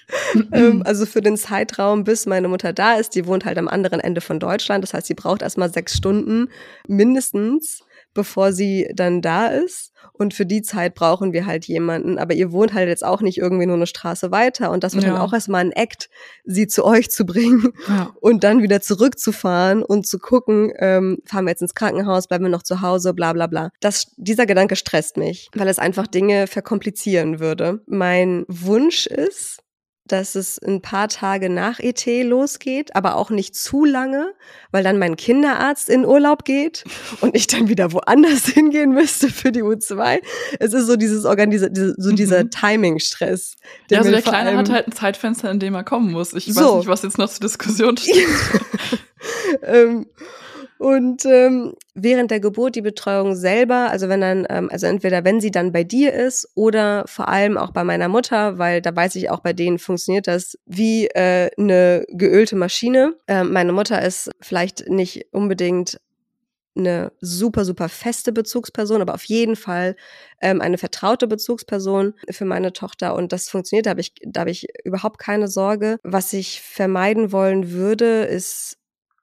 ähm, 0.52 0.82
also 0.84 1.06
für 1.06 1.20
den 1.20 1.36
Zeitraum, 1.36 2.04
bis 2.04 2.26
meine 2.26 2.48
Mutter 2.48 2.72
da 2.72 2.94
ist, 2.94 3.14
die 3.14 3.26
wohnt 3.26 3.44
halt 3.44 3.58
am 3.58 3.68
anderen 3.68 4.00
Ende 4.00 4.20
von 4.20 4.38
Deutschland. 4.38 4.84
Das 4.84 4.94
heißt, 4.94 5.06
sie 5.06 5.14
braucht 5.14 5.42
erstmal 5.42 5.72
sechs 5.72 5.96
Stunden 5.96 6.48
mindestens, 6.86 7.82
bevor 8.14 8.52
sie 8.52 8.90
dann 8.94 9.22
da 9.22 9.48
ist. 9.48 9.87
Und 10.12 10.34
für 10.34 10.46
die 10.46 10.62
Zeit 10.62 10.94
brauchen 10.94 11.32
wir 11.32 11.46
halt 11.46 11.66
jemanden. 11.66 12.18
Aber 12.18 12.34
ihr 12.34 12.52
wohnt 12.52 12.74
halt 12.74 12.88
jetzt 12.88 13.04
auch 13.04 13.20
nicht 13.20 13.38
irgendwie 13.38 13.66
nur 13.66 13.76
eine 13.76 13.86
Straße 13.86 14.30
weiter. 14.30 14.70
Und 14.70 14.84
das 14.84 14.94
wird 14.94 15.04
ja. 15.04 15.12
dann 15.12 15.20
auch 15.20 15.32
erstmal 15.32 15.64
ein 15.64 15.72
Act, 15.72 16.10
sie 16.44 16.66
zu 16.66 16.84
euch 16.88 17.10
zu 17.10 17.24
bringen 17.24 17.72
ja. 17.88 18.10
und 18.20 18.44
dann 18.44 18.62
wieder 18.62 18.80
zurückzufahren 18.80 19.82
und 19.82 20.06
zu 20.06 20.18
gucken, 20.18 20.72
ähm, 20.78 21.18
fahren 21.24 21.44
wir 21.44 21.50
jetzt 21.50 21.62
ins 21.62 21.74
Krankenhaus, 21.74 22.26
bleiben 22.28 22.44
wir 22.44 22.50
noch 22.50 22.62
zu 22.62 22.80
Hause, 22.80 23.14
bla 23.14 23.32
bla 23.32 23.46
bla. 23.46 23.70
Das, 23.80 24.12
dieser 24.16 24.46
Gedanke 24.46 24.76
stresst 24.76 25.16
mich, 25.16 25.48
weil 25.54 25.68
es 25.68 25.78
einfach 25.78 26.06
Dinge 26.06 26.46
verkomplizieren 26.46 27.40
würde. 27.40 27.80
Mein 27.86 28.44
Wunsch 28.48 29.06
ist, 29.06 29.62
dass 30.08 30.34
es 30.34 30.58
ein 30.58 30.80
paar 30.82 31.08
Tage 31.08 31.50
nach 31.50 31.78
ET 31.78 32.04
losgeht, 32.24 32.96
aber 32.96 33.16
auch 33.16 33.30
nicht 33.30 33.54
zu 33.54 33.84
lange, 33.84 34.32
weil 34.70 34.82
dann 34.82 34.98
mein 34.98 35.16
Kinderarzt 35.16 35.88
in 35.88 36.04
Urlaub 36.04 36.44
geht 36.44 36.84
und 37.20 37.34
ich 37.34 37.46
dann 37.46 37.68
wieder 37.68 37.92
woanders 37.92 38.46
hingehen 38.46 38.92
müsste 38.92 39.28
für 39.28 39.52
die 39.52 39.62
U2. 39.62 40.20
Es 40.58 40.72
ist 40.72 40.86
so 40.86 40.96
dieses 40.96 41.24
Organis 41.24 41.62
so 41.96 42.12
dieser 42.12 42.44
mhm. 42.44 42.50
Timing-Stress. 42.50 43.56
Ja, 43.90 43.98
also 43.98 44.10
der 44.10 44.22
Kleine 44.22 44.56
hat 44.56 44.70
halt 44.70 44.88
ein 44.88 44.92
Zeitfenster, 44.92 45.50
in 45.50 45.58
dem 45.58 45.74
er 45.74 45.84
kommen 45.84 46.12
muss. 46.12 46.32
Ich 46.34 46.46
so. 46.46 46.60
weiß 46.60 46.76
nicht, 46.78 46.88
was 46.88 47.02
jetzt 47.02 47.18
noch 47.18 47.28
zur 47.28 47.40
Diskussion 47.40 47.96
steht. 47.96 48.26
ähm, 49.62 50.06
und 50.78 51.24
ähm, 51.24 51.74
während 51.94 52.30
der 52.30 52.40
Geburt 52.40 52.76
die 52.76 52.82
Betreuung 52.82 53.34
selber, 53.34 53.90
also 53.90 54.08
wenn 54.08 54.20
dann, 54.20 54.46
ähm, 54.48 54.68
also 54.70 54.86
entweder 54.86 55.24
wenn 55.24 55.40
sie 55.40 55.50
dann 55.50 55.72
bei 55.72 55.82
dir 55.82 56.12
ist 56.12 56.48
oder 56.54 57.04
vor 57.06 57.28
allem 57.28 57.58
auch 57.58 57.72
bei 57.72 57.82
meiner 57.82 58.08
Mutter, 58.08 58.58
weil 58.58 58.80
da 58.80 58.94
weiß 58.94 59.16
ich 59.16 59.28
auch 59.30 59.40
bei 59.40 59.52
denen 59.52 59.78
funktioniert 59.78 60.28
das 60.28 60.56
wie 60.66 61.06
äh, 61.08 61.50
eine 61.58 62.04
geölte 62.08 62.54
Maschine. 62.54 63.16
Ähm, 63.26 63.52
meine 63.52 63.72
Mutter 63.72 64.00
ist 64.02 64.30
vielleicht 64.40 64.88
nicht 64.88 65.26
unbedingt 65.32 65.98
eine 66.76 67.10
super, 67.20 67.64
super 67.64 67.88
feste 67.88 68.32
Bezugsperson, 68.32 69.02
aber 69.02 69.14
auf 69.14 69.24
jeden 69.24 69.56
Fall 69.56 69.96
ähm, 70.40 70.60
eine 70.60 70.78
vertraute 70.78 71.26
Bezugsperson 71.26 72.14
für 72.30 72.44
meine 72.44 72.72
Tochter. 72.72 73.16
Und 73.16 73.32
das 73.32 73.48
funktioniert, 73.48 73.86
da 73.86 73.90
habe 73.90 74.00
ich, 74.00 74.14
da 74.24 74.40
habe 74.40 74.50
ich 74.50 74.68
überhaupt 74.84 75.18
keine 75.18 75.48
Sorge. 75.48 75.98
Was 76.04 76.32
ich 76.32 76.60
vermeiden 76.60 77.32
wollen 77.32 77.72
würde, 77.72 78.22
ist, 78.22 78.78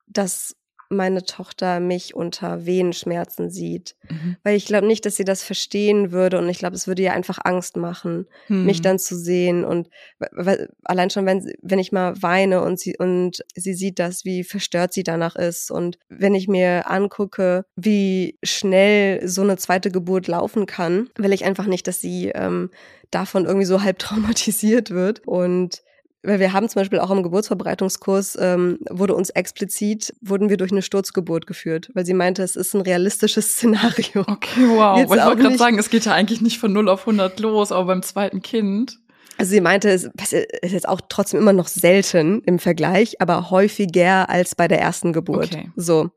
dass 0.07 0.55
meine 0.89 1.23
Tochter 1.23 1.79
mich 1.79 2.15
unter 2.15 2.65
Venenschmerzen 2.65 3.49
sieht. 3.49 3.95
Mhm. 4.09 4.37
Weil 4.43 4.55
ich 4.55 4.65
glaube 4.65 4.87
nicht, 4.87 5.05
dass 5.05 5.15
sie 5.15 5.25
das 5.25 5.43
verstehen 5.43 6.11
würde 6.11 6.37
und 6.37 6.49
ich 6.49 6.59
glaube, 6.59 6.75
es 6.75 6.87
würde 6.87 7.01
ihr 7.01 7.13
einfach 7.13 7.39
Angst 7.43 7.77
machen, 7.77 8.27
mhm. 8.47 8.65
mich 8.65 8.81
dann 8.81 8.99
zu 8.99 9.15
sehen 9.17 9.65
und 9.65 9.89
weil, 10.19 10.69
allein 10.83 11.09
schon, 11.09 11.25
wenn, 11.25 11.51
wenn 11.61 11.79
ich 11.79 11.91
mal 11.91 12.21
weine 12.21 12.61
und 12.61 12.79
sie, 12.79 12.95
und 12.97 13.43
sie 13.55 13.73
sieht 13.73 13.99
das, 13.99 14.25
wie 14.25 14.43
verstört 14.43 14.93
sie 14.93 15.03
danach 15.03 15.35
ist 15.35 15.71
und 15.71 15.97
wenn 16.09 16.35
ich 16.35 16.47
mir 16.47 16.89
angucke, 16.89 17.65
wie 17.75 18.37
schnell 18.43 19.27
so 19.27 19.41
eine 19.41 19.57
zweite 19.57 19.91
Geburt 19.91 20.27
laufen 20.27 20.65
kann, 20.65 21.09
will 21.17 21.33
ich 21.33 21.45
einfach 21.45 21.65
nicht, 21.65 21.87
dass 21.87 22.01
sie 22.01 22.29
ähm, 22.29 22.69
davon 23.11 23.45
irgendwie 23.45 23.65
so 23.65 23.81
halb 23.81 23.99
traumatisiert 24.05 24.91
wird 24.91 25.21
und 25.25 25.81
weil 26.25 26.39
wir 26.39 26.53
haben 26.53 26.67
zum 26.69 26.81
Beispiel 26.81 26.99
auch 26.99 27.11
im 27.11 27.23
Geburtsverbreitungskurs, 27.23 28.37
ähm, 28.39 28.79
wurde 28.89 29.15
uns 29.15 29.29
explizit, 29.29 30.13
wurden 30.21 30.49
wir 30.49 30.57
durch 30.57 30.71
eine 30.71 30.81
Sturzgeburt 30.81 31.47
geführt, 31.47 31.91
weil 31.93 32.05
sie 32.05 32.13
meinte, 32.13 32.43
es 32.43 32.55
ist 32.55 32.73
ein 32.73 32.81
realistisches 32.81 33.53
Szenario. 33.53 34.21
Okay, 34.27 34.67
wow. 34.67 34.97
Jetzt 34.97 35.11
ich 35.11 35.17
wollte 35.17 35.41
gerade 35.41 35.57
sagen, 35.57 35.79
es 35.79 35.89
geht 35.89 36.05
ja 36.05 36.13
eigentlich 36.13 36.41
nicht 36.41 36.59
von 36.59 36.73
0 36.73 36.89
auf 36.89 37.01
100 37.01 37.39
los, 37.39 37.71
aber 37.71 37.85
beim 37.85 38.03
zweiten 38.03 38.41
Kind. 38.41 38.97
Also 39.37 39.51
sie 39.51 39.61
meinte, 39.61 39.89
es 39.89 40.05
ist 40.05 40.71
jetzt 40.71 40.87
auch 40.87 41.01
trotzdem 41.09 41.39
immer 41.39 41.53
noch 41.53 41.67
selten 41.67 42.41
im 42.45 42.59
Vergleich, 42.59 43.21
aber 43.21 43.49
häufiger 43.49 44.29
als 44.29 44.55
bei 44.55 44.67
der 44.67 44.79
ersten 44.79 45.13
Geburt. 45.13 45.53
Okay. 45.53 45.71
So. 45.75 46.09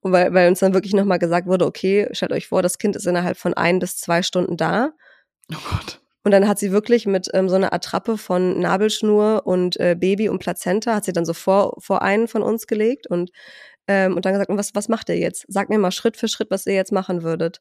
Und 0.00 0.12
weil, 0.12 0.32
weil 0.32 0.48
uns 0.48 0.60
dann 0.60 0.72
wirklich 0.72 0.94
nochmal 0.94 1.18
gesagt 1.18 1.46
wurde, 1.46 1.66
okay, 1.66 2.08
stellt 2.12 2.32
euch 2.32 2.48
vor, 2.48 2.62
das 2.62 2.78
Kind 2.78 2.96
ist 2.96 3.06
innerhalb 3.06 3.36
von 3.36 3.54
ein 3.54 3.80
bis 3.80 3.96
zwei 3.96 4.22
Stunden 4.22 4.56
da. 4.56 4.92
Oh 5.52 5.58
Gott. 5.70 6.00
Und 6.22 6.32
dann 6.32 6.46
hat 6.46 6.58
sie 6.58 6.70
wirklich 6.70 7.06
mit 7.06 7.28
ähm, 7.32 7.48
so 7.48 7.56
einer 7.56 7.72
Attrappe 7.72 8.18
von 8.18 8.60
Nabelschnur 8.60 9.42
und 9.46 9.78
äh, 9.80 9.96
Baby 9.98 10.28
und 10.28 10.38
Plazenta, 10.38 10.94
hat 10.94 11.04
sie 11.04 11.12
dann 11.12 11.24
so 11.24 11.32
vor, 11.32 11.76
vor 11.80 12.02
einen 12.02 12.28
von 12.28 12.42
uns 12.42 12.66
gelegt 12.66 13.06
und, 13.06 13.30
ähm, 13.88 14.16
und 14.16 14.24
dann 14.24 14.34
gesagt, 14.34 14.50
was, 14.50 14.74
was 14.74 14.88
macht 14.88 15.08
ihr 15.08 15.18
jetzt? 15.18 15.46
Sagt 15.48 15.70
mir 15.70 15.78
mal 15.78 15.90
Schritt 15.90 16.16
für 16.16 16.28
Schritt, 16.28 16.50
was 16.50 16.66
ihr 16.66 16.74
jetzt 16.74 16.92
machen 16.92 17.22
würdet. 17.22 17.60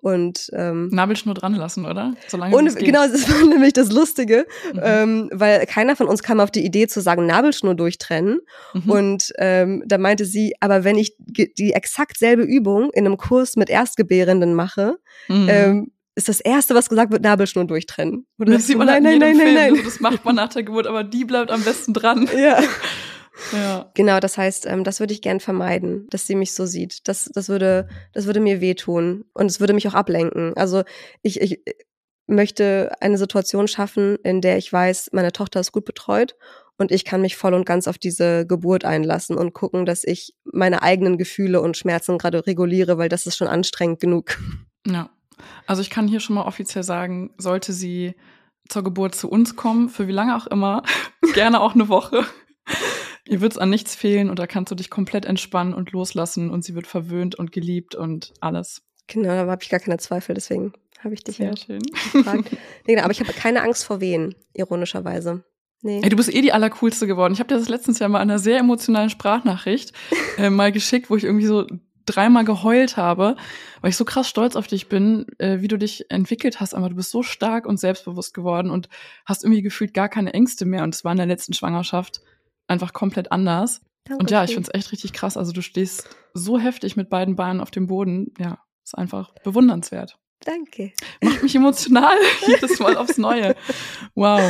Und 0.00 0.48
ähm, 0.52 0.88
Nabelschnur 0.92 1.34
dran 1.34 1.54
lassen, 1.54 1.84
oder? 1.84 2.14
Solange 2.28 2.56
und 2.56 2.76
genau, 2.76 3.00
das 3.12 3.28
war 3.28 3.44
nämlich 3.48 3.72
das 3.72 3.90
Lustige, 3.90 4.46
mhm. 4.72 4.80
ähm, 4.82 5.30
weil 5.32 5.66
keiner 5.66 5.96
von 5.96 6.06
uns 6.06 6.22
kam 6.22 6.38
auf 6.38 6.52
die 6.52 6.64
Idee 6.64 6.86
zu 6.86 7.00
sagen, 7.00 7.26
Nabelschnur 7.26 7.74
durchtrennen. 7.74 8.38
Mhm. 8.74 8.90
Und 8.90 9.32
ähm, 9.38 9.82
da 9.86 9.98
meinte 9.98 10.24
sie, 10.24 10.54
aber 10.60 10.84
wenn 10.84 10.96
ich 10.96 11.16
die 11.18 11.72
exakt 11.72 12.16
selbe 12.16 12.44
Übung 12.44 12.90
in 12.92 13.06
einem 13.06 13.16
Kurs 13.16 13.56
mit 13.56 13.70
Erstgebärenden 13.70 14.54
mache, 14.54 14.98
mhm. 15.26 15.48
ähm, 15.50 15.92
ist 16.18 16.28
das 16.28 16.40
Erste, 16.40 16.74
was 16.74 16.88
gesagt 16.88 17.12
wird, 17.12 17.22
Nabelschnur 17.22 17.64
durchtrennen. 17.64 18.26
Oder 18.40 18.52
das 18.54 18.66
sieht 18.66 18.76
man 18.76 18.88
nein, 18.88 19.04
nein, 19.04 19.20
nein, 19.20 19.36
nein, 19.36 19.54
nein. 19.54 19.80
Das 19.84 20.00
macht 20.00 20.24
man 20.24 20.34
nach 20.34 20.48
der 20.48 20.64
Geburt, 20.64 20.88
aber 20.88 21.04
die 21.04 21.24
bleibt 21.24 21.50
am 21.50 21.62
besten 21.62 21.94
dran. 21.94 22.28
Ja. 22.38 22.62
Ja. 23.52 23.90
Genau, 23.94 24.18
das 24.18 24.36
heißt, 24.36 24.66
ähm, 24.66 24.82
das 24.82 24.98
würde 24.98 25.12
ich 25.12 25.22
gern 25.22 25.38
vermeiden, 25.38 26.08
dass 26.10 26.26
sie 26.26 26.34
mich 26.34 26.54
so 26.54 26.66
sieht. 26.66 27.06
Das, 27.06 27.30
das 27.32 27.48
würde, 27.48 27.86
das 28.12 28.26
würde 28.26 28.40
mir 28.40 28.60
wehtun 28.60 29.26
und 29.32 29.46
es 29.46 29.60
würde 29.60 29.74
mich 29.74 29.86
auch 29.86 29.94
ablenken. 29.94 30.56
Also 30.56 30.82
ich, 31.22 31.40
ich 31.40 31.62
möchte 32.26 32.90
eine 33.00 33.16
Situation 33.16 33.68
schaffen, 33.68 34.16
in 34.24 34.40
der 34.40 34.58
ich 34.58 34.72
weiß, 34.72 35.10
meine 35.12 35.30
Tochter 35.30 35.60
ist 35.60 35.70
gut 35.70 35.84
betreut 35.84 36.34
und 36.78 36.90
ich 36.90 37.04
kann 37.04 37.20
mich 37.20 37.36
voll 37.36 37.54
und 37.54 37.64
ganz 37.64 37.86
auf 37.86 37.96
diese 37.96 38.44
Geburt 38.44 38.84
einlassen 38.84 39.36
und 39.36 39.52
gucken, 39.52 39.86
dass 39.86 40.02
ich 40.02 40.34
meine 40.44 40.82
eigenen 40.82 41.16
Gefühle 41.16 41.60
und 41.60 41.76
Schmerzen 41.76 42.18
gerade 42.18 42.44
reguliere, 42.44 42.98
weil 42.98 43.08
das 43.08 43.26
ist 43.26 43.36
schon 43.36 43.48
anstrengend 43.48 44.00
genug. 44.00 44.36
Ja. 44.84 45.10
Also 45.66 45.82
ich 45.82 45.90
kann 45.90 46.08
hier 46.08 46.20
schon 46.20 46.34
mal 46.34 46.44
offiziell 46.44 46.82
sagen, 46.84 47.34
sollte 47.38 47.72
sie 47.72 48.14
zur 48.68 48.84
Geburt 48.84 49.14
zu 49.14 49.30
uns 49.30 49.56
kommen, 49.56 49.88
für 49.88 50.08
wie 50.08 50.12
lange 50.12 50.36
auch 50.36 50.46
immer, 50.46 50.82
gerne 51.34 51.60
auch 51.60 51.74
eine 51.74 51.88
Woche. 51.88 52.24
Ihr 53.26 53.40
wird 53.40 53.52
es 53.52 53.58
an 53.58 53.70
nichts 53.70 53.94
fehlen 53.94 54.30
und 54.30 54.38
da 54.38 54.46
kannst 54.46 54.70
du 54.70 54.74
dich 54.74 54.90
komplett 54.90 55.26
entspannen 55.26 55.74
und 55.74 55.92
loslassen 55.92 56.50
und 56.50 56.64
sie 56.64 56.74
wird 56.74 56.86
verwöhnt 56.86 57.34
und 57.34 57.52
geliebt 57.52 57.94
und 57.94 58.32
alles. 58.40 58.82
Genau, 59.06 59.28
da 59.28 59.46
habe 59.46 59.62
ich 59.62 59.68
gar 59.68 59.80
keine 59.80 59.98
Zweifel, 59.98 60.34
deswegen 60.34 60.72
habe 61.00 61.14
ich 61.14 61.24
dich 61.24 61.36
Sehr 61.36 61.50
ja 61.50 61.56
schön. 61.56 61.80
gefragt. 62.12 62.50
nee, 62.86 62.94
genau, 62.94 63.02
aber 63.02 63.12
ich 63.12 63.20
habe 63.20 63.32
keine 63.32 63.62
Angst 63.62 63.84
vor 63.84 64.00
Wehen, 64.00 64.34
ironischerweise. 64.54 65.44
Nee. 65.80 66.00
Ey, 66.02 66.08
du 66.08 66.16
bist 66.16 66.34
eh 66.34 66.40
die 66.40 66.52
Allercoolste 66.52 67.06
geworden. 67.06 67.32
Ich 67.32 67.38
habe 67.38 67.48
dir 67.48 67.58
das 67.58 67.68
letztens 67.68 68.00
ja 68.00 68.08
mal 68.08 68.18
in 68.18 68.30
einer 68.30 68.40
sehr 68.40 68.58
emotionalen 68.58 69.10
Sprachnachricht 69.10 69.92
äh, 70.36 70.50
mal 70.50 70.72
geschickt, 70.72 71.08
wo 71.08 71.16
ich 71.16 71.24
irgendwie 71.24 71.46
so 71.46 71.66
dreimal 72.08 72.44
geheult 72.44 72.96
habe, 72.96 73.36
weil 73.80 73.90
ich 73.90 73.96
so 73.96 74.04
krass 74.04 74.28
stolz 74.28 74.56
auf 74.56 74.66
dich 74.66 74.88
bin, 74.88 75.26
äh, 75.38 75.60
wie 75.60 75.68
du 75.68 75.76
dich 75.78 76.10
entwickelt 76.10 76.60
hast. 76.60 76.74
Aber 76.74 76.88
du 76.88 76.96
bist 76.96 77.10
so 77.10 77.22
stark 77.22 77.66
und 77.66 77.78
selbstbewusst 77.78 78.34
geworden 78.34 78.70
und 78.70 78.88
hast 79.26 79.44
irgendwie 79.44 79.62
gefühlt 79.62 79.94
gar 79.94 80.08
keine 80.08 80.34
Ängste 80.34 80.64
mehr. 80.64 80.82
Und 80.82 80.94
es 80.94 81.04
war 81.04 81.12
in 81.12 81.18
der 81.18 81.26
letzten 81.26 81.52
Schwangerschaft 81.54 82.20
einfach 82.66 82.92
komplett 82.92 83.32
anders. 83.32 83.80
Und 84.10 84.30
ja, 84.30 84.42
ich 84.44 84.50
Dankeschön. 84.50 84.54
find's 84.54 84.70
echt 84.74 84.92
richtig 84.92 85.12
krass. 85.12 85.36
Also 85.36 85.52
du 85.52 85.60
stehst 85.62 86.08
so 86.34 86.58
heftig 86.58 86.96
mit 86.96 87.10
beiden 87.10 87.36
Beinen 87.36 87.60
auf 87.60 87.70
dem 87.70 87.86
Boden. 87.86 88.32
Ja, 88.38 88.58
ist 88.84 88.96
einfach 88.96 89.34
bewundernswert. 89.44 90.18
Danke. 90.44 90.92
Macht 91.22 91.42
mich 91.42 91.54
emotional 91.56 92.14
jedes 92.46 92.78
Mal 92.78 92.96
aufs 92.96 93.18
Neue. 93.18 93.54
Wow. 94.14 94.40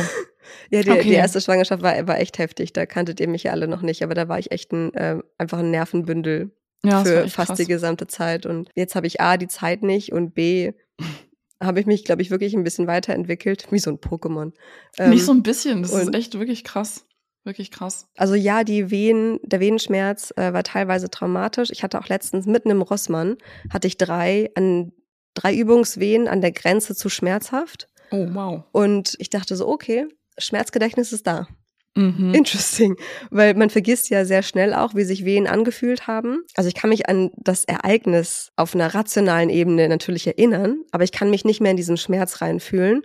Ja, 0.71 0.81
die, 0.83 0.91
Okay. 0.91 1.03
die 1.03 1.13
erste 1.13 1.41
Schwangerschaft 1.41 1.81
war, 1.81 2.07
war 2.07 2.19
echt 2.19 2.37
heftig. 2.37 2.73
Da 2.73 2.85
kanntet 2.85 3.19
ihr 3.19 3.27
mich 3.27 3.43
ja 3.43 3.51
alle 3.51 3.67
noch 3.67 3.81
nicht, 3.81 4.03
aber 4.03 4.13
da 4.13 4.27
war 4.29 4.39
ich 4.39 4.51
echt 4.51 4.71
ein, 4.71 4.91
ähm, 4.95 5.23
einfach 5.37 5.59
ein 5.59 5.71
Nervenbündel 5.71 6.51
Ja, 6.83 7.03
für 7.03 7.27
fast 7.27 7.49
krass. 7.49 7.57
die 7.57 7.65
gesamte 7.65 8.07
Zeit. 8.07 8.45
Und 8.45 8.69
jetzt 8.75 8.95
habe 8.95 9.07
ich 9.07 9.19
A, 9.19 9.37
die 9.37 9.47
Zeit 9.47 9.83
nicht 9.83 10.13
und 10.13 10.33
B, 10.33 10.73
habe 11.61 11.79
ich 11.79 11.85
mich, 11.85 12.05
glaube 12.05 12.21
ich, 12.21 12.31
wirklich 12.31 12.53
ein 12.53 12.63
bisschen 12.63 12.87
weiterentwickelt. 12.87 13.67
Wie 13.71 13.79
so 13.79 13.91
ein 13.91 13.97
Pokémon. 13.97 14.53
Ähm, 14.97 15.09
Nicht 15.09 15.25
so 15.25 15.33
ein 15.33 15.43
bisschen. 15.43 15.81
Das 15.81 15.93
ist 15.93 16.13
echt 16.15 16.39
wirklich 16.39 16.63
krass. 16.63 17.05
Wirklich 17.43 17.71
krass. 17.71 18.07
Also 18.17 18.35
ja, 18.35 18.63
die 18.63 18.91
Wehen, 18.91 19.39
der 19.43 19.59
Wehenschmerz 19.59 20.33
äh, 20.35 20.53
war 20.53 20.63
teilweise 20.63 21.09
traumatisch. 21.09 21.69
Ich 21.71 21.83
hatte 21.83 21.99
auch 21.99 22.07
letztens 22.07 22.45
mitten 22.45 22.69
im 22.69 22.81
Rossmann, 22.81 23.37
hatte 23.69 23.87
ich 23.87 23.97
drei, 23.97 24.51
an, 24.55 24.91
drei 25.35 25.55
Übungswehen 25.55 26.27
an 26.27 26.41
der 26.41 26.51
Grenze 26.51 26.95
zu 26.95 27.09
schmerzhaft. 27.09 27.87
Oh, 28.11 28.27
wow. 28.31 28.63
Und 28.71 29.15
ich 29.19 29.29
dachte 29.29 29.55
so, 29.55 29.67
okay, 29.67 30.07
Schmerzgedächtnis 30.37 31.13
ist 31.13 31.27
da. 31.27 31.47
Mhm. 31.95 32.33
Interesting, 32.33 32.95
weil 33.29 33.55
man 33.55 33.69
vergisst 33.69 34.09
ja 34.09 34.23
sehr 34.23 34.43
schnell 34.43 34.73
auch, 34.73 34.95
wie 34.95 35.03
sich 35.03 35.25
Wehen 35.25 35.47
angefühlt 35.47 36.07
haben. 36.07 36.43
Also 36.55 36.67
ich 36.67 36.75
kann 36.75 36.89
mich 36.89 37.09
an 37.09 37.31
das 37.35 37.65
Ereignis 37.65 38.51
auf 38.55 38.75
einer 38.75 38.93
rationalen 38.93 39.49
Ebene 39.49 39.89
natürlich 39.89 40.27
erinnern, 40.27 40.83
aber 40.91 41.03
ich 41.03 41.11
kann 41.11 41.29
mich 41.29 41.45
nicht 41.45 41.61
mehr 41.61 41.71
in 41.71 41.77
diesen 41.77 41.97
Schmerz 41.97 42.41
reinfühlen. 42.41 43.01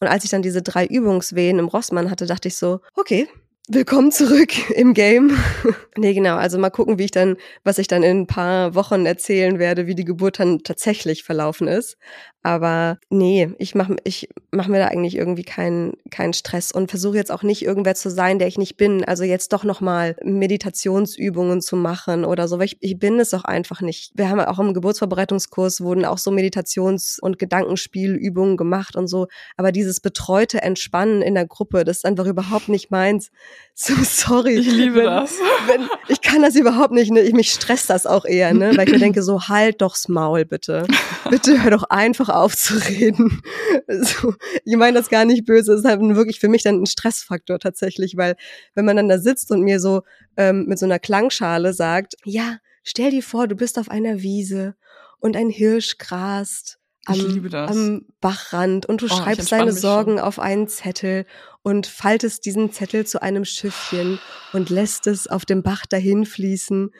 Und 0.00 0.08
als 0.08 0.24
ich 0.24 0.30
dann 0.30 0.42
diese 0.42 0.62
drei 0.62 0.84
Übungswehen 0.86 1.58
im 1.58 1.68
Rossmann 1.68 2.10
hatte, 2.10 2.26
dachte 2.26 2.48
ich 2.48 2.56
so, 2.56 2.80
okay, 2.96 3.28
willkommen 3.68 4.10
zurück 4.10 4.70
im 4.76 4.94
Game. 4.94 5.36
nee, 5.96 6.14
genau, 6.14 6.36
also 6.36 6.58
mal 6.58 6.70
gucken, 6.70 6.98
wie 6.98 7.04
ich 7.04 7.10
dann, 7.10 7.36
was 7.62 7.78
ich 7.78 7.86
dann 7.86 8.02
in 8.02 8.22
ein 8.22 8.26
paar 8.26 8.74
Wochen 8.74 9.06
erzählen 9.06 9.58
werde, 9.58 9.86
wie 9.86 9.94
die 9.94 10.04
Geburt 10.04 10.40
dann 10.40 10.64
tatsächlich 10.64 11.22
verlaufen 11.22 11.68
ist. 11.68 11.96
Aber 12.42 12.98
nee, 13.08 13.50
ich 13.58 13.74
mache 13.74 13.96
ich 14.04 14.28
mach 14.50 14.66
mir 14.66 14.78
da 14.78 14.88
eigentlich 14.88 15.16
irgendwie 15.16 15.44
keinen 15.44 15.94
keinen 16.10 16.32
Stress 16.32 16.72
und 16.72 16.90
versuche 16.90 17.16
jetzt 17.16 17.30
auch 17.30 17.42
nicht 17.42 17.64
irgendwer 17.64 17.94
zu 17.94 18.10
sein, 18.10 18.38
der 18.38 18.48
ich 18.48 18.58
nicht 18.58 18.76
bin. 18.76 19.04
Also 19.04 19.24
jetzt 19.24 19.52
doch 19.52 19.64
nochmal 19.64 20.16
Meditationsübungen 20.24 21.60
zu 21.60 21.76
machen 21.76 22.24
oder 22.24 22.48
so, 22.48 22.58
weil 22.58 22.66
ich, 22.66 22.78
ich 22.80 22.98
bin 22.98 23.20
es 23.20 23.32
auch 23.32 23.44
einfach 23.44 23.80
nicht. 23.80 24.12
Wir 24.14 24.28
haben 24.28 24.40
auch 24.40 24.58
im 24.58 24.74
Geburtsvorbereitungskurs 24.74 25.80
wurden 25.80 26.04
auch 26.04 26.18
so 26.18 26.30
Meditations- 26.30 27.20
und 27.20 27.38
Gedankenspielübungen 27.38 28.56
gemacht 28.56 28.96
und 28.96 29.06
so. 29.06 29.28
Aber 29.56 29.70
dieses 29.70 30.00
betreute 30.00 30.62
Entspannen 30.62 31.22
in 31.22 31.34
der 31.34 31.46
Gruppe, 31.46 31.84
das 31.84 31.98
ist 31.98 32.04
einfach 32.04 32.26
überhaupt 32.26 32.68
nicht 32.68 32.90
meins. 32.90 33.30
So 33.74 33.94
sorry. 34.02 34.58
Ich 34.58 34.70
liebe 34.70 34.96
wenn, 34.96 35.06
das. 35.06 35.32
Wenn, 35.66 35.88
ich 36.08 36.20
kann 36.20 36.42
das 36.42 36.56
überhaupt 36.56 36.92
nicht, 36.92 37.10
ne? 37.10 37.20
Ich, 37.20 37.32
mich 37.32 37.50
stresst 37.50 37.88
das 37.88 38.06
auch 38.06 38.26
eher, 38.26 38.52
ne? 38.52 38.76
Weil 38.76 38.86
ich 38.86 38.92
mir 38.92 38.98
denke, 38.98 39.22
so 39.22 39.48
halt 39.48 39.80
doch's 39.80 40.08
Maul, 40.08 40.44
bitte. 40.44 40.86
Bitte 41.30 41.62
hör 41.62 41.70
doch 41.70 41.84
einfach 41.84 42.28
auf 42.36 42.56
zu 42.56 42.74
reden. 42.74 43.42
So, 43.88 44.34
ich 44.64 44.76
meine 44.76 44.96
das 44.98 45.10
gar 45.10 45.24
nicht 45.24 45.44
böse, 45.44 45.72
es 45.72 45.80
ist 45.80 45.86
halt 45.86 46.00
wirklich 46.00 46.40
für 46.40 46.48
mich 46.48 46.62
dann 46.62 46.80
ein 46.80 46.86
Stressfaktor 46.86 47.58
tatsächlich, 47.58 48.16
weil 48.16 48.36
wenn 48.74 48.84
man 48.84 48.96
dann 48.96 49.08
da 49.08 49.18
sitzt 49.18 49.50
und 49.50 49.62
mir 49.62 49.80
so 49.80 50.02
ähm, 50.36 50.64
mit 50.66 50.78
so 50.78 50.86
einer 50.86 50.98
Klangschale 50.98 51.74
sagt, 51.74 52.14
ja, 52.24 52.58
stell 52.84 53.10
dir 53.10 53.22
vor, 53.22 53.48
du 53.48 53.54
bist 53.56 53.78
auf 53.78 53.90
einer 53.90 54.22
Wiese 54.22 54.74
und 55.18 55.36
ein 55.36 55.50
Hirsch 55.50 55.98
grast 55.98 56.78
am, 57.06 57.50
am 57.52 58.02
Bachrand 58.20 58.86
und 58.86 59.02
du 59.02 59.06
Oh, 59.06 59.08
schreibst 59.08 59.50
deine 59.52 59.72
Sorgen 59.72 60.12
schon. 60.18 60.20
auf 60.20 60.38
einen 60.38 60.68
Zettel 60.68 61.26
und 61.62 61.86
faltest 61.86 62.44
diesen 62.46 62.72
Zettel 62.72 63.04
zu 63.06 63.20
einem 63.20 63.44
Schiffchen 63.44 64.20
und 64.52 64.70
lässt 64.70 65.06
es 65.06 65.26
auf 65.26 65.44
dem 65.44 65.62
Bach 65.62 65.84
dahin 65.86 66.24
fließen. 66.24 66.92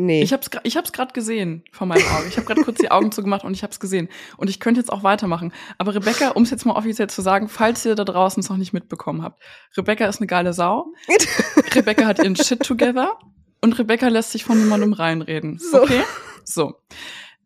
Nee. 0.00 0.22
Ich 0.22 0.32
hab's, 0.32 0.48
gra- 0.48 0.60
ich 0.62 0.76
hab's 0.76 0.92
gerade 0.92 1.12
gesehen 1.12 1.64
vor 1.72 1.88
meinen 1.88 2.06
Augen. 2.12 2.28
Ich 2.28 2.36
habe 2.36 2.46
gerade 2.46 2.62
kurz 2.62 2.78
die 2.78 2.92
Augen 2.92 3.10
zugemacht 3.12 3.42
und 3.42 3.52
ich 3.52 3.64
hab's 3.64 3.80
gesehen. 3.80 4.08
Und 4.36 4.48
ich 4.48 4.60
könnte 4.60 4.78
jetzt 4.80 4.92
auch 4.92 5.02
weitermachen. 5.02 5.52
Aber 5.76 5.92
Rebecca, 5.92 6.28
um 6.30 6.44
es 6.44 6.50
jetzt 6.50 6.64
mal 6.66 6.74
offiziell 6.76 7.10
zu 7.10 7.20
sagen, 7.20 7.48
falls 7.48 7.84
ihr 7.84 7.96
da 7.96 8.04
draußen 8.04 8.40
es 8.40 8.48
noch 8.48 8.58
nicht 8.58 8.72
mitbekommen 8.72 9.22
habt, 9.24 9.42
Rebecca 9.76 10.06
ist 10.06 10.20
eine 10.20 10.28
geile 10.28 10.52
Sau. 10.52 10.92
Rebecca 11.74 12.06
hat 12.06 12.20
ihren 12.20 12.36
Shit 12.36 12.62
together 12.62 13.18
und 13.60 13.76
Rebecca 13.76 14.06
lässt 14.06 14.30
sich 14.30 14.44
von 14.44 14.56
niemandem 14.56 14.92
reinreden. 14.92 15.58
So. 15.58 15.82
Okay? 15.82 16.04
So. 16.44 16.74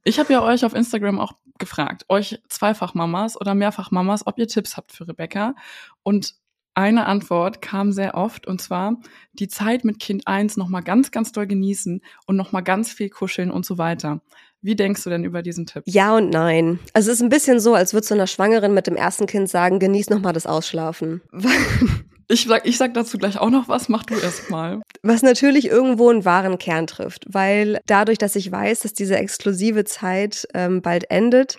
Ich 0.04 0.18
habe 0.18 0.30
ja 0.30 0.42
euch 0.42 0.66
auf 0.66 0.74
Instagram 0.74 1.20
auch 1.20 1.32
gefragt, 1.58 2.04
euch 2.10 2.38
Zweifachmamas 2.50 3.40
oder 3.40 3.54
Mehrfachmamas, 3.54 4.26
ob 4.26 4.38
ihr 4.38 4.46
Tipps 4.46 4.76
habt 4.76 4.92
für 4.92 5.08
Rebecca. 5.08 5.54
Und 6.02 6.34
eine 6.74 7.06
Antwort 7.06 7.60
kam 7.62 7.92
sehr 7.92 8.14
oft 8.14 8.46
und 8.46 8.60
zwar 8.60 8.96
die 9.34 9.48
Zeit 9.48 9.84
mit 9.84 9.98
Kind 9.98 10.26
1 10.26 10.56
nochmal 10.56 10.82
ganz, 10.82 11.10
ganz 11.10 11.32
doll 11.32 11.46
genießen 11.46 12.02
und 12.26 12.36
nochmal 12.36 12.62
ganz 12.62 12.92
viel 12.92 13.10
kuscheln 13.10 13.50
und 13.50 13.66
so 13.66 13.78
weiter. 13.78 14.20
Wie 14.62 14.76
denkst 14.76 15.02
du 15.02 15.10
denn 15.10 15.24
über 15.24 15.42
diesen 15.42 15.66
Tipp? 15.66 15.82
Ja 15.86 16.16
und 16.16 16.30
nein. 16.30 16.78
Also 16.92 17.10
es 17.10 17.18
ist 17.18 17.22
ein 17.22 17.28
bisschen 17.28 17.58
so, 17.58 17.74
als 17.74 17.92
würdest 17.92 18.10
du 18.10 18.14
einer 18.14 18.28
Schwangeren 18.28 18.74
mit 18.74 18.86
dem 18.86 18.94
ersten 18.94 19.26
Kind 19.26 19.48
sagen, 19.48 19.80
genieß 19.80 20.08
noch 20.10 20.20
mal 20.20 20.32
das 20.32 20.46
Ausschlafen. 20.46 21.20
Ich 22.28 22.44
sag, 22.44 22.66
ich 22.66 22.78
sag 22.78 22.94
dazu 22.94 23.18
gleich 23.18 23.38
auch 23.38 23.50
noch 23.50 23.68
was, 23.68 23.90
mach 23.90 24.04
du 24.04 24.14
erst 24.14 24.48
mal. 24.48 24.80
Was 25.02 25.22
natürlich 25.22 25.68
irgendwo 25.68 26.08
einen 26.08 26.24
wahren 26.24 26.56
Kern 26.56 26.86
trifft, 26.86 27.26
weil 27.28 27.80
dadurch, 27.84 28.16
dass 28.16 28.36
ich 28.36 28.50
weiß, 28.50 28.80
dass 28.80 28.94
diese 28.94 29.16
exklusive 29.16 29.84
Zeit 29.84 30.48
ähm, 30.54 30.80
bald 30.80 31.10
endet, 31.10 31.58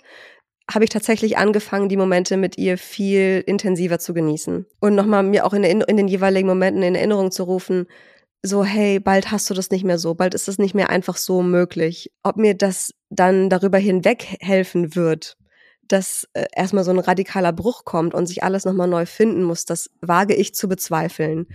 habe 0.72 0.84
ich 0.84 0.90
tatsächlich 0.90 1.36
angefangen, 1.36 1.88
die 1.88 1.96
Momente 1.96 2.36
mit 2.36 2.56
ihr 2.56 2.78
viel 2.78 3.42
intensiver 3.46 3.98
zu 3.98 4.14
genießen. 4.14 4.66
Und 4.80 4.94
nochmal 4.94 5.22
mir 5.22 5.44
auch 5.44 5.52
in, 5.52 5.64
in, 5.64 5.96
den 5.96 6.08
jeweiligen 6.08 6.48
Momenten 6.48 6.82
in 6.82 6.94
Erinnerung 6.94 7.30
zu 7.30 7.44
rufen, 7.44 7.86
so, 8.42 8.64
hey, 8.64 9.00
bald 9.00 9.30
hast 9.30 9.48
du 9.48 9.54
das 9.54 9.70
nicht 9.70 9.84
mehr 9.84 9.98
so, 9.98 10.14
bald 10.14 10.34
ist 10.34 10.48
das 10.48 10.58
nicht 10.58 10.74
mehr 10.74 10.90
einfach 10.90 11.16
so 11.16 11.42
möglich. 11.42 12.12
Ob 12.22 12.36
mir 12.36 12.54
das 12.54 12.92
dann 13.08 13.48
darüber 13.48 13.78
hinweg 13.78 14.36
helfen 14.40 14.94
wird, 14.94 15.36
dass 15.88 16.28
äh, 16.32 16.46
erstmal 16.54 16.84
so 16.84 16.90
ein 16.90 16.98
radikaler 16.98 17.52
Bruch 17.52 17.84
kommt 17.84 18.14
und 18.14 18.26
sich 18.26 18.42
alles 18.42 18.64
nochmal 18.64 18.88
neu 18.88 19.06
finden 19.06 19.42
muss, 19.42 19.64
das 19.64 19.90
wage 20.00 20.34
ich 20.34 20.54
zu 20.54 20.68
bezweifeln. 20.68 21.46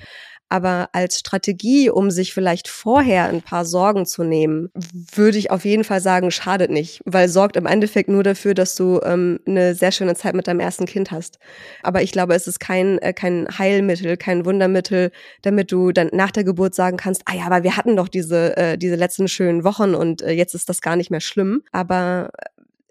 Aber 0.49 0.89
als 0.93 1.19
Strategie, 1.19 1.89
um 1.89 2.09
sich 2.09 2.33
vielleicht 2.33 2.67
vorher 2.67 3.25
ein 3.25 3.41
paar 3.41 3.65
Sorgen 3.65 4.05
zu 4.05 4.23
nehmen, 4.23 4.69
würde 5.13 5.37
ich 5.37 5.51
auf 5.51 5.63
jeden 5.63 5.83
Fall 5.83 6.01
sagen, 6.01 6.31
schadet 6.31 6.71
nicht, 6.71 7.01
weil 7.05 7.29
sorgt 7.29 7.55
im 7.55 7.67
Endeffekt 7.67 8.09
nur 8.09 8.23
dafür, 8.23 8.55
dass 8.55 8.75
du 8.75 8.99
ähm, 9.03 9.39
eine 9.45 9.75
sehr 9.75 9.91
schöne 9.91 10.15
Zeit 10.15 10.33
mit 10.33 10.47
deinem 10.47 10.59
ersten 10.59 10.87
Kind 10.87 11.11
hast. 11.11 11.37
Aber 11.83 12.01
ich 12.01 12.11
glaube, 12.11 12.33
es 12.33 12.47
ist 12.47 12.59
kein, 12.59 12.97
äh, 12.99 13.13
kein 13.13 13.47
Heilmittel, 13.57 14.17
kein 14.17 14.45
Wundermittel, 14.45 15.11
damit 15.43 15.71
du 15.71 15.91
dann 15.91 16.09
nach 16.13 16.31
der 16.31 16.43
Geburt 16.43 16.73
sagen 16.73 16.97
kannst, 16.97 17.21
ah 17.25 17.35
ja, 17.35 17.45
aber 17.45 17.63
wir 17.63 17.77
hatten 17.77 17.95
doch 17.95 18.07
diese, 18.07 18.57
äh, 18.57 18.77
diese 18.77 18.95
letzten 18.95 19.27
schönen 19.27 19.63
Wochen 19.63 19.93
und 19.93 20.23
äh, 20.23 20.31
jetzt 20.31 20.55
ist 20.55 20.67
das 20.67 20.81
gar 20.81 20.95
nicht 20.95 21.11
mehr 21.11 21.21
schlimm. 21.21 21.61
Aber 21.71 22.31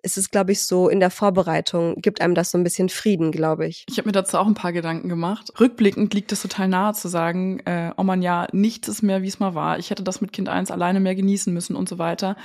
es 0.03 0.17
ist, 0.17 0.31
glaube 0.31 0.53
ich, 0.53 0.63
so 0.63 0.89
in 0.89 1.01
der 1.01 1.11
Vorbereitung, 1.11 1.97
gibt 1.97 2.21
einem 2.21 2.35
das 2.35 2.51
so 2.51 2.59
ein 2.59 2.65
bisschen 2.65 2.89
Frieden, 2.89 3.33
glaube 3.33 3.67
ich. 3.67 3.85
Ich 3.89 3.99
habe 3.99 4.09
mir 4.09 4.13
dazu 4.13 4.39
auch 4.39 4.47
ein 4.47 4.55
paar 4.55 4.73
Gedanken 4.73 5.09
gemacht. 5.09 5.53
Rückblickend 5.59 6.15
liegt 6.15 6.33
es 6.33 6.43
total 6.43 6.69
nahe 6.69 6.95
zu 6.95 7.09
sagen, 7.09 7.61
äh, 7.61 7.93
oh 7.97 8.03
man 8.03 8.23
ja, 8.23 8.47
nichts 8.53 8.89
ist 8.89 9.03
mehr, 9.03 9.23
wie 9.23 9.29
es 9.29 9.41
mal 9.41 9.55
war. 9.55 9.79
Ich 9.79 9.91
hätte 9.91 10.03
das 10.03 10.21
mit 10.21 10.33
Kind 10.33 10.49
1 10.49 10.71
alleine 10.71 11.01
mehr 11.01 11.15
genießen 11.15 11.53
müssen 11.53 11.77
und 11.77 11.89
so 11.89 11.99
weiter. 11.99 12.37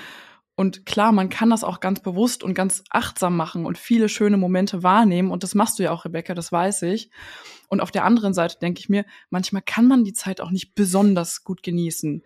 Und 0.55 0.85
klar, 0.85 1.11
man 1.11 1.29
kann 1.29 1.49
das 1.49 1.63
auch 1.63 1.79
ganz 1.79 1.99
bewusst 1.99 2.43
und 2.43 2.53
ganz 2.53 2.83
achtsam 2.91 3.35
machen 3.35 3.65
und 3.65 3.77
viele 3.77 4.07
schöne 4.07 4.37
Momente 4.37 4.83
wahrnehmen. 4.83 5.31
Und 5.31 5.43
das 5.43 5.55
machst 5.55 5.79
du 5.79 5.83
ja 5.83 5.91
auch, 5.91 6.05
Rebecca, 6.05 6.35
das 6.35 6.51
weiß 6.51 6.83
ich. 6.83 7.09
Und 7.69 7.81
auf 7.81 7.89
der 7.89 8.05
anderen 8.05 8.35
Seite 8.35 8.59
denke 8.59 8.79
ich 8.79 8.89
mir, 8.89 9.03
manchmal 9.31 9.63
kann 9.63 9.87
man 9.87 10.03
die 10.03 10.13
Zeit 10.13 10.41
auch 10.41 10.51
nicht 10.51 10.75
besonders 10.75 11.43
gut 11.43 11.63
genießen, 11.63 12.23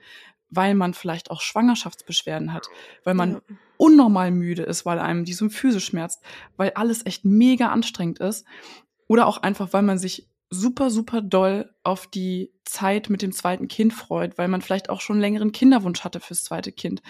weil 0.49 0.75
man 0.75 0.93
vielleicht 0.93 1.32
auch 1.32 1.39
Schwangerschaftsbeschwerden 1.39 2.51
hat, 2.51 2.67
weil 3.05 3.13
man 3.13 3.36
Ja. 3.36 3.55
Unnormal 3.98 4.32
müde 4.32 4.64
ist, 4.64 4.86
weil 4.86 5.00
einem 5.00 5.26
die 5.26 5.34
Symphyse 5.34 5.80
schmerzt, 5.80 6.24
weil 6.56 6.72
alles 6.76 7.06
echt 7.06 7.26
mega 7.26 7.70
anstrengend 7.70 8.20
ist. 8.20 8.45
Oder 9.08 9.26
auch 9.26 9.38
einfach, 9.38 9.74
weil 9.74 9.82
man 9.82 9.98
sich 9.98 10.30
super, 10.50 10.91
super 10.91 11.22
doll 11.22 11.74
auf 11.84 12.08
die 12.08 12.54
Zeit 12.64 13.10
mit 13.10 13.22
dem 13.22 13.32
zweiten 13.32 13.68
Kind 13.68 13.93
freut, 13.93 14.38
weil 14.38 14.48
man 14.48 14.62
vielleicht 14.62 14.89
auch 14.89 15.02
schon 15.02 15.20
längeren 15.20 15.52
Kinderwunsch 15.52 16.02
hatte 16.02 16.20
fürs 16.20 16.43
zweite 16.43 16.72
Kind. 16.72 17.02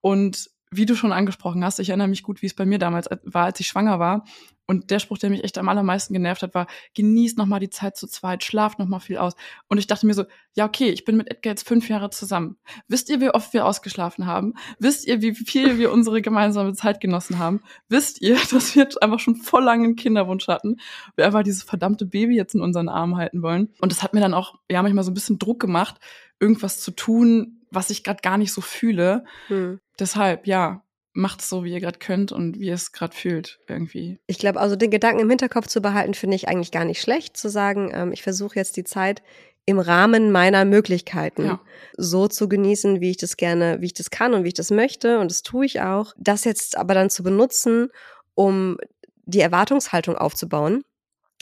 Und 0.00 0.50
wie 0.70 0.86
du 0.86 0.94
schon 0.94 1.12
angesprochen 1.12 1.64
hast, 1.64 1.78
ich 1.78 1.90
erinnere 1.90 2.08
mich 2.08 2.22
gut, 2.22 2.42
wie 2.42 2.46
es 2.46 2.54
bei 2.54 2.66
mir 2.66 2.78
damals 2.78 3.08
war, 3.24 3.44
als 3.44 3.60
ich 3.60 3.66
schwanger 3.66 3.98
war. 3.98 4.24
Und 4.66 4.90
der 4.90 4.98
Spruch, 4.98 5.18
der 5.18 5.28
mich 5.28 5.44
echt 5.44 5.58
am 5.58 5.68
allermeisten 5.68 6.14
genervt 6.14 6.42
hat, 6.42 6.54
war, 6.54 6.66
genießt 6.94 7.36
nochmal 7.36 7.60
die 7.60 7.68
Zeit 7.68 7.98
zu 7.98 8.06
zweit, 8.06 8.44
schlaft 8.44 8.78
nochmal 8.78 9.00
viel 9.00 9.18
aus. 9.18 9.34
Und 9.68 9.76
ich 9.76 9.86
dachte 9.86 10.06
mir 10.06 10.14
so, 10.14 10.24
ja, 10.54 10.64
okay, 10.64 10.88
ich 10.88 11.04
bin 11.04 11.18
mit 11.18 11.30
Edgar 11.30 11.52
jetzt 11.52 11.68
fünf 11.68 11.88
Jahre 11.90 12.08
zusammen. 12.08 12.56
Wisst 12.88 13.10
ihr, 13.10 13.20
wie 13.20 13.28
oft 13.28 13.52
wir 13.52 13.66
ausgeschlafen 13.66 14.24
haben? 14.24 14.54
Wisst 14.78 15.06
ihr, 15.06 15.20
wie 15.20 15.34
viel 15.34 15.78
wir 15.78 15.92
unsere 15.92 16.22
gemeinsame 16.22 16.72
Zeit 16.72 17.00
genossen 17.00 17.38
haben? 17.38 17.60
Wisst 17.88 18.22
ihr, 18.22 18.36
dass 18.50 18.74
wir 18.74 18.88
einfach 19.02 19.20
schon 19.20 19.36
voll 19.36 19.64
lange 19.64 19.84
einen 19.84 19.96
Kinderwunsch 19.96 20.48
hatten? 20.48 20.76
Wir 21.14 21.26
einfach 21.26 21.42
dieses 21.42 21.62
verdammte 21.62 22.06
Baby 22.06 22.34
jetzt 22.34 22.54
in 22.54 22.62
unseren 22.62 22.88
Armen 22.88 23.16
halten 23.16 23.42
wollen. 23.42 23.74
Und 23.80 23.92
das 23.92 24.02
hat 24.02 24.14
mir 24.14 24.20
dann 24.20 24.34
auch, 24.34 24.54
ja, 24.70 24.82
manchmal 24.82 25.04
so 25.04 25.10
ein 25.10 25.14
bisschen 25.14 25.38
Druck 25.38 25.60
gemacht, 25.60 25.96
irgendwas 26.40 26.80
zu 26.80 26.90
tun, 26.90 27.60
was 27.70 27.90
ich 27.90 28.02
gerade 28.02 28.22
gar 28.22 28.38
nicht 28.38 28.52
so 28.52 28.62
fühle. 28.62 29.24
Hm. 29.48 29.80
Deshalb, 29.98 30.46
ja, 30.46 30.82
macht 31.12 31.40
es 31.40 31.48
so, 31.48 31.64
wie 31.64 31.72
ihr 31.72 31.80
gerade 31.80 31.98
könnt 31.98 32.32
und 32.32 32.58
wie 32.58 32.66
ihr 32.66 32.74
es 32.74 32.92
gerade 32.92 33.14
fühlt, 33.14 33.60
irgendwie. 33.68 34.18
Ich 34.26 34.38
glaube, 34.38 34.60
also 34.60 34.74
den 34.74 34.90
Gedanken 34.90 35.20
im 35.20 35.30
Hinterkopf 35.30 35.68
zu 35.68 35.80
behalten, 35.80 36.14
finde 36.14 36.36
ich 36.36 36.48
eigentlich 36.48 36.72
gar 36.72 36.84
nicht 36.84 37.00
schlecht, 37.00 37.36
zu 37.36 37.48
sagen, 37.48 37.90
ähm, 37.94 38.12
ich 38.12 38.22
versuche 38.22 38.56
jetzt 38.56 38.76
die 38.76 38.84
Zeit 38.84 39.22
im 39.66 39.78
Rahmen 39.78 40.30
meiner 40.30 40.64
Möglichkeiten 40.64 41.46
ja. 41.46 41.60
so 41.96 42.28
zu 42.28 42.48
genießen, 42.48 43.00
wie 43.00 43.10
ich 43.10 43.16
das 43.16 43.36
gerne, 43.36 43.80
wie 43.80 43.86
ich 43.86 43.94
das 43.94 44.10
kann 44.10 44.34
und 44.34 44.44
wie 44.44 44.48
ich 44.48 44.54
das 44.54 44.70
möchte. 44.70 45.20
Und 45.20 45.30
das 45.30 45.42
tue 45.42 45.64
ich 45.64 45.80
auch. 45.80 46.12
Das 46.18 46.44
jetzt 46.44 46.76
aber 46.76 46.92
dann 46.92 47.08
zu 47.08 47.22
benutzen, 47.22 47.88
um 48.34 48.76
die 49.24 49.40
Erwartungshaltung 49.40 50.16
aufzubauen, 50.16 50.84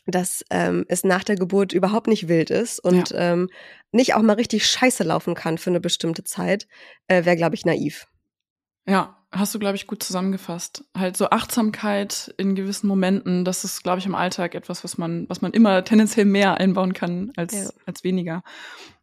dass 0.07 0.45
ähm, 0.51 0.85
es 0.89 1.03
nach 1.03 1.25
der 1.25 1.37
Geburt 1.37 1.73
überhaupt 1.73 2.07
nicht 2.07 2.29
wild 2.29 2.51
ist 2.51 2.79
und 2.79 3.11
ja. 3.11 3.33
ähm, 3.33 3.49
nicht 3.91 4.15
auch 4.15 4.23
mal 4.23 4.35
richtig 4.35 4.67
scheiße 4.67 5.03
laufen 5.03 5.35
kann 5.35 5.59
für 5.59 5.71
eine 5.71 5.81
bestimmte 5.81 6.23
Zeit, 6.23 6.69
äh, 7.09 7.25
wäre, 7.25 7.37
glaube 7.37 7.55
ich, 7.55 7.65
naiv. 7.65 8.07
Ja, 8.87 9.17
hast 9.31 9.55
du, 9.55 9.59
glaube 9.59 9.77
ich, 9.77 9.87
gut 9.87 10.03
zusammengefasst. 10.03 10.85
Halt 10.97 11.17
so 11.17 11.31
Achtsamkeit 11.31 12.35
in 12.37 12.55
gewissen 12.55 12.87
Momenten, 12.87 13.45
das 13.45 13.65
ist, 13.65 13.83
glaube 13.83 13.99
ich, 13.99 14.07
im 14.07 14.15
Alltag 14.15 14.55
etwas, 14.55 14.85
was 14.85 14.99
man, 14.99 15.29
was 15.29 15.41
man 15.41 15.53
immer 15.53 15.85
tendenziell 15.85 16.27
mehr 16.27 16.59
einbauen 16.59 16.93
kann 16.93 17.33
als, 17.37 17.55
ja. 17.55 17.71
als 17.87 18.05
weniger. 18.05 18.43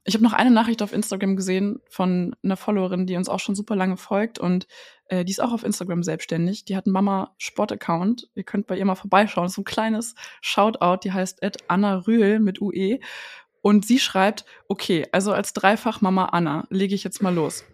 Ich 0.04 0.14
habe 0.14 0.24
noch 0.24 0.34
eine 0.34 0.52
Nachricht 0.52 0.82
auf 0.82 0.94
Instagram 0.94 1.36
gesehen 1.36 1.82
von 1.90 2.36
einer 2.44 2.58
Followerin, 2.58 3.06
die 3.06 3.16
uns 3.16 3.30
auch 3.30 3.40
schon 3.40 3.56
super 3.56 3.76
lange 3.76 3.98
folgt 3.98 4.40
und 4.40 4.68
äh, 5.06 5.26
die 5.26 5.32
ist 5.32 5.42
auch 5.42 5.52
auf 5.52 5.64
Instagram 5.64 6.04
selbstständig. 6.04 6.66
Die 6.66 6.76
hat 6.76 6.86
einen 6.86 6.94
Mama-Sport-Account. 6.94 8.30
Ihr 8.34 8.44
könnt 8.44 8.68
bei 8.68 8.78
ihr 8.78 8.86
mal 8.86 8.96
vorbeischauen. 8.96 9.46
Das 9.46 9.52
ist 9.52 9.56
so 9.56 9.62
ein 9.62 9.66
kleines 9.66 10.16
Shoutout, 10.42 11.02
die 11.04 11.12
heißt 11.12 11.42
Anna 11.68 11.98
Rühl 12.08 12.40
mit 12.40 12.62
UE. 12.62 13.00
Und 13.62 13.86
sie 13.86 14.00
schreibt, 14.00 14.46
okay, 14.68 15.06
also 15.12 15.34
als 15.34 15.54
Dreifach 15.54 16.02
Mama 16.02 16.26
Anna 16.26 16.66
lege 16.70 16.96
ich 16.96 17.04
jetzt 17.04 17.22
mal 17.22 17.34
los. 17.34 17.66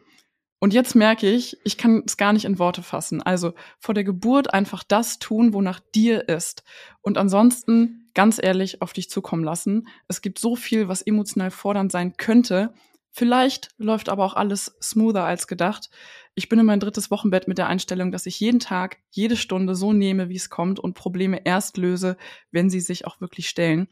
Und 0.59 0.73
jetzt 0.73 0.95
merke 0.95 1.29
ich, 1.29 1.57
ich 1.63 1.77
kann 1.77 2.03
es 2.05 2.17
gar 2.17 2.33
nicht 2.33 2.45
in 2.45 2.59
Worte 2.59 2.81
fassen. 2.81 3.21
Also 3.21 3.53
vor 3.77 3.93
der 3.93 4.03
Geburt 4.03 4.53
einfach 4.53 4.83
das 4.83 5.19
tun, 5.19 5.53
wonach 5.53 5.79
dir 5.93 6.27
ist. 6.29 6.63
Und 7.01 7.17
ansonsten 7.17 8.09
ganz 8.13 8.39
ehrlich 8.41 8.81
auf 8.81 8.93
dich 8.93 9.09
zukommen 9.09 9.43
lassen. 9.43 9.87
Es 10.07 10.21
gibt 10.21 10.39
so 10.39 10.55
viel, 10.55 10.87
was 10.87 11.01
emotional 11.01 11.51
fordernd 11.51 11.91
sein 11.91 12.17
könnte. 12.17 12.73
Vielleicht 13.11 13.69
läuft 13.77 14.09
aber 14.09 14.25
auch 14.25 14.33
alles 14.33 14.75
smoother 14.81 15.23
als 15.23 15.47
gedacht. 15.47 15.89
Ich 16.33 16.49
bin 16.49 16.59
in 16.59 16.65
mein 16.65 16.79
drittes 16.79 17.11
Wochenbett 17.11 17.47
mit 17.47 17.57
der 17.57 17.67
Einstellung, 17.67 18.11
dass 18.11 18.25
ich 18.25 18.39
jeden 18.39 18.59
Tag, 18.59 18.97
jede 19.09 19.37
Stunde 19.37 19.75
so 19.75 19.93
nehme, 19.93 20.29
wie 20.29 20.35
es 20.35 20.49
kommt 20.49 20.79
und 20.79 20.95
Probleme 20.95 21.45
erst 21.45 21.77
löse, 21.77 22.17
wenn 22.51 22.69
sie 22.69 22.81
sich 22.81 23.05
auch 23.05 23.21
wirklich 23.21 23.47
stellen. 23.47 23.87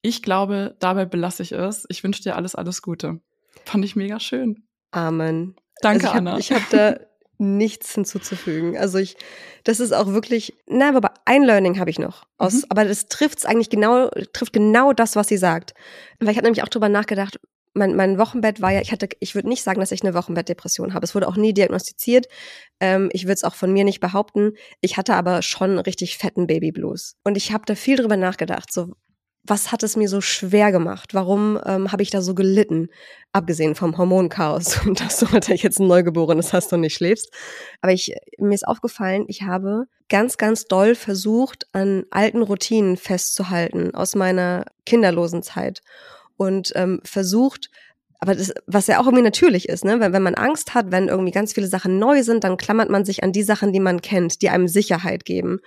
Ich 0.00 0.22
glaube, 0.22 0.76
dabei 0.80 1.06
belasse 1.06 1.42
ich 1.42 1.52
es. 1.52 1.86
Ich 1.88 2.04
wünsche 2.04 2.22
dir 2.22 2.36
alles, 2.36 2.54
alles 2.54 2.82
Gute. 2.82 3.20
Fand 3.64 3.84
ich 3.84 3.96
mega 3.96 4.20
schön. 4.20 4.64
Amen. 4.90 5.56
Danke, 5.80 6.06
also 6.06 6.08
ich 6.08 6.18
Anna. 6.18 6.32
Hab, 6.32 6.38
ich 6.38 6.52
habe 6.52 6.64
da 6.70 6.96
nichts 7.38 7.94
hinzuzufügen. 7.94 8.76
Also 8.76 8.98
ich, 8.98 9.16
das 9.64 9.80
ist 9.80 9.92
auch 9.92 10.08
wirklich, 10.08 10.54
na, 10.66 10.94
aber 10.94 11.14
ein 11.24 11.42
Learning 11.42 11.78
habe 11.78 11.90
ich 11.90 11.98
noch. 11.98 12.24
Aus, 12.38 12.54
mhm. 12.54 12.64
Aber 12.68 12.84
das 12.84 13.06
trifft 13.06 13.38
es 13.38 13.44
eigentlich 13.44 13.70
genau, 13.70 14.08
trifft 14.32 14.52
genau 14.52 14.92
das, 14.92 15.16
was 15.16 15.28
sie 15.28 15.36
sagt. 15.36 15.74
Weil 16.20 16.30
ich 16.30 16.36
hatte 16.36 16.46
nämlich 16.46 16.62
auch 16.62 16.68
drüber 16.68 16.88
nachgedacht, 16.88 17.38
mein, 17.74 17.96
mein 17.96 18.18
Wochenbett 18.18 18.60
war 18.60 18.70
ja, 18.70 18.80
ich 18.80 18.92
hatte, 18.92 19.08
ich 19.20 19.34
würde 19.34 19.48
nicht 19.48 19.62
sagen, 19.62 19.80
dass 19.80 19.92
ich 19.92 20.02
eine 20.02 20.14
Wochenbettdepression 20.14 20.94
habe. 20.94 21.04
Es 21.04 21.14
wurde 21.14 21.26
auch 21.26 21.36
nie 21.36 21.54
diagnostiziert. 21.54 22.26
Ähm, 22.80 23.08
ich 23.12 23.24
würde 23.24 23.34
es 23.34 23.44
auch 23.44 23.54
von 23.54 23.72
mir 23.72 23.84
nicht 23.84 24.00
behaupten. 24.00 24.52
Ich 24.80 24.96
hatte 24.96 25.14
aber 25.14 25.42
schon 25.42 25.78
richtig 25.78 26.18
fetten 26.18 26.46
Babyblues. 26.46 27.16
Und 27.24 27.36
ich 27.36 27.52
habe 27.52 27.64
da 27.66 27.74
viel 27.74 27.96
drüber 27.96 28.16
nachgedacht. 28.16 28.72
So, 28.72 28.92
was 29.44 29.72
hat 29.72 29.82
es 29.82 29.96
mir 29.96 30.08
so 30.08 30.20
schwer 30.20 30.70
gemacht? 30.70 31.14
Warum 31.14 31.58
ähm, 31.66 31.90
habe 31.90 32.02
ich 32.02 32.10
da 32.10 32.22
so 32.22 32.34
gelitten? 32.34 32.88
Abgesehen 33.32 33.74
vom 33.74 33.98
Hormonchaos 33.98 34.80
und 34.86 35.00
dass 35.00 35.18
du 35.18 35.26
natürlich 35.32 35.62
jetzt 35.62 35.80
ein 35.80 35.88
Neugeborenes 35.88 36.52
hast 36.52 36.72
und 36.72 36.80
nicht 36.80 36.94
schläfst. 36.94 37.30
Aber 37.80 37.92
ich, 37.92 38.14
mir 38.38 38.54
ist 38.54 38.66
aufgefallen, 38.66 39.24
ich 39.28 39.42
habe 39.42 39.86
ganz, 40.08 40.36
ganz 40.36 40.66
doll 40.66 40.94
versucht, 40.94 41.66
an 41.72 42.04
alten 42.10 42.42
Routinen 42.42 42.96
festzuhalten 42.96 43.94
aus 43.94 44.14
meiner 44.14 44.64
kinderlosen 44.86 45.42
Zeit 45.42 45.80
und 46.36 46.72
ähm, 46.76 47.00
versucht, 47.04 47.70
aber 48.22 48.36
das, 48.36 48.52
was 48.66 48.86
ja 48.86 49.00
auch 49.00 49.06
irgendwie 49.06 49.24
natürlich 49.24 49.68
ist, 49.68 49.84
ne? 49.84 49.98
Wenn, 49.98 50.12
wenn 50.12 50.22
man 50.22 50.36
Angst 50.36 50.74
hat, 50.74 50.92
wenn 50.92 51.08
irgendwie 51.08 51.32
ganz 51.32 51.52
viele 51.54 51.66
Sachen 51.66 51.98
neu 51.98 52.22
sind, 52.22 52.44
dann 52.44 52.56
klammert 52.56 52.88
man 52.88 53.04
sich 53.04 53.24
an 53.24 53.32
die 53.32 53.42
Sachen, 53.42 53.72
die 53.72 53.80
man 53.80 54.00
kennt, 54.00 54.42
die 54.42 54.48
einem 54.48 54.68
Sicherheit 54.68 55.24
geben. 55.24 55.58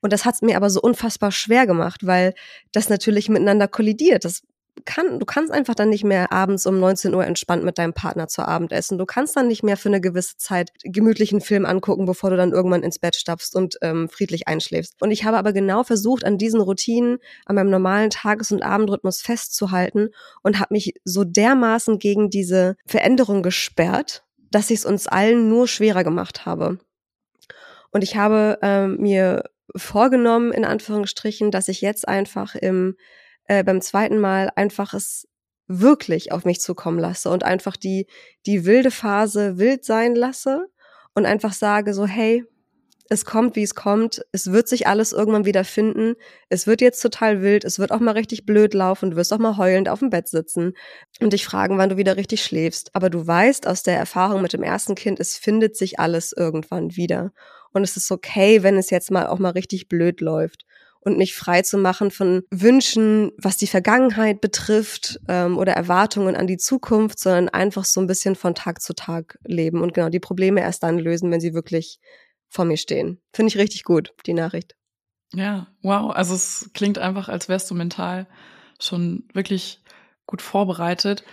Und 0.00 0.12
das 0.12 0.24
hat 0.24 0.34
es 0.34 0.42
mir 0.42 0.56
aber 0.56 0.70
so 0.70 0.80
unfassbar 0.80 1.30
schwer 1.30 1.66
gemacht, 1.66 2.06
weil 2.06 2.34
das 2.72 2.88
natürlich 2.88 3.28
miteinander 3.28 3.68
kollidiert. 3.68 4.24
Das 4.24 4.42
kann, 4.84 5.18
du 5.18 5.26
kannst 5.26 5.52
einfach 5.52 5.74
dann 5.74 5.90
nicht 5.90 6.04
mehr 6.04 6.32
abends 6.32 6.66
um 6.66 6.78
19 6.80 7.14
Uhr 7.14 7.24
entspannt 7.24 7.64
mit 7.64 7.78
deinem 7.78 7.92
Partner 7.92 8.28
zu 8.28 8.46
Abend 8.46 8.72
essen. 8.72 8.98
Du 8.98 9.06
kannst 9.06 9.36
dann 9.36 9.48
nicht 9.48 9.62
mehr 9.62 9.76
für 9.76 9.88
eine 9.88 10.00
gewisse 10.00 10.36
Zeit 10.36 10.70
gemütlichen 10.82 11.40
Film 11.40 11.66
angucken, 11.66 12.06
bevor 12.06 12.30
du 12.30 12.36
dann 12.36 12.52
irgendwann 12.52 12.82
ins 12.82 12.98
Bett 12.98 13.16
stapfst 13.16 13.54
und 13.54 13.76
ähm, 13.82 14.08
friedlich 14.08 14.48
einschläfst. 14.48 15.00
Und 15.00 15.10
ich 15.10 15.24
habe 15.24 15.36
aber 15.36 15.52
genau 15.52 15.82
versucht, 15.82 16.24
an 16.24 16.38
diesen 16.38 16.60
Routinen, 16.60 17.18
an 17.46 17.56
meinem 17.56 17.70
normalen 17.70 18.10
Tages- 18.10 18.52
und 18.52 18.62
Abendrhythmus 18.62 19.20
festzuhalten 19.20 20.10
und 20.42 20.58
habe 20.58 20.74
mich 20.74 20.94
so 21.04 21.24
dermaßen 21.24 21.98
gegen 21.98 22.30
diese 22.30 22.76
Veränderung 22.86 23.42
gesperrt, 23.42 24.24
dass 24.50 24.70
ich 24.70 24.80
es 24.80 24.86
uns 24.86 25.06
allen 25.06 25.48
nur 25.48 25.68
schwerer 25.68 26.04
gemacht 26.04 26.46
habe. 26.46 26.78
Und 27.92 28.02
ich 28.02 28.16
habe 28.16 28.58
ähm, 28.62 28.98
mir 28.98 29.44
vorgenommen, 29.76 30.52
in 30.52 30.64
Anführungsstrichen, 30.64 31.50
dass 31.50 31.68
ich 31.68 31.80
jetzt 31.80 32.08
einfach 32.08 32.54
im, 32.54 32.96
äh, 33.44 33.64
beim 33.64 33.80
zweiten 33.80 34.18
Mal 34.18 34.50
einfach 34.56 34.94
es 34.94 35.28
wirklich 35.66 36.32
auf 36.32 36.44
mich 36.44 36.60
zukommen 36.60 36.98
lasse 36.98 37.30
und 37.30 37.44
einfach 37.44 37.76
die, 37.76 38.06
die 38.46 38.64
wilde 38.64 38.90
Phase 38.90 39.58
wild 39.58 39.84
sein 39.84 40.14
lasse 40.14 40.66
und 41.14 41.26
einfach 41.26 41.52
sage 41.52 41.94
so, 41.94 42.06
hey, 42.06 42.44
es 43.12 43.24
kommt, 43.24 43.56
wie 43.56 43.64
es 43.64 43.74
kommt. 43.74 44.24
Es 44.30 44.52
wird 44.52 44.68
sich 44.68 44.86
alles 44.86 45.12
irgendwann 45.12 45.44
wieder 45.44 45.64
finden. 45.64 46.14
Es 46.48 46.68
wird 46.68 46.80
jetzt 46.80 47.00
total 47.00 47.42
wild. 47.42 47.64
Es 47.64 47.80
wird 47.80 47.90
auch 47.90 47.98
mal 47.98 48.12
richtig 48.12 48.46
blöd 48.46 48.72
laufen. 48.72 49.10
Du 49.10 49.16
wirst 49.16 49.32
auch 49.32 49.38
mal 49.38 49.56
heulend 49.56 49.88
auf 49.88 49.98
dem 49.98 50.10
Bett 50.10 50.28
sitzen 50.28 50.74
und 51.20 51.32
dich 51.32 51.44
fragen, 51.44 51.76
wann 51.76 51.88
du 51.88 51.96
wieder 51.96 52.16
richtig 52.16 52.44
schläfst. 52.44 52.94
Aber 52.94 53.10
du 53.10 53.26
weißt 53.26 53.66
aus 53.66 53.82
der 53.82 53.96
Erfahrung 53.96 54.42
mit 54.42 54.52
dem 54.52 54.62
ersten 54.62 54.94
Kind, 54.94 55.18
es 55.18 55.36
findet 55.36 55.76
sich 55.76 55.98
alles 55.98 56.32
irgendwann 56.32 56.96
wieder. 56.96 57.32
Und 57.72 57.82
es 57.82 57.96
ist 57.96 58.10
okay, 58.10 58.62
wenn 58.62 58.76
es 58.76 58.90
jetzt 58.90 59.10
mal 59.10 59.26
auch 59.26 59.38
mal 59.38 59.50
richtig 59.50 59.88
blöd 59.88 60.20
läuft 60.20 60.64
und 61.00 61.16
mich 61.16 61.34
frei 61.34 61.62
zu 61.62 61.78
machen 61.78 62.10
von 62.10 62.42
Wünschen, 62.50 63.32
was 63.38 63.56
die 63.56 63.66
Vergangenheit 63.66 64.40
betrifft 64.40 65.18
ähm, 65.28 65.56
oder 65.56 65.72
Erwartungen 65.72 66.36
an 66.36 66.46
die 66.46 66.58
Zukunft, 66.58 67.18
sondern 67.18 67.48
einfach 67.48 67.84
so 67.84 68.00
ein 68.00 68.06
bisschen 68.06 68.36
von 68.36 68.54
Tag 68.54 68.82
zu 68.82 68.94
Tag 68.94 69.38
leben 69.44 69.80
und 69.80 69.94
genau 69.94 70.10
die 70.10 70.20
Probleme 70.20 70.60
erst 70.60 70.82
dann 70.82 70.98
lösen, 70.98 71.30
wenn 71.30 71.40
sie 71.40 71.54
wirklich 71.54 71.98
vor 72.48 72.64
mir 72.64 72.76
stehen. 72.76 73.20
Finde 73.32 73.48
ich 73.48 73.58
richtig 73.58 73.84
gut, 73.84 74.12
die 74.26 74.34
Nachricht. 74.34 74.76
Ja, 75.32 75.68
wow. 75.82 76.10
Also 76.10 76.34
es 76.34 76.70
klingt 76.74 76.98
einfach, 76.98 77.28
als 77.28 77.48
wärst 77.48 77.70
du 77.70 77.74
mental 77.74 78.26
schon 78.80 79.24
wirklich 79.32 79.82
gut 80.26 80.42
vorbereitet. 80.42 81.24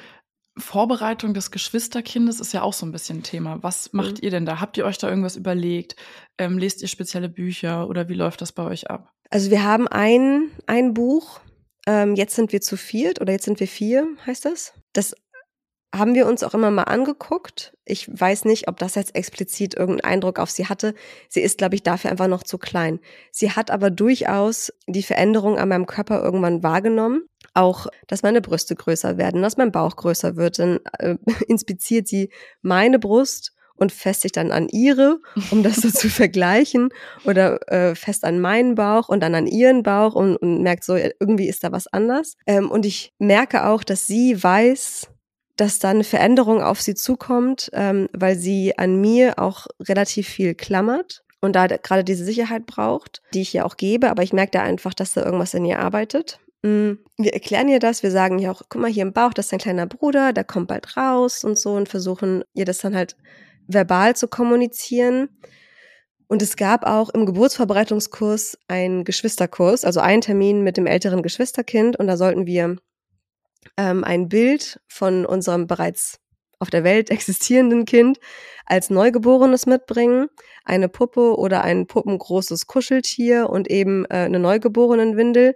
Vorbereitung 0.58 1.34
des 1.34 1.52
Geschwisterkindes 1.52 2.40
ist 2.40 2.54
ja 2.54 2.62
auch 2.62 2.74
so 2.74 2.86
ein 2.86 2.92
bisschen 2.92 3.20
ein 3.20 3.24
Thema. 3.24 3.62
Was 3.62 3.94
macht 3.94 4.18
mhm. 4.18 4.20
ihr 4.22 4.32
denn 4.32 4.46
da? 4.46 4.60
Habt 4.60 4.78
ihr 4.78 4.86
euch 4.86 4.98
da 4.98 5.10
irgendwas 5.10 5.36
überlegt? 5.36 5.96
Ähm, 6.38 6.58
lest 6.58 6.82
ihr 6.82 6.88
spezielle 6.88 7.30
Bücher 7.30 7.88
oder 7.90 8.10
wie 8.10 8.14
läuft 8.14 8.42
das 8.42 8.52
bei 8.52 8.64
euch 8.64 8.90
ab? 8.90 9.12
Also 9.30 9.52
wir 9.52 9.64
haben 9.64 9.88
ein, 9.88 10.52
ein 10.66 10.94
Buch. 10.94 11.40
Ähm, 11.86 12.16
jetzt 12.16 12.36
sind 12.36 12.52
wir 12.52 12.62
zu 12.62 12.78
viert 12.78 13.22
oder 13.22 13.34
jetzt 13.34 13.46
sind 13.46 13.60
wir 13.60 13.68
vier, 13.68 14.08
heißt 14.26 14.46
das. 14.46 14.74
Das 14.94 15.16
haben 15.96 16.16
wir 16.16 16.28
uns 16.28 16.44
auch 16.44 16.54
immer 16.54 16.70
mal 16.70 16.84
angeguckt. 16.84 17.76
Ich 17.86 18.08
weiß 18.10 18.46
nicht, 18.46 18.68
ob 18.68 18.78
das 18.78 18.96
jetzt 18.96 19.16
explizit 19.16 19.76
irgendeinen 19.76 20.14
Eindruck 20.14 20.40
auf 20.40 20.52
sie 20.52 20.68
hatte. 20.68 20.94
Sie 21.30 21.42
ist, 21.42 21.58
glaube 21.58 21.76
ich, 21.76 21.84
dafür 21.84 22.12
einfach 22.12 22.28
noch 22.28 22.44
zu 22.44 22.58
klein. 22.58 23.00
Sie 23.32 23.52
hat 23.52 23.72
aber 23.72 23.90
durchaus 23.90 24.74
die 24.86 25.04
Veränderung 25.04 25.58
an 25.58 25.70
meinem 25.70 25.86
Körper 25.86 26.22
irgendwann 26.22 26.62
wahrgenommen. 26.62 27.24
Auch, 27.58 27.88
dass 28.08 28.24
meine 28.24 28.42
Brüste 28.42 28.76
größer 28.76 29.18
werden, 29.18 29.42
dass 29.42 29.58
mein 29.58 29.72
Bauch 29.72 29.96
größer 29.96 30.36
wird. 30.36 30.60
Dann 30.60 30.80
äh, 31.00 31.16
inspiziert 31.48 32.08
sie 32.08 32.30
meine 32.62 33.00
Brust 33.00 33.54
und 33.78 33.92
festigt 33.92 34.38
dann 34.38 34.52
an 34.52 34.68
ihre, 34.70 35.20
um 35.52 35.64
das 35.64 35.78
so 35.78 35.90
zu 35.92 36.10
vergleichen, 36.10 36.90
oder 37.26 37.60
äh, 37.72 37.96
fest 37.96 38.26
an 38.26 38.40
meinen 38.40 38.76
Bauch 38.76 39.10
und 39.10 39.22
dann 39.22 39.36
an 39.36 39.48
ihren 39.48 39.84
Bauch 39.84 40.16
und, 40.16 40.36
und 40.38 40.62
merkt 40.62 40.84
so, 40.84 40.96
irgendwie 40.96 41.48
ist 41.48 41.64
da 41.64 41.72
was 41.72 41.88
anders. 41.88 42.36
Ähm, 42.46 42.70
und 42.70 42.86
ich 42.86 43.14
merke 43.20 43.66
auch, 43.66 43.84
dass 43.84 44.08
sie 44.08 44.42
weiß, 44.42 45.08
dass 45.56 45.80
da 45.80 45.90
eine 45.90 46.04
Veränderung 46.04 46.62
auf 46.62 46.82
sie 46.82 46.96
zukommt, 46.96 47.70
ähm, 47.74 48.10
weil 48.14 48.38
sie 48.38 48.78
an 48.78 49.02
mir 49.02 49.40
auch 49.40 49.68
relativ 49.82 50.28
viel 50.28 50.54
klammert 50.54 51.24
und 51.42 51.56
da 51.56 51.68
gerade 51.68 52.04
diese 52.04 52.26
Sicherheit 52.26 52.66
braucht, 52.66 53.22
die 53.34 53.42
ich 53.42 53.56
ihr 53.56 53.66
auch 53.66 53.78
gebe, 53.78 54.10
aber 54.10 54.24
ich 54.24 54.34
merke 54.34 54.52
da 54.52 54.62
einfach, 54.62 54.94
dass 54.94 55.14
da 55.14 55.24
irgendwas 55.24 55.54
in 55.54 55.66
ihr 55.66 55.80
arbeitet. 55.80 56.40
Mm, 56.64 56.94
wir 57.18 57.34
erklären 57.34 57.70
ihr 57.70 57.80
das, 57.80 58.04
wir 58.04 58.12
sagen 58.12 58.40
ihr 58.40 58.52
auch, 58.52 58.62
guck 58.70 58.82
mal, 58.82 58.92
hier 58.92 59.04
im 59.04 59.14
Bauch, 59.14 59.34
das 59.34 59.46
ist 59.48 59.52
dein 59.52 59.60
kleiner 59.60 59.86
Bruder, 59.86 60.34
der 60.34 60.44
kommt 60.44 60.68
bald 60.68 60.98
raus 60.98 61.44
und 61.44 61.58
so 61.58 61.74
und 61.74 61.90
versuchen 61.90 62.44
ihr 62.54 62.66
das 62.66 62.80
dann 62.80 62.96
halt 62.96 63.16
verbal 63.68 64.16
zu 64.16 64.28
kommunizieren. 64.28 65.30
Und 66.28 66.42
es 66.42 66.58
gab 66.58 66.86
auch 66.86 67.10
im 67.10 67.26
Geburtsvorbereitungskurs 67.26 68.58
einen 68.68 69.06
Geschwisterkurs, 69.06 69.86
also 69.86 70.02
einen 70.02 70.22
Termin 70.22 70.62
mit 70.62 70.76
dem 70.76 70.86
älteren 70.86 71.22
Geschwisterkind. 71.22 71.98
Und 71.98 72.08
da 72.08 72.18
sollten 72.18 72.46
wir 72.46 72.76
ähm, 73.78 74.04
ein 74.04 74.28
Bild 74.28 74.80
von 74.88 75.26
unserem 75.26 75.68
bereits 75.68 76.20
auf 76.60 76.70
der 76.70 76.84
Welt 76.84 77.10
existierenden 77.12 77.86
Kind 77.86 78.20
als 78.66 78.90
Neugeborenes 78.90 79.66
mitbringen, 79.66 80.28
eine 80.66 80.90
Puppe 80.90 81.38
oder 81.38 81.64
ein 81.64 81.88
puppengroßes 81.88 82.68
Kuscheltier 82.68 83.50
und 83.50 83.70
eben 83.70 84.04
äh, 84.06 84.26
eine 84.26 84.40
Neugeborenenwindel 84.40 85.56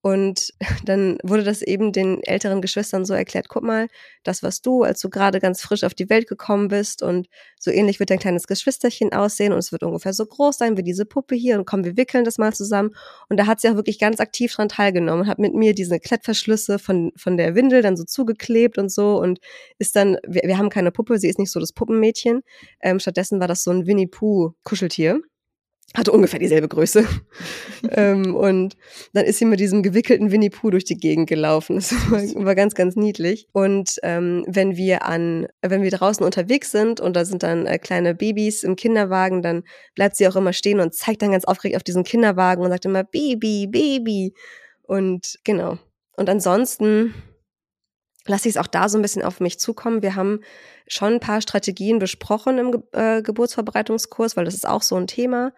und 0.00 0.52
dann 0.84 1.18
wurde 1.22 1.44
das 1.44 1.62
eben 1.62 1.92
den 1.92 2.22
älteren 2.22 2.60
Geschwistern 2.60 3.04
so 3.04 3.14
erklärt, 3.14 3.48
guck 3.48 3.62
mal, 3.62 3.88
das 4.22 4.42
warst 4.42 4.64
du, 4.66 4.82
als 4.82 5.00
du 5.00 5.10
gerade 5.10 5.40
ganz 5.40 5.60
frisch 5.60 5.84
auf 5.84 5.94
die 5.94 6.08
Welt 6.08 6.28
gekommen 6.28 6.68
bist 6.68 7.02
und 7.02 7.28
so 7.58 7.70
ähnlich 7.70 7.98
wird 7.98 8.10
dein 8.10 8.18
kleines 8.18 8.46
Geschwisterchen 8.46 9.12
aussehen 9.12 9.52
und 9.52 9.58
es 9.58 9.72
wird 9.72 9.82
ungefähr 9.82 10.12
so 10.12 10.24
groß 10.24 10.58
sein 10.58 10.76
wie 10.76 10.82
diese 10.82 11.04
Puppe 11.04 11.34
hier 11.34 11.58
und 11.58 11.66
komm, 11.66 11.84
wir 11.84 11.96
wickeln 11.96 12.24
das 12.24 12.38
mal 12.38 12.52
zusammen. 12.52 12.90
Und 13.28 13.38
da 13.38 13.46
hat 13.46 13.60
sie 13.60 13.68
auch 13.68 13.74
wirklich 13.74 13.98
ganz 13.98 14.20
aktiv 14.20 14.54
dran 14.54 14.68
teilgenommen 14.68 15.22
und 15.22 15.28
hat 15.28 15.38
mit 15.38 15.54
mir 15.54 15.74
diese 15.74 15.98
Klettverschlüsse 15.98 16.78
von, 16.78 17.12
von 17.16 17.36
der 17.36 17.54
Windel 17.54 17.82
dann 17.82 17.96
so 17.96 18.04
zugeklebt 18.04 18.78
und 18.78 18.90
so 18.90 19.20
und 19.20 19.40
ist 19.78 19.96
dann, 19.96 20.16
wir, 20.26 20.42
wir 20.44 20.58
haben 20.58 20.70
keine 20.70 20.92
Puppe, 20.92 21.18
sie 21.18 21.28
ist 21.28 21.38
nicht 21.38 21.50
so 21.50 21.60
das 21.60 21.72
Puppenmädchen. 21.72 22.42
Ähm, 22.80 23.00
stattdessen 23.00 23.40
war 23.40 23.48
das 23.48 23.64
so 23.64 23.70
ein 23.70 23.86
Winnie 23.86 24.06
Pooh 24.06 24.54
Kuscheltier 24.62 25.20
hatte 25.96 26.12
ungefähr 26.12 26.38
dieselbe 26.38 26.68
Größe. 26.68 27.06
ähm, 27.90 28.34
und 28.34 28.76
dann 29.14 29.24
ist 29.24 29.38
sie 29.38 29.46
mit 29.46 29.58
diesem 29.58 29.82
gewickelten 29.82 30.30
Winnie 30.30 30.50
Pooh 30.50 30.70
durch 30.70 30.84
die 30.84 30.98
Gegend 30.98 31.28
gelaufen. 31.28 31.76
Das 31.76 31.92
war, 32.10 32.44
war 32.44 32.54
ganz, 32.54 32.74
ganz 32.74 32.94
niedlich. 32.94 33.48
Und 33.52 33.98
ähm, 34.02 34.44
wenn 34.46 34.76
wir 34.76 35.06
an, 35.06 35.46
wenn 35.62 35.82
wir 35.82 35.90
draußen 35.90 36.24
unterwegs 36.24 36.70
sind 36.70 37.00
und 37.00 37.16
da 37.16 37.24
sind 37.24 37.42
dann 37.42 37.66
äh, 37.66 37.78
kleine 37.78 38.14
Babys 38.14 38.62
im 38.64 38.76
Kinderwagen, 38.76 39.42
dann 39.42 39.64
bleibt 39.94 40.16
sie 40.16 40.28
auch 40.28 40.36
immer 40.36 40.52
stehen 40.52 40.80
und 40.80 40.94
zeigt 40.94 41.22
dann 41.22 41.32
ganz 41.32 41.44
aufgeregt 41.44 41.76
auf 41.76 41.84
diesen 41.84 42.04
Kinderwagen 42.04 42.62
und 42.62 42.70
sagt 42.70 42.84
immer 42.84 43.04
Baby, 43.04 43.66
Baby. 43.66 44.34
Und 44.82 45.38
genau. 45.44 45.78
Und 46.16 46.28
ansonsten 46.28 47.14
lasse 48.28 48.48
ich 48.48 48.54
es 48.54 48.60
auch 48.60 48.66
da 48.66 48.88
so 48.88 48.98
ein 48.98 49.02
bisschen 49.02 49.22
auf 49.22 49.40
mich 49.40 49.58
zukommen. 49.58 50.02
Wir 50.02 50.14
haben 50.14 50.40
schon 50.86 51.14
ein 51.14 51.20
paar 51.20 51.40
Strategien 51.40 51.98
besprochen 51.98 52.58
im 52.58 52.82
äh, 52.92 53.22
Geburtsvorbereitungskurs, 53.22 54.36
weil 54.36 54.44
das 54.44 54.54
ist 54.54 54.68
auch 54.68 54.82
so 54.82 54.96
ein 54.96 55.06
Thema. 55.06 55.52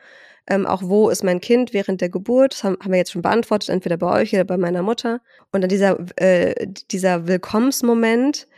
Ähm, 0.46 0.66
auch 0.66 0.82
wo 0.82 1.10
ist 1.10 1.22
mein 1.22 1.40
Kind 1.40 1.72
während 1.72 2.00
der 2.00 2.08
Geburt? 2.08 2.54
Das 2.54 2.64
haben, 2.64 2.76
haben 2.80 2.90
wir 2.90 2.98
jetzt 2.98 3.12
schon 3.12 3.22
beantwortet, 3.22 3.68
entweder 3.68 3.96
bei 3.96 4.20
euch 4.20 4.32
oder 4.32 4.44
bei 4.44 4.56
meiner 4.56 4.82
Mutter. 4.82 5.20
Und 5.52 5.60
dann 5.60 5.68
dieser, 5.68 5.98
äh, 6.16 6.66
dieser 6.90 7.28
Willkommensmoment, 7.28 8.48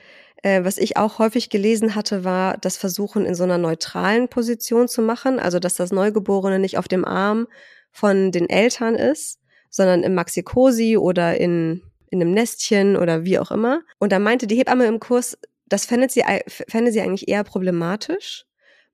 äh, 0.43 0.65
was 0.65 0.79
ich 0.79 0.97
auch 0.97 1.19
häufig 1.19 1.51
gelesen 1.51 1.95
hatte, 1.95 2.25
war 2.25 2.57
das 2.57 2.77
Versuchen 2.77 3.27
in 3.27 3.35
so 3.35 3.45
einer 3.45 3.59
neutralen 3.59 4.29
Position 4.29 4.89
zu 4.89 5.03
machen. 5.03 5.39
Also, 5.39 5.59
dass 5.59 5.75
das 5.75 5.93
Neugeborene 5.93 6.59
nicht 6.59 6.79
auf 6.79 6.89
dem 6.89 7.05
Arm 7.05 7.47
von 7.91 8.33
den 8.33 8.49
Eltern 8.49 8.95
ist, 8.95 9.41
sondern 9.69 10.03
im 10.03 10.15
Maxi-Cosi 10.15 10.97
oder 10.97 11.39
in 11.39 11.83
in 12.13 12.21
einem 12.21 12.33
Nestchen 12.33 12.97
oder 12.97 13.25
wie 13.25 13.39
auch 13.39 13.51
immer. 13.51 13.81
Und 13.99 14.13
da 14.13 14.19
meinte 14.19 14.47
die 14.47 14.57
Hebamme 14.57 14.87
im 14.87 15.01
Kurs, 15.01 15.39
das 15.67 15.87
fände 15.87 16.09
sie, 16.11 16.23
fände 16.47 16.93
sie 16.93 17.01
eigentlich 17.01 17.29
eher 17.29 17.43
problematisch, 17.43 18.45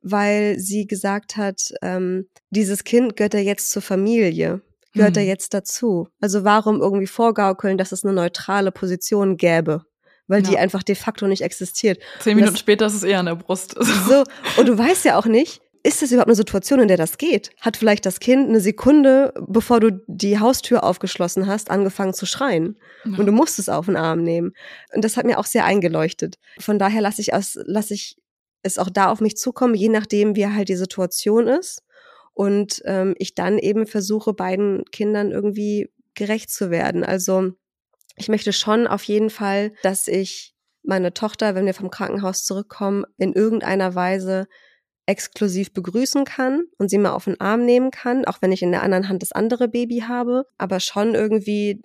weil 0.00 0.58
sie 0.58 0.86
gesagt 0.86 1.36
hat, 1.36 1.72
ähm, 1.82 2.28
dieses 2.50 2.84
Kind 2.84 3.16
gehört 3.16 3.34
ja 3.34 3.40
jetzt 3.40 3.70
zur 3.70 3.82
Familie, 3.82 4.62
gehört 4.94 5.16
hm. 5.16 5.22
er 5.22 5.26
jetzt 5.26 5.52
dazu. 5.52 6.08
Also 6.20 6.44
warum 6.44 6.80
irgendwie 6.80 7.08
vorgaukeln, 7.08 7.76
dass 7.76 7.90
es 7.90 8.04
eine 8.04 8.14
neutrale 8.14 8.70
Position 8.70 9.36
gäbe? 9.36 9.84
weil 10.30 10.42
ja. 10.42 10.50
die 10.50 10.58
einfach 10.58 10.82
de 10.82 10.94
facto 10.94 11.26
nicht 11.26 11.40
existiert. 11.40 11.98
Zehn 12.20 12.36
Minuten 12.36 12.52
das, 12.52 12.60
später 12.60 12.84
ist 12.84 12.94
es 12.94 13.02
eher 13.02 13.18
an 13.18 13.26
der 13.26 13.34
Brust. 13.34 13.76
So, 13.80 14.24
und 14.58 14.68
du 14.68 14.76
weißt 14.76 15.06
ja 15.06 15.18
auch 15.18 15.24
nicht, 15.24 15.62
ist 15.82 16.02
das 16.02 16.10
überhaupt 16.10 16.28
eine 16.28 16.36
Situation, 16.36 16.80
in 16.80 16.88
der 16.88 16.96
das 16.96 17.18
geht? 17.18 17.50
Hat 17.60 17.76
vielleicht 17.76 18.06
das 18.06 18.20
Kind 18.20 18.48
eine 18.48 18.60
Sekunde, 18.60 19.32
bevor 19.46 19.80
du 19.80 20.02
die 20.06 20.38
Haustür 20.38 20.84
aufgeschlossen 20.84 21.46
hast, 21.46 21.70
angefangen 21.70 22.14
zu 22.14 22.26
schreien? 22.26 22.78
Ja. 23.04 23.18
Und 23.18 23.26
du 23.26 23.32
musst 23.32 23.58
es 23.58 23.68
auf 23.68 23.86
den 23.86 23.96
Arm 23.96 24.22
nehmen. 24.22 24.52
Und 24.94 25.04
das 25.04 25.16
hat 25.16 25.26
mir 25.26 25.38
auch 25.38 25.46
sehr 25.46 25.64
eingeleuchtet. 25.64 26.38
Von 26.58 26.78
daher 26.78 27.00
lasse 27.00 27.20
ich, 27.20 27.34
aus, 27.34 27.58
lasse 27.64 27.94
ich 27.94 28.16
es 28.62 28.78
auch 28.78 28.90
da 28.90 29.10
auf 29.10 29.20
mich 29.20 29.36
zukommen, 29.36 29.74
je 29.74 29.88
nachdem, 29.88 30.36
wie 30.36 30.46
halt 30.46 30.68
die 30.68 30.76
Situation 30.76 31.46
ist. 31.46 31.82
Und 32.34 32.82
ähm, 32.84 33.14
ich 33.18 33.34
dann 33.34 33.58
eben 33.58 33.86
versuche, 33.86 34.32
beiden 34.32 34.84
Kindern 34.92 35.30
irgendwie 35.30 35.90
gerecht 36.14 36.50
zu 36.50 36.70
werden. 36.70 37.04
Also 37.04 37.52
ich 38.16 38.28
möchte 38.28 38.52
schon 38.52 38.86
auf 38.86 39.04
jeden 39.04 39.30
Fall, 39.30 39.72
dass 39.82 40.08
ich 40.08 40.54
meine 40.82 41.12
Tochter, 41.14 41.54
wenn 41.54 41.66
wir 41.66 41.74
vom 41.74 41.90
Krankenhaus 41.90 42.44
zurückkommen, 42.44 43.04
in 43.16 43.32
irgendeiner 43.32 43.94
Weise 43.94 44.48
exklusiv 45.08 45.72
begrüßen 45.72 46.24
kann 46.24 46.64
und 46.76 46.90
sie 46.90 46.98
mal 46.98 47.12
auf 47.12 47.24
den 47.24 47.40
Arm 47.40 47.64
nehmen 47.64 47.90
kann, 47.90 48.26
auch 48.26 48.38
wenn 48.42 48.52
ich 48.52 48.62
in 48.62 48.70
der 48.70 48.82
anderen 48.82 49.08
Hand 49.08 49.22
das 49.22 49.32
andere 49.32 49.66
Baby 49.66 50.04
habe, 50.06 50.44
aber 50.58 50.80
schon 50.80 51.14
irgendwie, 51.14 51.82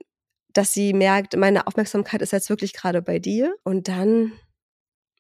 dass 0.53 0.73
sie 0.73 0.93
merkt, 0.93 1.35
meine 1.37 1.65
Aufmerksamkeit 1.65 2.21
ist 2.21 2.33
jetzt 2.33 2.49
wirklich 2.49 2.73
gerade 2.73 3.01
bei 3.01 3.19
dir 3.19 3.55
und 3.63 3.87
dann 3.87 4.33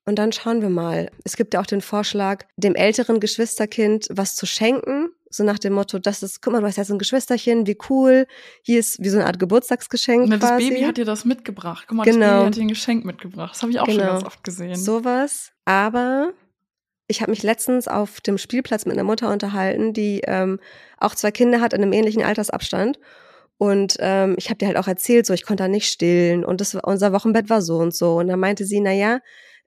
und 0.05 0.19
dann 0.19 0.33
schauen 0.33 0.61
wir 0.61 0.69
mal. 0.69 1.09
Es 1.23 1.37
gibt 1.37 1.53
ja 1.53 1.61
auch 1.61 1.65
den 1.65 1.79
Vorschlag, 1.79 2.43
dem 2.57 2.75
älteren 2.75 3.21
Geschwisterkind 3.21 4.07
was 4.11 4.35
zu 4.35 4.45
schenken, 4.45 5.07
so 5.29 5.45
nach 5.45 5.59
dem 5.59 5.73
Motto, 5.73 5.97
das 5.97 6.23
ist, 6.23 6.41
guck 6.41 6.51
mal, 6.51 6.59
du 6.59 6.67
hast 6.67 6.75
jetzt 6.75 6.91
ein 6.91 6.99
Geschwisterchen, 6.99 7.65
wie 7.65 7.77
cool. 7.89 8.27
Hier 8.63 8.79
ist 8.79 9.01
wie 9.01 9.07
so 9.09 9.17
eine 9.17 9.25
Art 9.25 9.39
Geburtstagsgeschenk. 9.39 10.27
Na, 10.27 10.37
das. 10.37 10.57
Baby 10.57 10.81
hat 10.81 10.97
dir 10.97 11.05
das 11.05 11.25
mitgebracht. 11.25 11.85
Guck 11.87 11.97
mal, 11.97 12.03
genau. 12.03 12.19
das 12.19 12.29
Baby 12.31 12.45
hat 12.45 12.55
dir 12.55 12.61
ein 12.61 12.67
Geschenk 12.67 13.05
mitgebracht. 13.05 13.55
Das 13.55 13.61
habe 13.61 13.71
ich 13.71 13.79
auch 13.79 13.87
genau. 13.87 14.03
schon 14.03 14.13
ganz 14.13 14.25
oft 14.25 14.43
gesehen. 14.43 14.75
Sowas. 14.75 15.51
Aber 15.65 16.33
ich 17.07 17.21
habe 17.21 17.31
mich 17.31 17.43
letztens 17.43 17.87
auf 17.87 18.21
dem 18.21 18.37
Spielplatz 18.37 18.85
mit 18.85 18.93
einer 18.93 19.03
Mutter 19.03 19.31
unterhalten, 19.31 19.93
die 19.93 20.21
ähm, 20.25 20.59
auch 20.97 21.15
zwei 21.15 21.31
Kinder 21.31 21.61
hat 21.61 21.73
in 21.73 21.81
einem 21.81 21.93
ähnlichen 21.93 22.23
Altersabstand. 22.23 22.99
Und 23.57 23.97
ähm, 23.99 24.35
ich 24.37 24.49
habe 24.49 24.57
dir 24.57 24.67
halt 24.67 24.77
auch 24.77 24.87
erzählt, 24.87 25.25
so 25.25 25.33
ich 25.33 25.45
konnte 25.45 25.63
da 25.63 25.67
nicht 25.67 25.87
stillen 25.87 26.43
und 26.43 26.59
das, 26.59 26.75
unser 26.75 27.13
Wochenbett 27.13 27.49
war 27.49 27.61
so 27.61 27.77
und 27.77 27.93
so. 27.93 28.15
Und 28.15 28.27
dann 28.27 28.39
meinte 28.39 28.65
sie, 28.65 28.79
na 28.79 28.93
ja, 28.93 29.19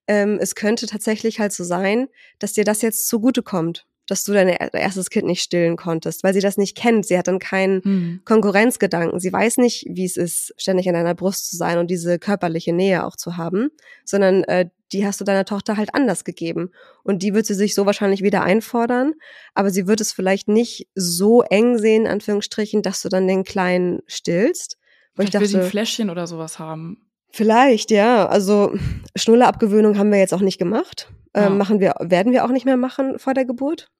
ähm, 0.09 0.39
es 0.41 0.55
könnte 0.55 0.87
tatsächlich 0.87 1.41
halt 1.41 1.53
so 1.53 1.64
sein, 1.64 2.09
dass 2.39 2.53
dir 2.53 2.64
das 2.64 2.82
jetzt 2.82 3.09
zugutekommt 3.09 3.87
dass 4.07 4.24
du 4.24 4.32
dein 4.32 4.49
erstes 4.49 5.11
Kind 5.11 5.26
nicht 5.26 5.43
stillen 5.43 5.76
konntest, 5.76 6.22
weil 6.22 6.32
sie 6.32 6.41
das 6.41 6.57
nicht 6.57 6.76
kennt. 6.76 7.07
Sie 7.07 7.18
hat 7.18 7.28
dann 7.28 7.39
keinen 7.39 7.82
hm. 7.82 8.20
Konkurrenzgedanken. 8.24 9.20
Sie 9.20 9.32
weiß 9.32 9.59
nicht, 9.59 9.84
wie 9.91 10.05
es 10.05 10.16
ist, 10.16 10.55
ständig 10.57 10.89
an 10.89 10.95
deiner 10.95 11.14
Brust 11.14 11.51
zu 11.51 11.57
sein 11.57 11.78
und 11.78 11.91
diese 11.91 12.18
körperliche 12.18 12.72
Nähe 12.72 13.05
auch 13.05 13.16
zu 13.16 13.37
haben, 13.37 13.70
sondern 14.05 14.45
äh, 14.45 14.68
die 14.93 15.07
hast 15.07 15.20
du 15.20 15.24
deiner 15.24 15.45
Tochter 15.45 15.76
halt 15.76 15.95
anders 15.95 16.24
gegeben. 16.24 16.70
Und 17.03 17.22
die 17.22 17.34
wird 17.34 17.47
sie 17.47 17.55
sich 17.55 17.74
so 17.74 17.87
wahrscheinlich 17.87 18.22
wieder 18.22 18.43
einfordern, 18.43 19.14
aber 19.55 19.70
sie 19.70 19.87
wird 19.87 20.01
es 20.01 20.12
vielleicht 20.12 20.49
nicht 20.49 20.89
so 20.95 21.43
eng 21.43 21.78
sehen, 21.78 22.07
Anführungsstrichen, 22.07 22.82
dass 22.82 23.03
du 23.03 23.09
dann 23.09 23.26
den 23.26 23.45
Kleinen 23.45 24.01
stillst. 24.07 24.78
Vielleicht 25.14 25.28
ich 25.28 25.32
dachte, 25.32 25.43
will 25.43 25.49
sie 25.49 25.61
ein 25.61 25.70
Fläschchen 25.70 26.11
oder 26.11 26.26
sowas 26.26 26.59
haben. 26.59 27.07
Vielleicht, 27.30 27.91
ja. 27.91 28.26
Also 28.26 28.74
Schnulleabgewöhnung 29.16 29.99
haben 29.99 30.11
wir 30.11 30.18
jetzt 30.18 30.34
auch 30.34 30.41
nicht 30.41 30.59
gemacht. 30.59 31.11
Ja. 31.34 31.49
Ähm, 31.49 31.59
machen 31.59 31.80
wir, 31.80 31.95
werden 32.01 32.32
wir 32.32 32.45
auch 32.45 32.51
nicht 32.51 32.64
mehr 32.64 32.76
machen 32.76 33.18
vor 33.18 33.34
der 33.34 33.45
Geburt. 33.45 33.91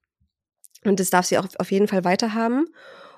Und 0.85 0.99
das 0.99 1.09
darf 1.09 1.25
sie 1.25 1.37
auch 1.37 1.47
auf 1.57 1.71
jeden 1.71 1.87
Fall 1.87 2.03
weiterhaben. 2.03 2.65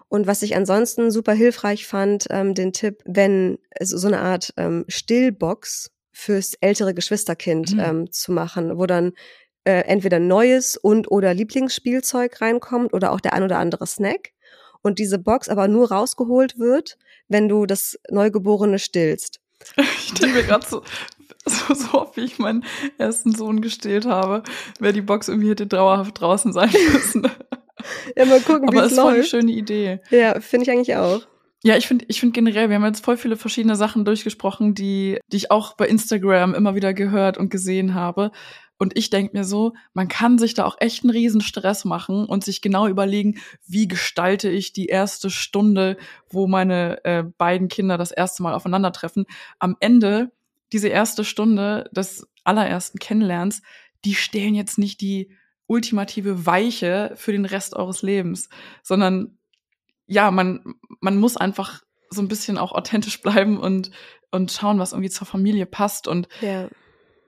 Und 0.08 0.26
was 0.26 0.42
ich 0.42 0.56
ansonsten 0.56 1.12
super 1.12 1.34
hilfreich 1.34 1.86
fand, 1.86 2.26
ähm, 2.32 2.56
den 2.56 2.74
Tipp, 2.74 3.02
wenn 3.06 3.60
so 3.80 4.08
eine 4.08 4.20
Art 4.20 4.54
ähm, 4.58 4.86
Stillbox 4.88 5.92
fürs 6.20 6.54
ältere 6.60 6.94
Geschwisterkind 6.94 7.74
mhm. 7.74 7.80
ähm, 7.80 8.12
zu 8.12 8.32
machen, 8.32 8.78
wo 8.78 8.86
dann 8.86 9.14
äh, 9.64 9.84
entweder 9.86 10.20
neues 10.20 10.78
und 10.78 11.10
oder 11.10 11.34
Lieblingsspielzeug 11.34 12.42
reinkommt 12.42 12.94
oder 12.94 13.12
auch 13.12 13.22
der 13.22 13.34
ein 13.34 13.44
oder 13.44 13.58
andere 13.58 13.88
Snack. 13.88 14.32
Und 14.82 15.00
diese 15.00 15.20
Box 15.20 15.50
aber 15.50 15.68
nur 15.68 15.92
rausgeholt 15.92 16.58
wird, 16.58 16.98
wenn 17.28 17.50
du 17.50 17.66
das 17.66 18.00
Neugeborene 18.10 18.80
stillst. 18.80 19.40
Ich 19.78 20.16
stelle 20.16 20.34
mir 20.34 20.44
gerade 20.44 20.66
so, 20.66 20.82
so, 21.46 21.74
so 21.74 21.94
oft, 21.94 22.18
wie 22.18 22.22
ich 22.22 22.40
meinen 22.40 22.66
ersten 22.98 23.36
Sohn 23.36 23.62
gestillt 23.62 24.06
habe, 24.06 24.42
wäre 24.80 24.94
die 24.94 25.02
Box 25.02 25.28
irgendwie 25.28 25.52
hätte 25.52 25.68
dauerhaft 25.68 26.20
draußen 26.20 26.52
sein 26.52 26.72
müssen. 26.94 27.30
ja, 28.16 28.26
mal 28.26 28.42
gucken, 28.42 28.72
wie 28.72 28.78
es 28.78 28.96
läuft. 28.96 29.00
Aber 29.00 29.00
ist 29.00 29.00
voll 29.00 29.14
eine 29.14 29.24
schöne 29.24 29.52
Idee. 29.52 30.00
Ja, 30.10 30.40
finde 30.40 30.64
ich 30.64 30.72
eigentlich 30.72 30.96
auch. 30.96 31.28
Ja, 31.62 31.76
ich 31.76 31.88
finde 31.88 32.06
ich 32.08 32.22
finde 32.22 32.34
generell, 32.34 32.70
wir 32.70 32.76
haben 32.78 32.86
jetzt 32.86 33.04
voll 33.04 33.18
viele 33.18 33.36
verschiedene 33.36 33.76
Sachen 33.76 34.06
durchgesprochen, 34.06 34.76
die, 34.76 35.20
die 35.32 35.38
ich 35.38 35.52
auch 35.52 35.76
bei 35.76 35.88
Instagram 35.88 36.56
immer 36.56 36.74
wieder 36.74 36.94
gehört 36.94 37.38
und 37.38 37.50
gesehen 37.50 37.94
habe. 37.94 38.32
Und 38.78 38.98
ich 38.98 39.10
denke 39.10 39.38
mir 39.38 39.44
so, 39.44 39.74
man 39.94 40.08
kann 40.08 40.38
sich 40.38 40.54
da 40.54 40.64
auch 40.64 40.78
echt 40.80 41.04
einen 41.04 41.12
riesen 41.12 41.42
Stress 41.42 41.84
machen 41.84 42.26
und 42.26 42.46
sich 42.46 42.62
genau 42.62 42.88
überlegen, 42.88 43.40
wie 43.68 43.90
gestalte 43.90 44.50
ich 44.50 44.72
die 44.72 44.86
erste 44.86 45.30
Stunde, 45.30 45.98
wo 46.30 46.48
meine 46.48 47.04
äh, 47.04 47.24
beiden 47.24 47.68
Kinder 47.68 47.98
das 47.98 48.12
erste 48.12 48.42
Mal 48.42 48.54
aufeinandertreffen. 48.54 49.26
Am 49.60 49.76
Ende 49.82 50.32
diese 50.72 50.88
erste 50.88 51.26
Stunde 51.26 51.90
des 51.92 52.26
allerersten 52.46 53.00
Kennenlernens, 53.00 53.62
die 54.06 54.16
stellen 54.16 54.56
jetzt 54.56 54.78
nicht 54.78 55.02
die 55.02 55.30
ultimative 55.68 56.46
Weiche 56.46 57.12
für 57.16 57.34
den 57.34 57.46
Rest 57.46 57.76
eures 57.76 58.02
Lebens, 58.02 58.48
sondern 58.82 59.39
ja, 60.10 60.32
man, 60.32 60.76
man 61.00 61.18
muss 61.18 61.38
einfach 61.38 61.84
so 62.10 62.22
ein 62.22 62.28
bisschen 62.28 62.58
auch 62.58 62.72
authentisch 62.72 63.22
bleiben 63.22 63.58
und, 63.60 63.92
und 64.32 64.52
schauen, 64.52 64.80
was 64.80 64.92
irgendwie 64.92 65.12
zur 65.12 65.28
Familie 65.28 65.68
passt. 65.68 66.08
Und 66.08 66.28
Ja. 66.42 66.68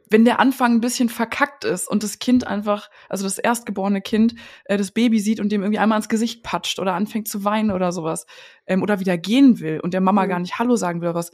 wenn 0.10 0.26
der 0.26 0.40
Anfang 0.40 0.74
ein 0.74 0.82
bisschen 0.82 1.08
verkackt 1.08 1.64
ist 1.64 1.88
und 1.88 2.02
das 2.04 2.18
Kind 2.18 2.48
einfach, 2.48 2.90
also 3.08 3.24
das 3.24 3.38
erstgeborene 3.38 4.02
Kind, 4.02 4.34
äh, 4.66 4.78
das 4.78 4.92
Baby 4.92 5.20
sieht 5.20 5.40
und 5.40 5.52
dem 5.52 5.62
irgendwie 5.62 5.80
einmal 5.80 6.00
ins 6.00 6.10
Gesicht 6.10 6.44
patscht 6.44 6.80
oder 6.80 6.96
anfängt 6.96 7.28
zu 7.28 7.44
weinen 7.44 7.72
oder 7.72 7.92
sowas 7.92 8.26
ähm, 8.66 8.82
oder 8.82 9.00
wieder 9.00 9.18
gehen 9.18 9.60
will 9.60 9.80
und 9.80 9.94
der 9.94 10.02
Mama 10.02 10.26
Mhm. 10.26 10.30
gar 10.30 10.40
nicht 10.40 10.58
Hallo 10.58 10.76
sagen 10.76 11.02
will 11.02 11.10
oder 11.10 11.20
was, 11.20 11.32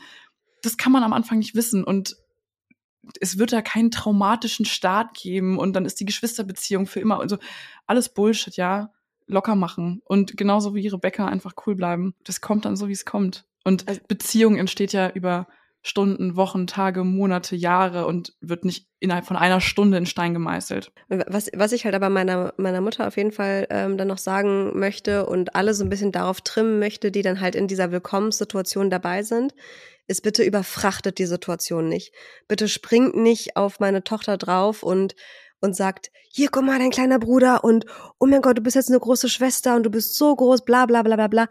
das 0.61 0.75
kann 0.75 0.91
man 0.91 1.03
am 1.03 1.13
Anfang 1.13 1.39
nicht 1.39 1.55
wissen 1.55 1.83
und 1.85 2.17
es 3.21 3.37
wird 3.37 3.53
da 3.53 3.61
keinen 3.61 3.89
traumatischen 3.89 4.65
Start 4.65 5.15
geben 5.15 5.57
und 5.57 5.73
dann 5.73 5.85
ist 5.85 5.99
die 6.01 6.05
Geschwisterbeziehung 6.05 6.87
für 6.87 6.99
immer 6.99 7.19
und 7.21 7.29
so 7.29 7.37
alles 7.85 8.13
Bullshit, 8.13 8.57
ja, 8.57 8.91
locker 9.27 9.55
machen 9.55 10.01
und 10.05 10.37
genauso 10.37 10.73
wie 10.73 10.87
Rebecca 10.87 11.25
einfach 11.25 11.53
cool 11.65 11.75
bleiben. 11.75 12.15
Das 12.23 12.41
kommt 12.41 12.65
dann 12.65 12.75
so, 12.75 12.87
wie 12.87 12.93
es 12.93 13.05
kommt. 13.05 13.45
Und 13.63 13.87
Also- 13.87 14.01
Beziehung 14.07 14.57
entsteht 14.57 14.93
ja 14.93 15.09
über 15.09 15.47
Stunden, 15.83 16.35
Wochen, 16.35 16.67
Tage, 16.67 17.03
Monate, 17.05 17.55
Jahre 17.55 18.07
und 18.07 18.33
wird 18.41 18.65
nicht 18.65 18.87
innerhalb 18.99 19.25
von 19.25 19.37
einer 19.37 19.61
Stunde 19.61 19.97
in 19.97 20.05
Stein 20.05 20.33
gemeißelt. 20.33 20.91
Was, 21.07 21.49
was 21.55 21.71
ich 21.71 21.85
halt 21.85 21.95
aber 21.95 22.09
meiner, 22.09 22.53
meiner 22.57 22.81
Mutter 22.81 23.07
auf 23.07 23.15
jeden 23.15 23.31
Fall 23.31 23.67
ähm, 23.69 23.97
dann 23.97 24.07
noch 24.09 24.17
sagen 24.17 24.77
möchte 24.77 25.25
und 25.27 25.55
alle 25.55 25.73
so 25.73 25.85
ein 25.85 25.89
bisschen 25.89 26.11
darauf 26.11 26.41
trimmen 26.41 26.79
möchte, 26.79 27.11
die 27.11 27.21
dann 27.21 27.39
halt 27.39 27.55
in 27.55 27.67
dieser 27.67 27.91
Willkommenssituation 27.91 28.89
dabei 28.89 29.23
sind, 29.23 29.53
ist 30.07 30.23
bitte 30.23 30.43
überfrachtet 30.43 31.19
die 31.19 31.25
Situation 31.25 31.87
nicht. 31.87 32.13
Bitte 32.47 32.67
springt 32.67 33.15
nicht 33.15 33.55
auf 33.55 33.79
meine 33.79 34.03
Tochter 34.03 34.37
drauf 34.37 34.83
und 34.83 35.15
und 35.59 35.75
sagt, 35.75 36.11
hier, 36.31 36.49
guck 36.51 36.63
mal, 36.63 36.79
dein 36.79 36.91
kleiner 36.91 37.19
Bruder 37.19 37.63
und 37.63 37.85
oh 38.19 38.25
mein 38.25 38.41
Gott, 38.41 38.57
du 38.57 38.61
bist 38.61 38.75
jetzt 38.75 38.89
eine 38.89 38.99
große 38.99 39.29
Schwester 39.29 39.75
und 39.75 39.83
du 39.83 39.89
bist 39.89 40.15
so 40.15 40.35
groß, 40.35 40.65
bla 40.65 40.85
bla 40.85 41.01
bla 41.03 41.15
bla 41.15 41.27
bla. 41.27 41.47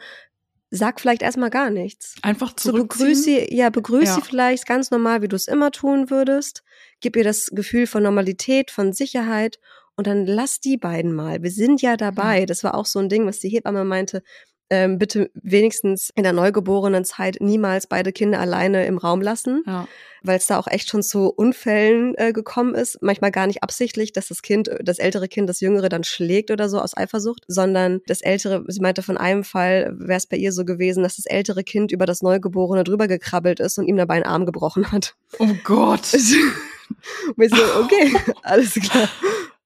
Sag 0.71 1.01
vielleicht 1.01 1.23
erstmal 1.23 1.51
gar 1.51 1.71
nichts. 1.71 2.17
Einfach 2.23 2.51
So 2.59 2.71
zurückziehen. 2.71 3.07
begrüß 3.09 3.25
sie, 3.25 3.55
ja, 3.55 3.71
begrüß 3.71 4.05
Ja. 4.09 4.15
sie 4.17 4.23
vielleicht 4.23 4.67
ganz 4.67 4.91
normal, 4.91 5.23
wie 5.23 5.29
du 5.29 5.37
es 5.37 5.47
immer 5.49 5.71
tun 5.71 6.11
würdest. 6.11 6.63
Gib 7.01 7.17
ihr 7.17 7.25
das 7.25 7.47
Gefühl 7.53 7.87
von 7.87 8.03
Normalität, 8.03 8.71
von 8.71 8.93
Sicherheit 8.93 9.59
und 9.97 10.07
dann 10.09 10.27
lass 10.27 10.61
die 10.61 10.77
beiden 10.77 11.13
mal. 11.15 11.43
Wir 11.43 11.51
sind 11.53 11.83
ja 11.83 11.97
dabei. 11.97 12.47
Das 12.47 12.65
war 12.65 12.75
auch 12.75 12.87
so 12.87 12.99
ein 12.99 13.09
Ding, 13.09 13.27
was 13.27 13.39
die 13.39 13.49
Hebamme 13.49 13.85
meinte. 13.85 14.23
Ähm, 14.69 14.99
bitte 14.99 15.31
wenigstens 15.35 16.11
in 16.17 16.25
der 16.25 16.33
neugeborenen 16.33 17.05
Zeit 17.05 17.37
niemals 17.41 17.87
beide 17.87 18.13
Kinder 18.13 18.41
alleine 18.41 18.87
im 18.87 18.99
Raum 18.99 19.21
lassen, 19.21 19.63
ja. 19.65 19.87
weil 20.23 20.39
es 20.39 20.47
da 20.47 20.59
auch 20.59 20.67
echt 20.67 20.91
schon 20.91 21.05
zu 21.05 21.29
Unfällen 21.29 22.15
äh, 22.17 22.33
gekommen 22.33 22.75
ist. 22.75 23.01
Manchmal 23.01 23.31
gar 23.31 23.47
nicht 23.47 23.63
absichtlich, 23.63 24.13
dass 24.13 24.27
das 24.27 24.43
Kind, 24.43 24.69
das 24.83 24.99
ältere 24.99 25.29
Kind 25.29 25.49
das 25.49 25.61
jüngere 25.61 25.89
dann 25.89 26.03
schlägt 26.03 26.51
oder 26.51 26.69
so 26.69 26.81
aus 26.81 26.97
Eifersucht, 26.97 27.45
sondern 27.47 28.01
das 28.07 28.23
ältere, 28.23 28.65
sie 28.67 28.81
meinte 28.81 29.03
von 29.03 29.17
einem 29.17 29.45
Fall 29.45 29.95
wäre 29.99 30.19
es 30.19 30.27
bei 30.27 30.37
ihr 30.37 30.53
so 30.53 30.65
gewesen, 30.65 31.05
dass 31.05 31.17
das 31.17 31.27
ältere 31.27 31.63
Kind 31.63 31.93
über 31.93 32.07
das 32.07 32.23
Neugeborene 32.23 32.83
drüber 32.83 33.07
gekrabbelt 33.07 33.61
ist 33.61 33.79
und 33.79 33.87
ihm 33.87 33.97
dabei 33.97 34.15
einen 34.15 34.25
Arm 34.25 34.47
gebrochen 34.47 34.91
hat. 34.91 35.15
Oh 35.39 35.55
Gott. 35.63 36.13
Und 37.37 37.45
ich 37.45 37.51
so, 37.51 37.63
okay, 37.81 38.13
alles 38.43 38.75
klar. 38.75 39.09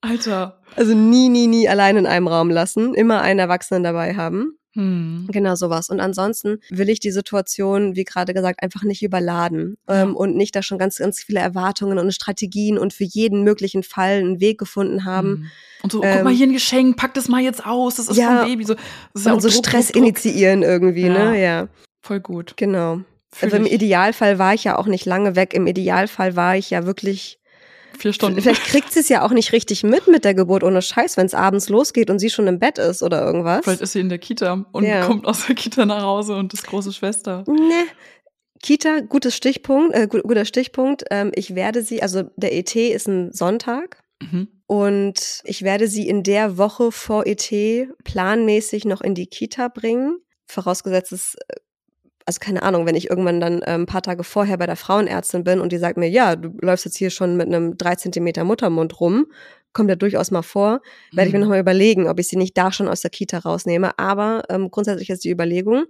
Alter. 0.01 0.59
Also 0.77 0.95
nie, 0.95 1.29
nie, 1.29 1.47
nie 1.47 1.69
allein 1.69 1.97
in 1.97 2.07
einem 2.07 2.29
Raum 2.29 2.51
lassen, 2.51 2.95
immer 2.95 3.21
einen 3.21 3.41
Erwachsenen 3.41 3.83
dabei 3.83 4.15
haben. 4.15 4.57
Hm. 4.81 5.26
Genau 5.31 5.55
sowas. 5.55 5.89
Und 5.91 6.01
ansonsten 6.01 6.59
will 6.70 6.89
ich 6.89 7.01
die 7.01 7.11
Situation, 7.11 7.97
wie 7.97 8.05
gerade 8.05 8.33
gesagt, 8.35 8.62
einfach 8.62 8.83
nicht 8.83 9.03
überladen 9.03 9.76
ähm, 9.89 10.16
und 10.16 10.37
nicht 10.37 10.57
da 10.57 10.62
schon 10.62 10.78
ganz, 10.78 10.97
ganz 10.97 11.20
viele 11.22 11.41
Erwartungen 11.41 11.99
und 11.99 12.12
Strategien 12.14 12.78
und 12.78 12.93
für 12.93 13.05
jeden 13.05 13.45
möglichen 13.45 13.83
Fall 13.83 14.18
einen 14.20 14.41
Weg 14.41 14.59
gefunden 14.59 15.05
haben. 15.05 15.28
Hm. 15.28 15.47
Und 15.83 15.93
so, 15.93 16.03
Ähm, 16.03 16.14
guck 16.16 16.24
mal 16.24 16.33
hier 16.35 16.47
ein 16.47 16.53
Geschenk, 16.53 16.97
pack 16.97 17.14
das 17.14 17.28
mal 17.28 17.43
jetzt 17.43 17.64
aus, 17.66 17.97
das 17.97 18.09
ist 18.09 18.16
Ja. 18.16 18.41
vom 18.41 18.49
Baby. 18.51 18.64
So, 18.64 18.74
ja 19.16 19.33
Und 19.33 19.41
so 19.43 19.49
Druck, 19.49 19.64
Stress 19.66 19.89
Druck, 19.89 19.97
initiieren 19.97 20.62
irgendwie, 20.62 21.07
Ja. 21.07 21.31
ne? 21.33 21.43
Ja, 21.43 21.68
Voll 22.03 22.20
gut. 22.20 22.55
genau. 22.57 23.01
Fühl 23.33 23.47
Also 23.53 23.57
im. 23.59 23.66
Idealfall 23.66 24.39
war 24.39 24.55
ich 24.55 24.64
ja 24.64 24.76
auch 24.78 24.87
nicht 24.87 25.07
lange 25.07 25.37
weg. 25.37 25.55
Im 25.55 25.66
Idealfall 25.66 26.37
war 26.37 26.57
ich 26.57 26.70
ja 26.70 26.87
wirklich 26.87 27.39
Vier 27.99 28.12
Stunden. 28.12 28.41
Vielleicht 28.41 28.64
kriegt 28.64 28.93
sie 28.93 29.01
es 29.01 29.09
ja 29.09 29.22
auch 29.24 29.30
nicht 29.32 29.53
richtig 29.53 29.82
mit 29.82 30.07
mit 30.09 30.24
der 30.24 30.34
Geburt 30.34 30.64
ohne 30.64 30.80
Scheiß, 30.82 31.16
wenn 31.16 31.26
es 31.26 31.34
abends 31.34 31.68
losgeht 31.68 32.11
und 32.11 32.18
sie 32.18 32.30
schon 32.30 32.47
im 32.47 32.59
Bett 32.59 32.78
ist 32.78 33.03
oder 33.03 33.22
irgendwas. 33.24 33.62
Vielleicht 33.64 33.80
ist 33.82 33.93
sie 33.93 34.01
in 34.01 34.09
der 34.09 34.18
Kita 34.18 34.64
und 34.72 34.84
Ja. 34.84 35.05
kommt 35.07 35.26
aus 35.26 35.47
der 35.47 35.55
Kita 35.55 35.84
nach 35.86 36.03
Hause 36.03 36.36
und 36.36 36.53
ist 36.55 36.66
große 36.66 36.93
Schwester. 36.93 37.45
Ne. 37.47 37.84
Kita, 38.62 39.01
gutes 39.01 39.34
Stichpunkt, 39.36 39.95
äh, 39.95 40.07
gut, 40.07 40.22
guter 40.22 40.45
Stichpunkt. 40.45 41.05
Ähm, 41.11 41.32
ich 41.34 41.55
werde 41.55 41.82
sie, 41.82 42.03
also 42.03 42.24
der 42.36 42.55
ET 42.55 42.74
ist 42.76 43.09
ein 43.09 43.32
Sonntag 43.32 44.03
Mhm. 44.22 44.49
und 44.66 45.41
ich 45.45 45.62
werde 45.62 45.88
sie 45.88 46.07
in 46.07 46.22
der 46.22 46.59
Woche 46.59 46.93
vor 46.93 47.26
ET 47.26 47.88
planmäßig 48.05 48.84
noch 48.84 49.01
in 49.01 49.14
die 49.14 49.26
Kita 49.28 49.68
bringen. 49.68 50.18
Vorausgesetzt 50.47 51.12
es, 51.12 51.36
also 52.31 52.39
keine 52.39 52.62
Ahnung, 52.62 52.87
wenn 52.87 52.95
ich 52.95 53.11
irgendwann 53.11 53.41
dann 53.41 53.61
äh, 53.62 53.72
ein 53.72 53.87
paar 53.87 54.03
Tage 54.03 54.22
vorher 54.22 54.57
bei 54.57 54.66
der 54.66 54.76
Frauenärztin 54.76 55.43
bin 55.43 55.59
und 55.61 55.72
die 55.72 55.78
sagt 55.78 55.97
mir, 55.99 56.09
ja, 56.09 56.37
du 56.37 56.51
läufst 56.61 56.85
jetzt 56.85 56.97
hier 56.97 57.11
schon 57.11 57.37
mit 57.37 57.49
einem 57.49 57.76
drei 57.76 57.97
Zentimeter 57.97 58.45
Muttermund 58.45 59.01
rum, 59.01 59.26
kommt 59.72 59.89
ja 59.89 59.97
durchaus 59.97 60.31
mal 60.31 60.43
vor, 60.43 60.81
werde 61.12 61.28
ich 61.28 61.33
mir 61.33 61.39
Mhm. 61.39 61.45
nochmal 61.45 61.61
überlegen, 61.61 62.09
ob 62.09 62.18
ich 62.20 62.28
sie 62.28 62.37
nicht 62.37 62.57
da 62.57 62.70
schon 62.72 62.89
aus 62.89 63.01
der 63.03 63.11
Kita 63.11 63.39
rausnehme. 63.39 63.99
Aber 63.99 64.43
ähm, 64.49 64.70
grundsätzlich 64.70 65.11
ist 65.11 65.24
die 65.24 65.31
Überlegung, 65.31 65.85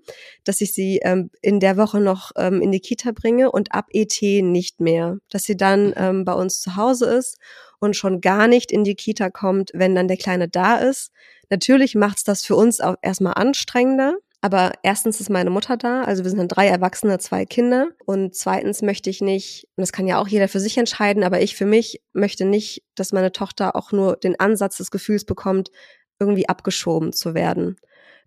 dass 0.44 0.60
ich 0.62 0.72
sie 0.72 1.00
ähm, 1.02 1.30
in 1.42 1.60
der 1.60 1.76
Woche 1.76 2.00
noch 2.00 2.30
ähm, 2.36 2.60
in 2.62 2.72
die 2.72 2.80
Kita 2.80 3.12
bringe 3.12 3.50
und 3.50 3.72
ab 3.74 3.86
ET 3.92 4.18
nicht 4.22 4.80
mehr. 4.80 5.18
Dass 5.30 5.44
sie 5.44 5.56
dann 5.56 5.88
Mhm. 5.88 5.94
ähm, 5.96 6.24
bei 6.24 6.32
uns 6.34 6.60
zu 6.60 6.76
Hause 6.76 7.06
ist 7.06 7.38
und 7.80 7.96
schon 7.96 8.20
gar 8.20 8.48
nicht 8.48 8.70
in 8.72 8.84
die 8.84 8.94
Kita 8.94 9.28
kommt, 9.30 9.70
wenn 9.74 9.94
dann 9.94 10.08
der 10.08 10.16
Kleine 10.18 10.48
da 10.48 10.76
ist. 10.76 11.10
Natürlich 11.50 11.94
macht's 11.94 12.24
das 12.24 12.44
für 12.44 12.56
uns 12.56 12.80
auch 12.80 12.96
erstmal 13.02 13.34
anstrengender. 13.34 14.14
Aber 14.42 14.72
erstens 14.82 15.20
ist 15.20 15.28
meine 15.28 15.50
Mutter 15.50 15.76
da, 15.76 16.02
also 16.02 16.22
wir 16.22 16.30
sind 16.30 16.38
dann 16.38 16.48
drei 16.48 16.66
Erwachsene, 16.66 17.18
zwei 17.18 17.44
Kinder. 17.44 17.88
Und 18.06 18.34
zweitens 18.34 18.80
möchte 18.80 19.10
ich 19.10 19.20
nicht, 19.20 19.68
und 19.76 19.82
das 19.82 19.92
kann 19.92 20.06
ja 20.06 20.18
auch 20.18 20.28
jeder 20.28 20.48
für 20.48 20.60
sich 20.60 20.78
entscheiden, 20.78 21.24
aber 21.24 21.42
ich 21.42 21.56
für 21.56 21.66
mich 21.66 22.00
möchte 22.14 22.46
nicht, 22.46 22.82
dass 22.94 23.12
meine 23.12 23.32
Tochter 23.32 23.76
auch 23.76 23.92
nur 23.92 24.16
den 24.16 24.40
Ansatz 24.40 24.78
des 24.78 24.90
Gefühls 24.90 25.24
bekommt, 25.24 25.70
irgendwie 26.18 26.48
abgeschoben 26.48 27.12
zu 27.12 27.34
werden. 27.34 27.76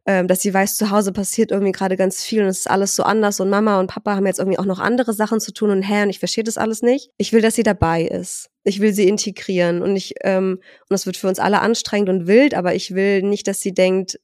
Ähm, 0.06 0.28
dass 0.28 0.42
sie 0.42 0.54
weiß, 0.54 0.76
zu 0.76 0.92
Hause 0.92 1.14
passiert 1.14 1.52
irgendwie 1.52 1.72
gerade 1.72 1.96
ganz 1.96 2.24
viel 2.24 2.42
und 2.42 2.50
es 2.50 2.60
ist 2.60 2.70
alles 2.70 2.94
so 2.94 3.04
anders 3.04 3.40
und 3.40 3.50
Mama 3.50 3.80
und 3.80 3.88
Papa 3.88 4.18
haben 4.18 4.26
jetzt 4.28 4.40
irgendwie 4.40 4.60
auch 4.60 4.66
noch 4.66 4.80
andere 4.80 5.14
Sachen 5.14 5.40
zu 5.40 5.54
tun 5.54 5.70
und 5.70 5.82
hä, 5.82 6.04
und 6.04 6.10
ich 6.10 6.20
verstehe 6.20 6.44
das 6.44 6.58
alles 6.58 6.82
nicht. 6.82 7.12
Ich 7.18 7.32
will, 7.32 7.42
dass 7.42 7.56
sie 7.56 7.64
dabei 7.64 8.04
ist. 8.04 8.50
Ich 8.66 8.82
will 8.82 8.94
sie 8.94 9.08
integrieren 9.08 9.82
und 9.82 9.96
ich, 9.96 10.16
ähm, 10.22 10.56
und 10.56 10.90
das 10.90 11.06
wird 11.06 11.16
für 11.16 11.30
uns 11.30 11.40
alle 11.40 11.62
anstrengend 11.62 12.10
und 12.10 12.28
wild, 12.28 12.54
aber 12.54 12.76
ich 12.76 12.94
will 12.94 13.22
nicht, 13.22 13.48
dass 13.48 13.62
sie 13.62 13.74
denkt, 13.74 14.20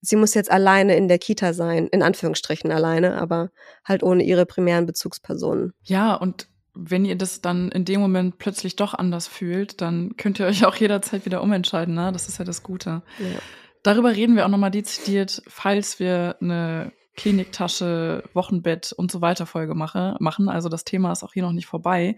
sie 0.00 0.16
muss 0.16 0.34
jetzt 0.34 0.50
alleine 0.50 0.96
in 0.96 1.08
der 1.08 1.18
Kita 1.18 1.52
sein, 1.52 1.86
in 1.88 2.02
Anführungsstrichen 2.02 2.70
alleine, 2.72 3.20
aber 3.20 3.50
halt 3.84 4.02
ohne 4.02 4.22
ihre 4.22 4.46
primären 4.46 4.86
Bezugspersonen. 4.86 5.72
Ja, 5.82 6.14
und 6.14 6.48
wenn 6.74 7.04
ihr 7.04 7.16
das 7.16 7.40
dann 7.40 7.70
in 7.70 7.84
dem 7.84 8.00
Moment 8.00 8.38
plötzlich 8.38 8.76
doch 8.76 8.94
anders 8.94 9.26
fühlt, 9.26 9.80
dann 9.80 10.16
könnt 10.16 10.38
ihr 10.38 10.46
euch 10.46 10.64
auch 10.64 10.76
jederzeit 10.76 11.26
wieder 11.26 11.42
umentscheiden, 11.42 11.94
ne? 11.94 12.12
Das 12.12 12.28
ist 12.28 12.38
ja 12.38 12.44
das 12.44 12.62
Gute. 12.62 13.02
Ja. 13.18 13.38
Darüber 13.82 14.14
reden 14.14 14.36
wir 14.36 14.44
auch 14.44 14.50
nochmal 14.50 14.70
dezidiert, 14.70 15.42
falls 15.46 15.98
wir 15.98 16.36
eine 16.40 16.92
Kliniktasche, 17.16 18.24
Wochenbett 18.34 18.92
und 18.92 19.10
so 19.10 19.20
weiter 19.20 19.46
Folge 19.46 19.74
mache, 19.74 20.16
machen. 20.20 20.48
Also 20.48 20.68
das 20.68 20.84
Thema 20.84 21.12
ist 21.12 21.22
auch 21.22 21.32
hier 21.32 21.42
noch 21.42 21.52
nicht 21.52 21.66
vorbei. 21.66 22.16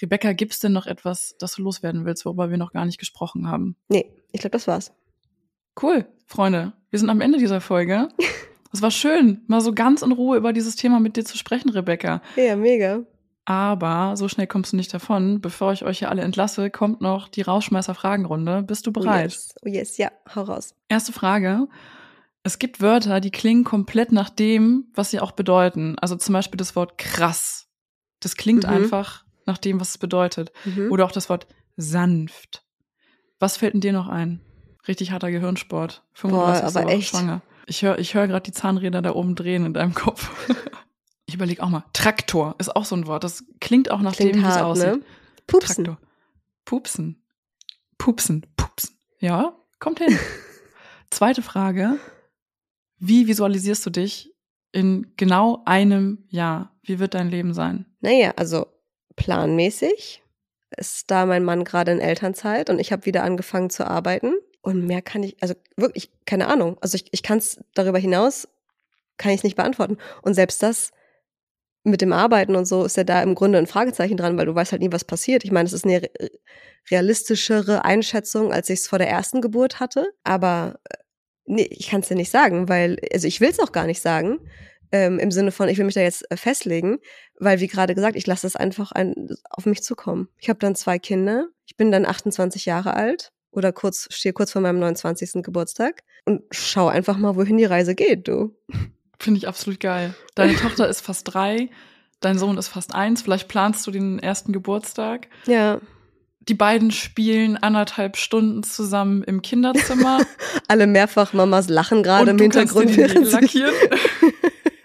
Rebecca, 0.00 0.32
gibt's 0.32 0.58
denn 0.58 0.72
noch 0.72 0.86
etwas, 0.86 1.36
das 1.38 1.54
du 1.54 1.62
loswerden 1.62 2.04
willst, 2.04 2.24
worüber 2.24 2.50
wir 2.50 2.58
noch 2.58 2.72
gar 2.72 2.84
nicht 2.84 2.98
gesprochen 2.98 3.48
haben? 3.48 3.76
Nee, 3.88 4.10
ich 4.32 4.40
glaube, 4.40 4.52
das 4.52 4.66
war's. 4.66 4.92
Cool, 5.80 6.06
Freunde. 6.26 6.72
Wir 6.90 6.98
sind 6.98 7.10
am 7.10 7.20
Ende 7.20 7.38
dieser 7.38 7.60
Folge. 7.60 8.08
Es 8.72 8.82
war 8.82 8.90
schön, 8.90 9.40
mal 9.46 9.60
so 9.60 9.72
ganz 9.72 10.02
in 10.02 10.10
Ruhe 10.10 10.36
über 10.36 10.52
dieses 10.52 10.74
Thema 10.74 10.98
mit 10.98 11.16
dir 11.16 11.24
zu 11.24 11.38
sprechen, 11.38 11.70
Rebecca. 11.70 12.20
Ja, 12.34 12.56
mega. 12.56 13.04
Aber 13.44 14.16
so 14.16 14.26
schnell 14.26 14.48
kommst 14.48 14.72
du 14.72 14.76
nicht 14.76 14.92
davon. 14.92 15.40
Bevor 15.40 15.72
ich 15.72 15.84
euch 15.84 16.00
hier 16.00 16.10
alle 16.10 16.22
entlasse, 16.22 16.70
kommt 16.70 17.00
noch 17.00 17.28
die 17.28 17.42
Rausschmeißer-Fragenrunde. 17.42 18.64
Bist 18.64 18.84
du 18.88 18.92
bereit? 18.92 19.26
Oh 19.26 19.28
yes. 19.28 19.54
oh 19.64 19.68
yes, 19.68 19.96
ja, 19.98 20.10
hau 20.34 20.42
raus. 20.42 20.74
Erste 20.88 21.12
Frage. 21.12 21.68
Es 22.42 22.58
gibt 22.58 22.80
Wörter, 22.80 23.20
die 23.20 23.30
klingen 23.30 23.62
komplett 23.62 24.10
nach 24.10 24.28
dem, 24.28 24.86
was 24.92 25.12
sie 25.12 25.20
auch 25.20 25.30
bedeuten. 25.30 25.96
Also 26.00 26.16
zum 26.16 26.32
Beispiel 26.32 26.56
das 26.58 26.74
Wort 26.74 26.98
krass. 26.98 27.68
Das 28.18 28.34
klingt 28.34 28.64
Mhm. 28.64 28.70
einfach 28.70 29.24
nach 29.46 29.58
dem, 29.58 29.78
was 29.78 29.90
es 29.90 29.98
bedeutet. 29.98 30.50
Mhm. 30.64 30.90
Oder 30.90 31.04
auch 31.04 31.12
das 31.12 31.28
Wort 31.28 31.46
sanft. 31.76 32.64
Was 33.38 33.56
fällt 33.56 33.74
denn 33.74 33.80
dir 33.82 33.92
noch 33.92 34.08
ein? 34.08 34.40
Richtig 34.86 35.10
harter 35.12 35.30
Gehirnsport. 35.30 36.02
35. 36.14 36.64
aber 36.76 36.86
Woche 36.86 36.94
echt. 36.94 37.10
schwanger. 37.10 37.42
Ich 37.66 37.82
höre 37.82 37.98
ich 37.98 38.14
hör 38.14 38.26
gerade 38.26 38.42
die 38.44 38.52
Zahnräder 38.52 39.00
da 39.00 39.14
oben 39.14 39.34
drehen 39.34 39.64
in 39.64 39.72
deinem 39.74 39.94
Kopf. 39.94 40.30
ich 41.26 41.34
überlege 41.34 41.62
auch 41.62 41.70
mal. 41.70 41.84
Traktor 41.92 42.54
ist 42.58 42.74
auch 42.74 42.84
so 42.84 42.94
ein 42.94 43.06
Wort. 43.06 43.24
Das 43.24 43.44
klingt 43.60 43.90
auch 43.90 44.00
nach 44.00 44.12
Klingt 44.14 44.34
dem, 44.34 44.42
wie 44.42 44.46
es 44.46 44.54
hart, 44.54 44.64
aussieht. 44.64 44.86
ne? 44.86 45.00
Pupsen. 45.46 45.84
Traktor. 45.84 45.98
Pupsen. 46.64 47.22
Pupsen. 47.98 48.46
Pupsen. 48.56 48.98
Ja, 49.20 49.56
kommt 49.78 50.00
hin. 50.00 50.18
Zweite 51.10 51.42
Frage. 51.42 51.98
Wie 52.98 53.26
visualisierst 53.26 53.84
du 53.86 53.90
dich 53.90 54.34
in 54.72 55.12
genau 55.16 55.62
einem 55.64 56.24
Jahr? 56.28 56.74
Wie 56.82 56.98
wird 56.98 57.14
dein 57.14 57.30
Leben 57.30 57.54
sein? 57.54 57.86
Naja, 58.00 58.34
also 58.36 58.66
planmäßig. 59.16 60.22
Ist 60.76 61.10
da 61.10 61.24
mein 61.24 61.44
Mann 61.44 61.64
gerade 61.64 61.92
in 61.92 62.00
Elternzeit 62.00 62.68
und 62.68 62.78
ich 62.80 62.92
habe 62.92 63.06
wieder 63.06 63.22
angefangen 63.22 63.70
zu 63.70 63.86
arbeiten. 63.86 64.34
Und 64.64 64.86
mehr 64.86 65.02
kann 65.02 65.22
ich, 65.22 65.36
also 65.42 65.52
wirklich, 65.76 66.10
keine 66.24 66.48
Ahnung. 66.48 66.78
Also 66.80 66.96
ich, 66.96 67.04
ich 67.12 67.22
kann 67.22 67.36
es 67.36 67.60
darüber 67.74 67.98
hinaus, 67.98 68.48
kann 69.18 69.30
ich 69.30 69.40
es 69.40 69.44
nicht 69.44 69.56
beantworten. 69.56 69.98
Und 70.22 70.32
selbst 70.32 70.62
das 70.62 70.90
mit 71.82 72.00
dem 72.00 72.14
Arbeiten 72.14 72.56
und 72.56 72.64
so 72.64 72.82
ist 72.82 72.96
ja 72.96 73.04
da 73.04 73.22
im 73.22 73.34
Grunde 73.34 73.58
ein 73.58 73.66
Fragezeichen 73.66 74.16
dran, 74.16 74.38
weil 74.38 74.46
du 74.46 74.54
weißt 74.54 74.72
halt 74.72 74.80
nie, 74.80 74.90
was 74.90 75.04
passiert. 75.04 75.44
Ich 75.44 75.52
meine, 75.52 75.66
es 75.66 75.74
ist 75.74 75.84
eine 75.84 76.08
realistischere 76.90 77.84
Einschätzung, 77.84 78.54
als 78.54 78.70
ich 78.70 78.80
es 78.80 78.88
vor 78.88 78.98
der 78.98 79.10
ersten 79.10 79.42
Geburt 79.42 79.80
hatte. 79.80 80.06
Aber 80.24 80.80
äh, 80.84 80.96
nee, 81.44 81.68
ich 81.70 81.90
kann 81.90 82.00
es 82.00 82.08
dir 82.08 82.14
nicht 82.14 82.30
sagen, 82.30 82.70
weil, 82.70 82.96
also 83.12 83.28
ich 83.28 83.42
will 83.42 83.50
es 83.50 83.60
auch 83.60 83.70
gar 83.70 83.84
nicht 83.84 84.00
sagen, 84.00 84.38
ähm, 84.92 85.18
im 85.18 85.30
Sinne 85.30 85.52
von, 85.52 85.68
ich 85.68 85.76
will 85.76 85.84
mich 85.84 85.94
da 85.94 86.00
jetzt 86.00 86.24
äh, 86.30 86.38
festlegen, 86.38 87.00
weil 87.38 87.60
wie 87.60 87.68
gerade 87.68 87.94
gesagt, 87.94 88.16
ich 88.16 88.26
lasse 88.26 88.46
es 88.46 88.56
einfach 88.56 88.92
ein, 88.92 89.28
auf 89.50 89.66
mich 89.66 89.82
zukommen. 89.82 90.28
Ich 90.38 90.48
habe 90.48 90.58
dann 90.58 90.74
zwei 90.74 90.98
Kinder, 90.98 91.48
ich 91.66 91.76
bin 91.76 91.92
dann 91.92 92.06
28 92.06 92.64
Jahre 92.64 92.94
alt 92.94 93.30
oder 93.54 93.72
kurz, 93.72 94.08
stehe 94.10 94.32
kurz 94.32 94.52
vor 94.52 94.62
meinem 94.62 94.78
29. 94.78 95.42
Geburtstag 95.42 96.02
und 96.24 96.42
schau 96.50 96.88
einfach 96.88 97.16
mal, 97.16 97.36
wohin 97.36 97.56
die 97.56 97.64
Reise 97.64 97.94
geht, 97.94 98.28
du. 98.28 98.56
Finde 99.18 99.38
ich 99.38 99.48
absolut 99.48 99.80
geil. 99.80 100.14
Deine 100.34 100.54
Tochter 100.56 100.88
ist 100.88 101.00
fast 101.00 101.32
drei, 101.32 101.70
dein 102.20 102.38
Sohn 102.38 102.58
ist 102.58 102.68
fast 102.68 102.94
eins, 102.94 103.22
vielleicht 103.22 103.48
planst 103.48 103.86
du 103.86 103.90
den 103.90 104.18
ersten 104.18 104.52
Geburtstag. 104.52 105.28
Ja. 105.46 105.80
Die 106.48 106.54
beiden 106.54 106.90
spielen 106.90 107.56
anderthalb 107.56 108.16
Stunden 108.16 108.62
zusammen 108.62 109.22
im 109.22 109.40
Kinderzimmer. 109.40 110.20
Alle 110.68 110.86
mehrfach 110.86 111.32
Mamas 111.32 111.68
lachen 111.68 112.02
gerade 112.02 112.32
im 112.32 112.38
Hintergrund. 112.38 112.94
Während 112.96 113.32
lackieren. 113.32 113.72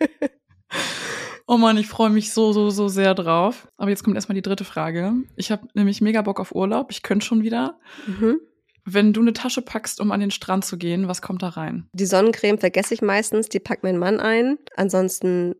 oh 1.47 1.57
Mann, 1.57 1.77
ich 1.77 1.87
freue 1.87 2.11
mich 2.11 2.31
so, 2.31 2.53
so, 2.53 2.69
so 2.69 2.87
sehr 2.87 3.13
drauf. 3.13 3.67
Aber 3.75 3.89
jetzt 3.89 4.03
kommt 4.03 4.15
erstmal 4.15 4.35
die 4.35 4.41
dritte 4.41 4.63
Frage. 4.63 5.13
Ich 5.35 5.51
habe 5.51 5.67
nämlich 5.73 5.99
mega 5.99 6.21
Bock 6.21 6.39
auf 6.39 6.55
Urlaub. 6.55 6.91
Ich 6.91 7.03
könnte 7.03 7.25
schon 7.25 7.43
wieder. 7.43 7.77
Mhm. 8.07 8.39
Wenn 8.93 9.13
du 9.13 9.21
eine 9.21 9.33
Tasche 9.33 9.61
packst, 9.61 10.01
um 10.01 10.11
an 10.11 10.19
den 10.19 10.31
Strand 10.31 10.65
zu 10.65 10.77
gehen, 10.77 11.07
was 11.07 11.21
kommt 11.21 11.43
da 11.43 11.49
rein? 11.49 11.87
Die 11.93 12.05
Sonnencreme 12.05 12.57
vergesse 12.57 12.93
ich 12.93 13.01
meistens, 13.01 13.49
die 13.49 13.59
packt 13.59 13.83
mein 13.83 13.97
Mann 13.97 14.19
ein. 14.19 14.57
Ansonsten 14.75 15.55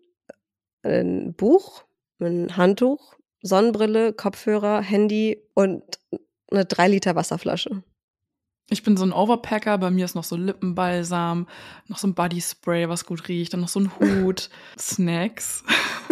ein 0.83 1.33
Buch, 1.33 1.83
ein 2.19 2.57
Handtuch, 2.57 3.15
Sonnenbrille, 3.41 4.13
Kopfhörer, 4.13 4.81
Handy 4.81 5.41
und 5.53 5.83
eine 6.51 6.65
3 6.65 6.87
Liter 6.87 7.15
Wasserflasche. 7.15 7.83
Ich 8.71 8.83
bin 8.83 8.97
so 8.97 9.03
ein 9.03 9.13
Overpacker, 9.13 9.77
bei 9.79 9.89
mir 9.89 10.05
ist 10.05 10.15
noch 10.15 10.23
so 10.23 10.35
Lippenbalsam, 10.35 11.47
noch 11.87 11.97
so 11.97 12.07
ein 12.07 12.13
Bodyspray, 12.13 12.87
was 12.87 13.05
gut 13.05 13.27
riecht, 13.27 13.53
dann 13.53 13.61
noch 13.61 13.67
so 13.67 13.79
ein 13.79 13.91
Hut, 13.99 14.49
Snacks. 14.77 15.63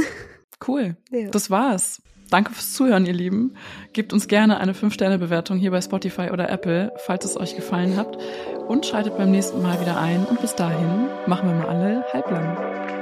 cool. 0.68 0.98
Ja. 1.12 1.30
Das 1.30 1.50
war's. 1.50 2.02
Danke 2.30 2.52
fürs 2.52 2.74
Zuhören, 2.74 3.06
ihr 3.06 3.14
Lieben. 3.14 3.56
Gebt 3.94 4.12
uns 4.12 4.28
gerne 4.28 4.60
eine 4.60 4.74
5-Sterne-Bewertung 4.74 5.58
hier 5.58 5.72
bei 5.72 5.82
Spotify 5.82 6.30
oder 6.32 6.50
Apple, 6.50 6.92
falls 6.98 7.26
es 7.26 7.38
euch 7.38 7.56
gefallen 7.56 7.96
hat. 7.96 8.18
Und 8.68 8.86
schaltet 8.86 9.18
beim 9.18 9.32
nächsten 9.32 9.62
Mal 9.62 9.80
wieder 9.80 10.00
ein. 10.00 10.26
Und 10.26 10.42
bis 10.42 10.56
dahin 10.56 11.08
machen 11.26 11.50
wir 11.50 11.56
mal 11.56 11.70
alle 11.70 12.04
halblang. 12.12 12.97